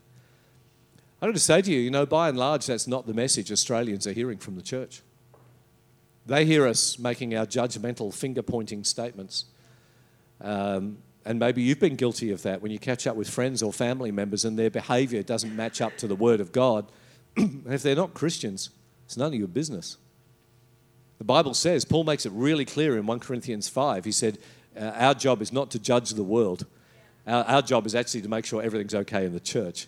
I 1.21 1.25
want 1.25 1.35
to 1.35 1.41
say 1.41 1.61
to 1.61 1.71
you, 1.71 1.79
you 1.79 1.91
know, 1.91 2.05
by 2.05 2.29
and 2.29 2.37
large, 2.37 2.65
that's 2.65 2.87
not 2.87 3.05
the 3.05 3.13
message 3.13 3.51
Australians 3.51 4.07
are 4.07 4.13
hearing 4.13 4.37
from 4.37 4.55
the 4.55 4.61
church. 4.61 5.01
They 6.25 6.45
hear 6.45 6.65
us 6.65 6.97
making 6.97 7.35
our 7.35 7.45
judgmental, 7.45 8.13
finger 8.13 8.41
pointing 8.41 8.83
statements. 8.83 9.45
Um, 10.39 10.97
and 11.25 11.39
maybe 11.39 11.61
you've 11.61 11.79
been 11.79 11.95
guilty 11.95 12.31
of 12.31 12.41
that 12.41 12.61
when 12.61 12.71
you 12.71 12.79
catch 12.79 13.05
up 13.05 13.15
with 13.15 13.29
friends 13.29 13.61
or 13.61 13.71
family 13.71 14.11
members 14.11 14.45
and 14.45 14.57
their 14.57 14.71
behavior 14.71 15.21
doesn't 15.21 15.55
match 15.55 15.81
up 15.81 15.95
to 15.97 16.07
the 16.07 16.15
Word 16.15 16.39
of 16.39 16.51
God. 16.51 16.91
if 17.35 17.83
they're 17.83 17.95
not 17.95 18.13
Christians, 18.13 18.71
it's 19.05 19.17
none 19.17 19.27
of 19.27 19.39
your 19.39 19.47
business. 19.47 19.97
The 21.21 21.25
Bible 21.25 21.53
says, 21.53 21.85
Paul 21.85 22.03
makes 22.03 22.25
it 22.25 22.31
really 22.31 22.65
clear 22.65 22.97
in 22.97 23.05
1 23.05 23.19
Corinthians 23.19 23.69
5. 23.69 24.05
He 24.05 24.11
said, 24.11 24.39
uh, 24.75 24.85
Our 24.95 25.13
job 25.13 25.43
is 25.43 25.53
not 25.53 25.69
to 25.69 25.77
judge 25.77 26.09
the 26.09 26.23
world, 26.23 26.65
our, 27.27 27.43
our, 27.43 27.61
job 27.61 27.85
is 27.85 27.93
actually 27.93 28.23
to 28.23 28.27
make 28.27 28.43
sure 28.43 28.59
everything's 28.59 28.95
okay 28.95 29.25
in 29.25 29.31
the 29.31 29.39
church. 29.39 29.85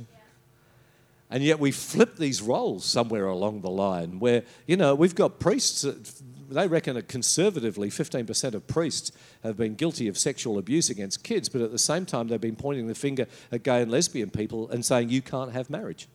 And 1.31 1.43
yet 1.43 1.59
we 1.59 1.71
flip 1.71 2.17
these 2.17 2.39
roles 2.43 2.85
somewhere 2.85 3.25
along 3.25 3.61
the 3.61 3.71
line 3.71 4.19
where, 4.19 4.43
you 4.67 4.77
know, 4.77 4.93
we've 4.93 5.15
got 5.15 5.39
priests, 5.39 5.81
that, 5.81 6.21
they 6.51 6.67
reckon 6.67 6.93
that 6.93 7.07
conservatively 7.07 7.89
15% 7.89 8.53
of 8.53 8.67
priests 8.67 9.11
have 9.41 9.57
been 9.57 9.73
guilty 9.73 10.07
of 10.07 10.19
sexual 10.19 10.59
abuse 10.59 10.91
against 10.91 11.23
kids, 11.23 11.49
but 11.49 11.61
at 11.61 11.71
the 11.71 11.79
same 11.79 12.05
time 12.05 12.27
they've 12.27 12.39
been 12.39 12.55
pointing 12.55 12.85
the 12.85 12.93
finger 12.93 13.25
at 13.51 13.63
gay 13.63 13.81
and 13.81 13.89
lesbian 13.89 14.29
people 14.29 14.69
and 14.69 14.85
saying 14.85 15.09
you 15.09 15.23
can't 15.23 15.51
have 15.51 15.71
marriage. 15.71 16.07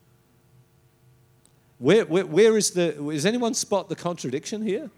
Where, 1.79 2.05
where, 2.05 2.25
where 2.25 2.57
is 2.57 2.71
the, 2.71 2.93
does 2.93 3.27
anyone 3.27 3.55
spot 3.55 3.89
the 3.89 3.97
contradiction 3.97 4.63
here? 4.63 4.93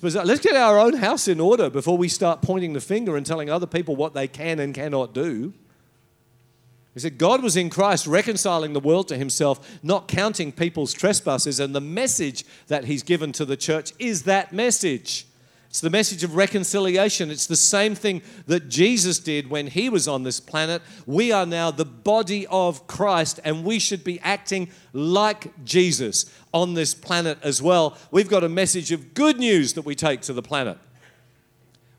Let's 0.00 0.40
get 0.40 0.56
our 0.56 0.78
own 0.78 0.94
house 0.94 1.28
in 1.28 1.40
order 1.40 1.68
before 1.68 1.98
we 1.98 2.08
start 2.08 2.40
pointing 2.40 2.72
the 2.72 2.80
finger 2.80 3.16
and 3.16 3.26
telling 3.26 3.50
other 3.50 3.66
people 3.66 3.96
what 3.96 4.14
they 4.14 4.28
can 4.28 4.58
and 4.58 4.74
cannot 4.74 5.12
do. 5.12 5.52
He 6.94 7.00
said, 7.00 7.18
God 7.18 7.42
was 7.42 7.56
in 7.56 7.70
Christ 7.70 8.06
reconciling 8.06 8.74
the 8.74 8.80
world 8.80 9.08
to 9.08 9.16
himself, 9.16 9.78
not 9.82 10.08
counting 10.08 10.52
people's 10.52 10.92
trespasses. 10.92 11.58
And 11.58 11.74
the 11.74 11.80
message 11.80 12.44
that 12.68 12.84
he's 12.84 13.02
given 13.02 13.32
to 13.32 13.44
the 13.44 13.56
church 13.56 13.92
is 13.98 14.22
that 14.24 14.52
message. 14.52 15.26
It's 15.72 15.80
the 15.80 15.88
message 15.88 16.22
of 16.22 16.36
reconciliation. 16.36 17.30
It's 17.30 17.46
the 17.46 17.56
same 17.56 17.94
thing 17.94 18.20
that 18.46 18.68
Jesus 18.68 19.18
did 19.18 19.48
when 19.48 19.68
he 19.68 19.88
was 19.88 20.06
on 20.06 20.22
this 20.22 20.38
planet. 20.38 20.82
We 21.06 21.32
are 21.32 21.46
now 21.46 21.70
the 21.70 21.86
body 21.86 22.46
of 22.48 22.86
Christ, 22.86 23.40
and 23.42 23.64
we 23.64 23.78
should 23.78 24.04
be 24.04 24.20
acting 24.20 24.68
like 24.92 25.64
Jesus 25.64 26.30
on 26.52 26.74
this 26.74 26.92
planet 26.92 27.38
as 27.42 27.62
well. 27.62 27.96
We've 28.10 28.28
got 28.28 28.44
a 28.44 28.50
message 28.50 28.92
of 28.92 29.14
good 29.14 29.38
news 29.38 29.72
that 29.72 29.86
we 29.86 29.94
take 29.94 30.20
to 30.22 30.34
the 30.34 30.42
planet. 30.42 30.76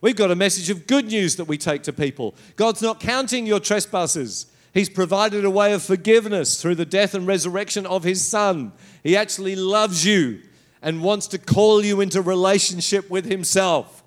We've 0.02 0.16
got 0.16 0.30
a 0.30 0.36
message 0.36 0.70
of 0.70 0.86
good 0.86 1.08
news 1.08 1.38
that 1.38 1.46
we 1.46 1.58
take 1.58 1.82
to 1.84 1.94
people. 1.94 2.36
God's 2.56 2.84
not 2.84 3.00
counting 3.00 3.48
your 3.48 3.60
trespasses. 3.60 4.46
He's 4.72 4.88
provided 4.88 5.46
a 5.46 5.50
way 5.50 5.74
of 5.74 5.82
forgiveness 5.82 6.62
through 6.62 6.76
the 6.76 6.86
death 6.86 7.16
and 7.16 7.26
resurrection 7.26 7.88
of 7.88 8.04
His 8.04 8.24
Son. 8.24 8.72
He 9.02 9.18
actually 9.18 9.56
loves 9.56 10.06
you 10.06 10.44
and 10.84 11.02
wants 11.02 11.28
to 11.28 11.38
call 11.38 11.84
you 11.84 12.02
into 12.02 12.22
relationship 12.22 13.10
with 13.10 13.26
Himself. 13.26 14.04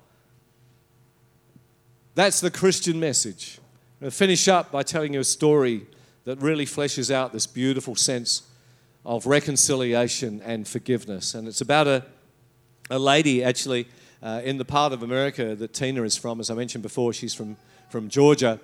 That's 2.13 2.39
the 2.39 2.51
Christian 2.51 2.99
message. 2.99 3.59
To 4.01 4.11
finish 4.11 4.47
up 4.47 4.71
by 4.71 4.83
telling 4.83 5.13
you 5.13 5.19
a 5.19 5.25
story 5.25 5.87
that 6.25 6.39
really 6.39 6.65
fleshes 6.65 7.09
out 7.09 7.33
this 7.33 7.47
beautiful 7.47 7.95
sense 7.95 8.43
of 9.03 9.25
reconciliation 9.25 10.39
and 10.45 10.67
forgiveness. 10.67 11.33
And 11.33 11.47
it's 11.47 11.61
about 11.61 11.87
a, 11.87 12.05
a 12.91 12.99
lady, 12.99 13.43
actually, 13.43 13.87
uh, 14.21 14.41
in 14.43 14.57
the 14.57 14.65
part 14.65 14.93
of 14.93 15.01
America 15.01 15.55
that 15.55 15.73
Tina 15.73 16.03
is 16.03 16.15
from. 16.15 16.39
As 16.39 16.51
I 16.51 16.53
mentioned 16.53 16.83
before, 16.83 17.11
she's 17.11 17.33
from, 17.33 17.57
from 17.89 18.07
Georgia. 18.07 18.59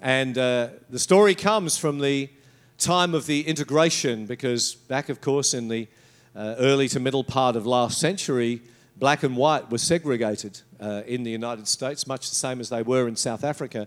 And 0.00 0.38
uh, 0.38 0.68
the 0.88 0.98
story 0.98 1.34
comes 1.34 1.76
from 1.76 1.98
the 1.98 2.30
time 2.78 3.14
of 3.14 3.26
the 3.26 3.46
integration, 3.46 4.24
because 4.24 4.74
back, 4.74 5.10
of 5.10 5.20
course, 5.20 5.52
in 5.52 5.68
the 5.68 5.88
uh, 6.34 6.54
early 6.58 6.88
to 6.88 7.00
middle 7.00 7.24
part 7.24 7.56
of 7.56 7.66
last 7.66 7.98
century, 7.98 8.62
black 8.96 9.22
and 9.22 9.36
white 9.36 9.70
were 9.70 9.78
segregated 9.78 10.60
uh, 10.80 11.02
in 11.06 11.22
the 11.22 11.30
United 11.30 11.68
States, 11.68 12.06
much 12.06 12.28
the 12.28 12.36
same 12.36 12.60
as 12.60 12.68
they 12.68 12.82
were 12.82 13.08
in 13.08 13.16
South 13.16 13.44
Africa. 13.44 13.86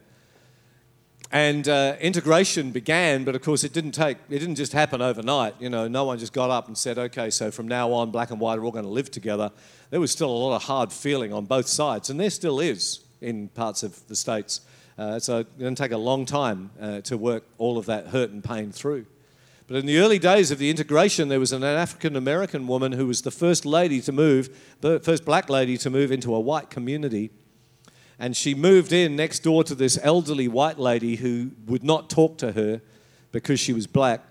And 1.32 1.68
uh, 1.68 1.98
integration 2.00 2.72
began, 2.72 3.26
but 3.26 3.36
of 3.36 3.42
course 3.42 3.66
it 3.66 3.74
didn't 3.74 3.92
take, 3.92 4.18
it 4.30 4.40
didn't 4.40 4.56
just 4.56 4.72
happen 4.72 5.02
overnight. 5.02 5.56
You 5.60 5.70
know, 5.70 5.88
no 5.88 6.06
one 6.06 6.18
just 6.20 6.32
got 6.32 6.50
up 6.50 6.68
and 6.68 6.78
said, 6.78 6.98
okay, 6.98 7.30
so 7.30 7.52
from 7.52 7.68
now 7.68 7.92
on, 7.92 8.12
black 8.12 8.32
and 8.32 8.40
white 8.40 8.58
are 8.58 8.64
all 8.64 8.72
going 8.72 8.86
to 8.86 8.92
live 8.92 9.12
together. 9.12 9.52
There 9.90 10.00
was 10.00 10.12
still 10.12 10.30
a 10.30 10.32
lot 10.32 10.56
of 10.56 10.64
hard 10.64 10.94
feeling 10.94 11.34
on 11.34 11.46
both 11.46 11.68
sides, 11.68 12.10
and 12.10 12.20
there 12.20 12.30
still 12.30 12.62
is 12.62 13.02
in 13.20 13.50
parts 13.50 13.84
of 13.84 14.08
the 14.08 14.16
states. 14.16 14.62
Uh, 14.98 15.20
so 15.20 15.40
it's 15.40 15.50
going 15.60 15.76
to 15.76 15.84
take 15.84 15.92
a 15.92 15.98
long 15.98 16.26
time 16.26 16.72
uh, 16.80 17.02
to 17.02 17.18
work 17.18 17.44
all 17.58 17.78
of 17.78 17.88
that 17.88 18.08
hurt 18.08 18.32
and 18.32 18.44
pain 18.44 18.72
through. 18.72 19.06
But 19.68 19.76
in 19.76 19.86
the 19.86 19.98
early 19.98 20.18
days 20.18 20.50
of 20.50 20.60
the 20.60 20.70
integration, 20.70 21.28
there 21.28 21.42
was 21.42 21.52
an 21.52 21.64
African 21.64 22.16
American 22.16 22.68
woman 22.68 22.94
who 22.94 23.06
was 23.06 23.22
the 23.22 23.32
first 23.32 23.66
lady 23.66 24.00
to 24.02 24.14
move, 24.14 24.50
the 24.80 25.00
first 25.02 25.26
black 25.26 25.50
lady 25.50 25.78
to 25.80 25.90
move 25.90 26.10
into 26.12 26.34
a 26.34 26.40
white 26.40 26.70
community. 26.70 27.32
And 28.18 28.36
she 28.36 28.56
moved 28.56 28.94
in 28.94 29.18
next 29.18 29.40
door 29.40 29.66
to 29.66 29.76
this 29.76 30.00
elderly 30.02 30.48
white 30.48 30.80
lady 30.80 31.18
who 31.18 31.52
would 31.68 31.84
not 31.84 32.10
talk 32.10 32.38
to 32.38 32.54
her 32.54 32.82
because 33.34 33.60
she 33.60 33.74
was 33.74 33.88
black, 33.88 34.22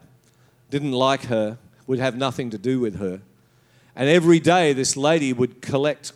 didn't 0.70 0.92
like 0.92 1.24
her, 1.24 1.58
would 1.86 1.98
have 1.98 2.16
nothing 2.16 2.48
to 2.50 2.58
do 2.58 2.80
with 2.80 2.98
her. 2.98 3.20
And 3.94 4.08
every 4.08 4.40
day, 4.40 4.72
this 4.72 4.96
lady 4.96 5.32
would 5.32 5.60
collect 5.60 6.12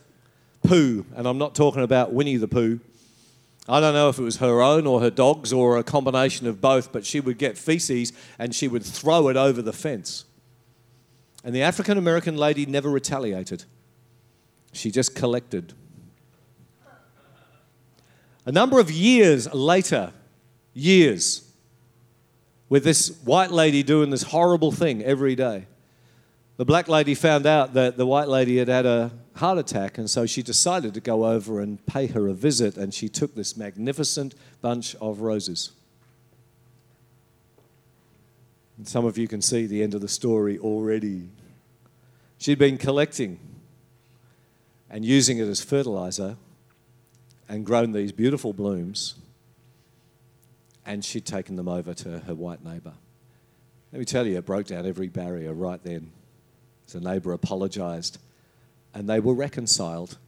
poo, 0.62 1.04
and 1.14 1.28
I'm 1.28 1.38
not 1.38 1.54
talking 1.54 1.82
about 1.82 2.12
Winnie 2.12 2.36
the 2.36 2.48
Pooh, 2.48 2.80
I 3.68 3.80
don't 3.80 3.94
know 3.94 4.08
if 4.08 4.18
it 4.18 4.22
was 4.22 4.38
her 4.38 4.62
own 4.62 4.86
or 4.86 5.00
her 5.00 5.10
dog's 5.10 5.52
or 5.52 5.76
a 5.76 5.84
combination 5.84 6.46
of 6.46 6.60
both, 6.60 6.92
but 6.92 7.04
she 7.04 7.20
would 7.20 7.38
get 7.38 7.58
feces 7.58 8.12
and 8.38 8.54
she 8.54 8.68
would 8.68 8.84
throw 8.84 9.28
it 9.28 9.36
over 9.36 9.62
the 9.62 9.72
fence. 9.72 10.24
And 11.44 11.54
the 11.54 11.62
African 11.62 11.96
American 11.96 12.36
lady 12.36 12.66
never 12.66 12.90
retaliated, 12.90 13.64
she 14.72 14.90
just 14.90 15.14
collected. 15.14 15.74
A 18.46 18.52
number 18.52 18.80
of 18.80 18.90
years 18.90 19.52
later, 19.52 20.12
years, 20.72 21.50
with 22.68 22.84
this 22.84 23.18
white 23.24 23.50
lady 23.50 23.82
doing 23.82 24.10
this 24.10 24.22
horrible 24.22 24.72
thing 24.72 25.02
every 25.02 25.34
day, 25.34 25.66
the 26.60 26.66
black 26.66 26.88
lady 26.88 27.14
found 27.14 27.46
out 27.46 27.72
that 27.72 27.96
the 27.96 28.04
white 28.04 28.28
lady 28.28 28.58
had 28.58 28.68
had 28.68 28.84
a 28.84 29.10
heart 29.36 29.56
attack, 29.56 29.96
and 29.96 30.10
so 30.10 30.26
she 30.26 30.42
decided 30.42 30.92
to 30.92 31.00
go 31.00 31.24
over 31.24 31.58
and 31.58 31.86
pay 31.86 32.06
her 32.08 32.28
a 32.28 32.34
visit, 32.34 32.76
and 32.76 32.92
she 32.92 33.08
took 33.08 33.34
this 33.34 33.56
magnificent 33.56 34.34
bunch 34.60 34.94
of 34.96 35.22
roses. 35.22 35.70
And 38.76 38.86
some 38.86 39.06
of 39.06 39.16
you 39.16 39.26
can 39.26 39.40
see 39.40 39.64
the 39.64 39.82
end 39.82 39.94
of 39.94 40.02
the 40.02 40.08
story 40.08 40.58
already. 40.58 41.30
She'd 42.36 42.58
been 42.58 42.76
collecting 42.76 43.40
and 44.90 45.02
using 45.02 45.38
it 45.38 45.48
as 45.48 45.62
fertilizer 45.62 46.36
and 47.48 47.64
grown 47.64 47.92
these 47.92 48.12
beautiful 48.12 48.52
blooms, 48.52 49.14
and 50.84 51.02
she'd 51.02 51.24
taken 51.24 51.56
them 51.56 51.68
over 51.68 51.94
to 51.94 52.18
her 52.18 52.34
white 52.34 52.62
neighbor. 52.62 52.92
Let 53.92 53.98
me 53.98 54.04
tell 54.04 54.26
you, 54.26 54.36
it 54.36 54.44
broke 54.44 54.66
down 54.66 54.84
every 54.84 55.08
barrier 55.08 55.54
right 55.54 55.82
then. 55.82 56.12
The 56.92 57.00
neighbor 57.00 57.32
apologized, 57.32 58.18
and 58.94 59.08
they 59.08 59.20
were 59.20 59.34
reconciled. 59.34 60.18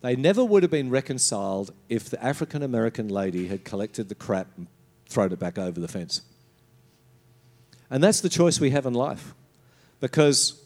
They 0.00 0.16
never 0.16 0.44
would 0.44 0.62
have 0.62 0.70
been 0.70 0.90
reconciled 0.90 1.72
if 1.88 2.10
the 2.10 2.22
African 2.22 2.62
American 2.62 3.08
lady 3.08 3.48
had 3.48 3.64
collected 3.64 4.08
the 4.08 4.14
crap 4.14 4.48
and 4.56 4.66
thrown 5.08 5.32
it 5.32 5.38
back 5.38 5.58
over 5.58 5.80
the 5.80 5.88
fence. 5.88 6.22
And 7.90 8.02
that's 8.02 8.20
the 8.20 8.28
choice 8.28 8.60
we 8.60 8.70
have 8.70 8.86
in 8.86 8.94
life. 8.94 9.34
Because 10.00 10.60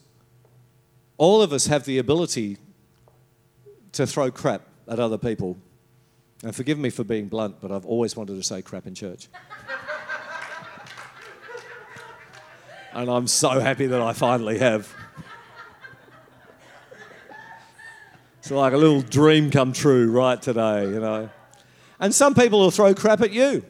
all 1.18 1.42
of 1.42 1.52
us 1.52 1.66
have 1.66 1.84
the 1.84 1.98
ability 1.98 2.56
to 3.92 4.06
throw 4.06 4.30
crap 4.30 4.62
at 4.88 4.98
other 4.98 5.18
people. 5.18 5.58
And 6.42 6.56
forgive 6.56 6.78
me 6.78 6.88
for 6.90 7.04
being 7.04 7.28
blunt, 7.28 7.56
but 7.60 7.70
I've 7.70 7.84
always 7.84 8.16
wanted 8.16 8.36
to 8.36 8.42
say 8.42 8.62
crap 8.62 8.86
in 8.86 8.94
church. 8.94 9.28
and 12.92 13.10
I'm 13.10 13.26
so 13.26 13.60
happy 13.60 13.86
that 13.86 14.00
I 14.00 14.14
finally 14.14 14.58
have. 14.58 14.90
It's 18.40 18.50
like 18.50 18.72
a 18.72 18.78
little 18.78 19.02
dream 19.02 19.50
come 19.50 19.72
true 19.72 20.10
right 20.10 20.40
today, 20.40 20.84
you 20.84 20.98
know. 20.98 21.28
And 22.00 22.14
some 22.14 22.34
people 22.34 22.58
will 22.58 22.70
throw 22.70 22.94
crap 22.94 23.20
at 23.20 23.32
you. 23.32 23.62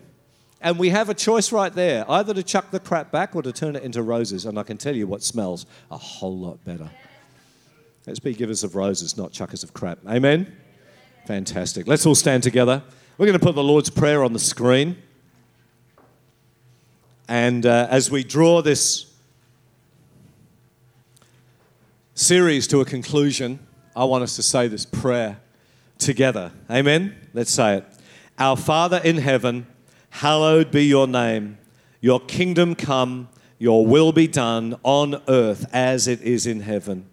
And 0.60 0.78
we 0.78 0.90
have 0.90 1.08
a 1.08 1.14
choice 1.14 1.50
right 1.50 1.72
there 1.74 2.08
either 2.08 2.32
to 2.34 2.42
chuck 2.44 2.70
the 2.70 2.78
crap 2.78 3.10
back 3.10 3.34
or 3.34 3.42
to 3.42 3.52
turn 3.52 3.74
it 3.74 3.82
into 3.82 4.02
roses. 4.02 4.44
And 4.46 4.58
I 4.58 4.62
can 4.62 4.76
tell 4.76 4.94
you 4.94 5.08
what 5.08 5.24
smells 5.24 5.66
a 5.90 5.96
whole 5.96 6.38
lot 6.38 6.64
better. 6.64 6.88
Let's 8.06 8.20
be 8.20 8.32
givers 8.32 8.62
of 8.62 8.76
roses, 8.76 9.16
not 9.16 9.32
chuckers 9.32 9.64
of 9.64 9.74
crap. 9.74 9.98
Amen? 10.08 10.56
Fantastic. 11.26 11.88
Let's 11.88 12.06
all 12.06 12.14
stand 12.14 12.42
together. 12.44 12.82
We're 13.18 13.26
going 13.26 13.38
to 13.38 13.44
put 13.44 13.56
the 13.56 13.64
Lord's 13.64 13.90
Prayer 13.90 14.22
on 14.22 14.32
the 14.32 14.38
screen. 14.38 14.96
And 17.28 17.66
uh, 17.66 17.88
as 17.90 18.08
we 18.10 18.22
draw 18.22 18.62
this 18.62 19.12
series 22.14 22.66
to 22.68 22.80
a 22.80 22.84
conclusion, 22.84 23.58
I 24.00 24.04
want 24.04 24.24
us 24.24 24.34
to 24.36 24.42
say 24.42 24.66
this 24.66 24.86
prayer 24.86 25.42
together. 25.98 26.52
Amen? 26.70 27.14
Let's 27.34 27.50
say 27.50 27.76
it. 27.76 27.84
Our 28.38 28.56
Father 28.56 28.98
in 29.04 29.18
heaven, 29.18 29.66
hallowed 30.08 30.70
be 30.70 30.86
your 30.86 31.06
name. 31.06 31.58
Your 32.00 32.18
kingdom 32.18 32.74
come, 32.74 33.28
your 33.58 33.84
will 33.84 34.12
be 34.12 34.26
done 34.26 34.78
on 34.84 35.20
earth 35.28 35.66
as 35.74 36.08
it 36.08 36.22
is 36.22 36.46
in 36.46 36.60
heaven. 36.60 37.10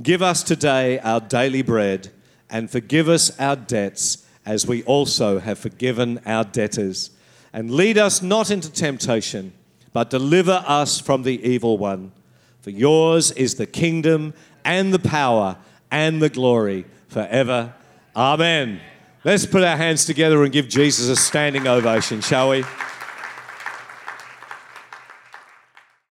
Give 0.00 0.22
us 0.22 0.44
today 0.44 1.00
our 1.00 1.18
daily 1.18 1.62
bread 1.62 2.12
and 2.48 2.70
forgive 2.70 3.08
us 3.08 3.36
our 3.40 3.56
debts 3.56 4.24
as 4.46 4.64
we 4.64 4.84
also 4.84 5.40
have 5.40 5.58
forgiven 5.58 6.20
our 6.24 6.44
debtors. 6.44 7.10
And 7.52 7.68
lead 7.68 7.98
us 7.98 8.22
not 8.22 8.52
into 8.52 8.70
temptation, 8.70 9.54
but 9.92 10.08
deliver 10.08 10.62
us 10.68 11.00
from 11.00 11.24
the 11.24 11.44
evil 11.44 11.78
one. 11.78 12.12
For 12.60 12.70
yours 12.70 13.32
is 13.32 13.56
the 13.56 13.66
kingdom 13.66 14.34
and 14.64 14.94
the 14.94 15.00
power 15.00 15.56
and 15.90 16.20
the 16.20 16.28
glory 16.28 16.84
forever. 17.08 17.74
Amen. 18.16 18.80
Let's 19.24 19.46
put 19.46 19.64
our 19.64 19.76
hands 19.76 20.04
together 20.04 20.42
and 20.44 20.52
give 20.52 20.68
Jesus 20.68 21.08
a 21.08 21.16
standing 21.16 21.66
ovation, 21.66 22.20
shall 22.20 22.50
we? 22.50 22.64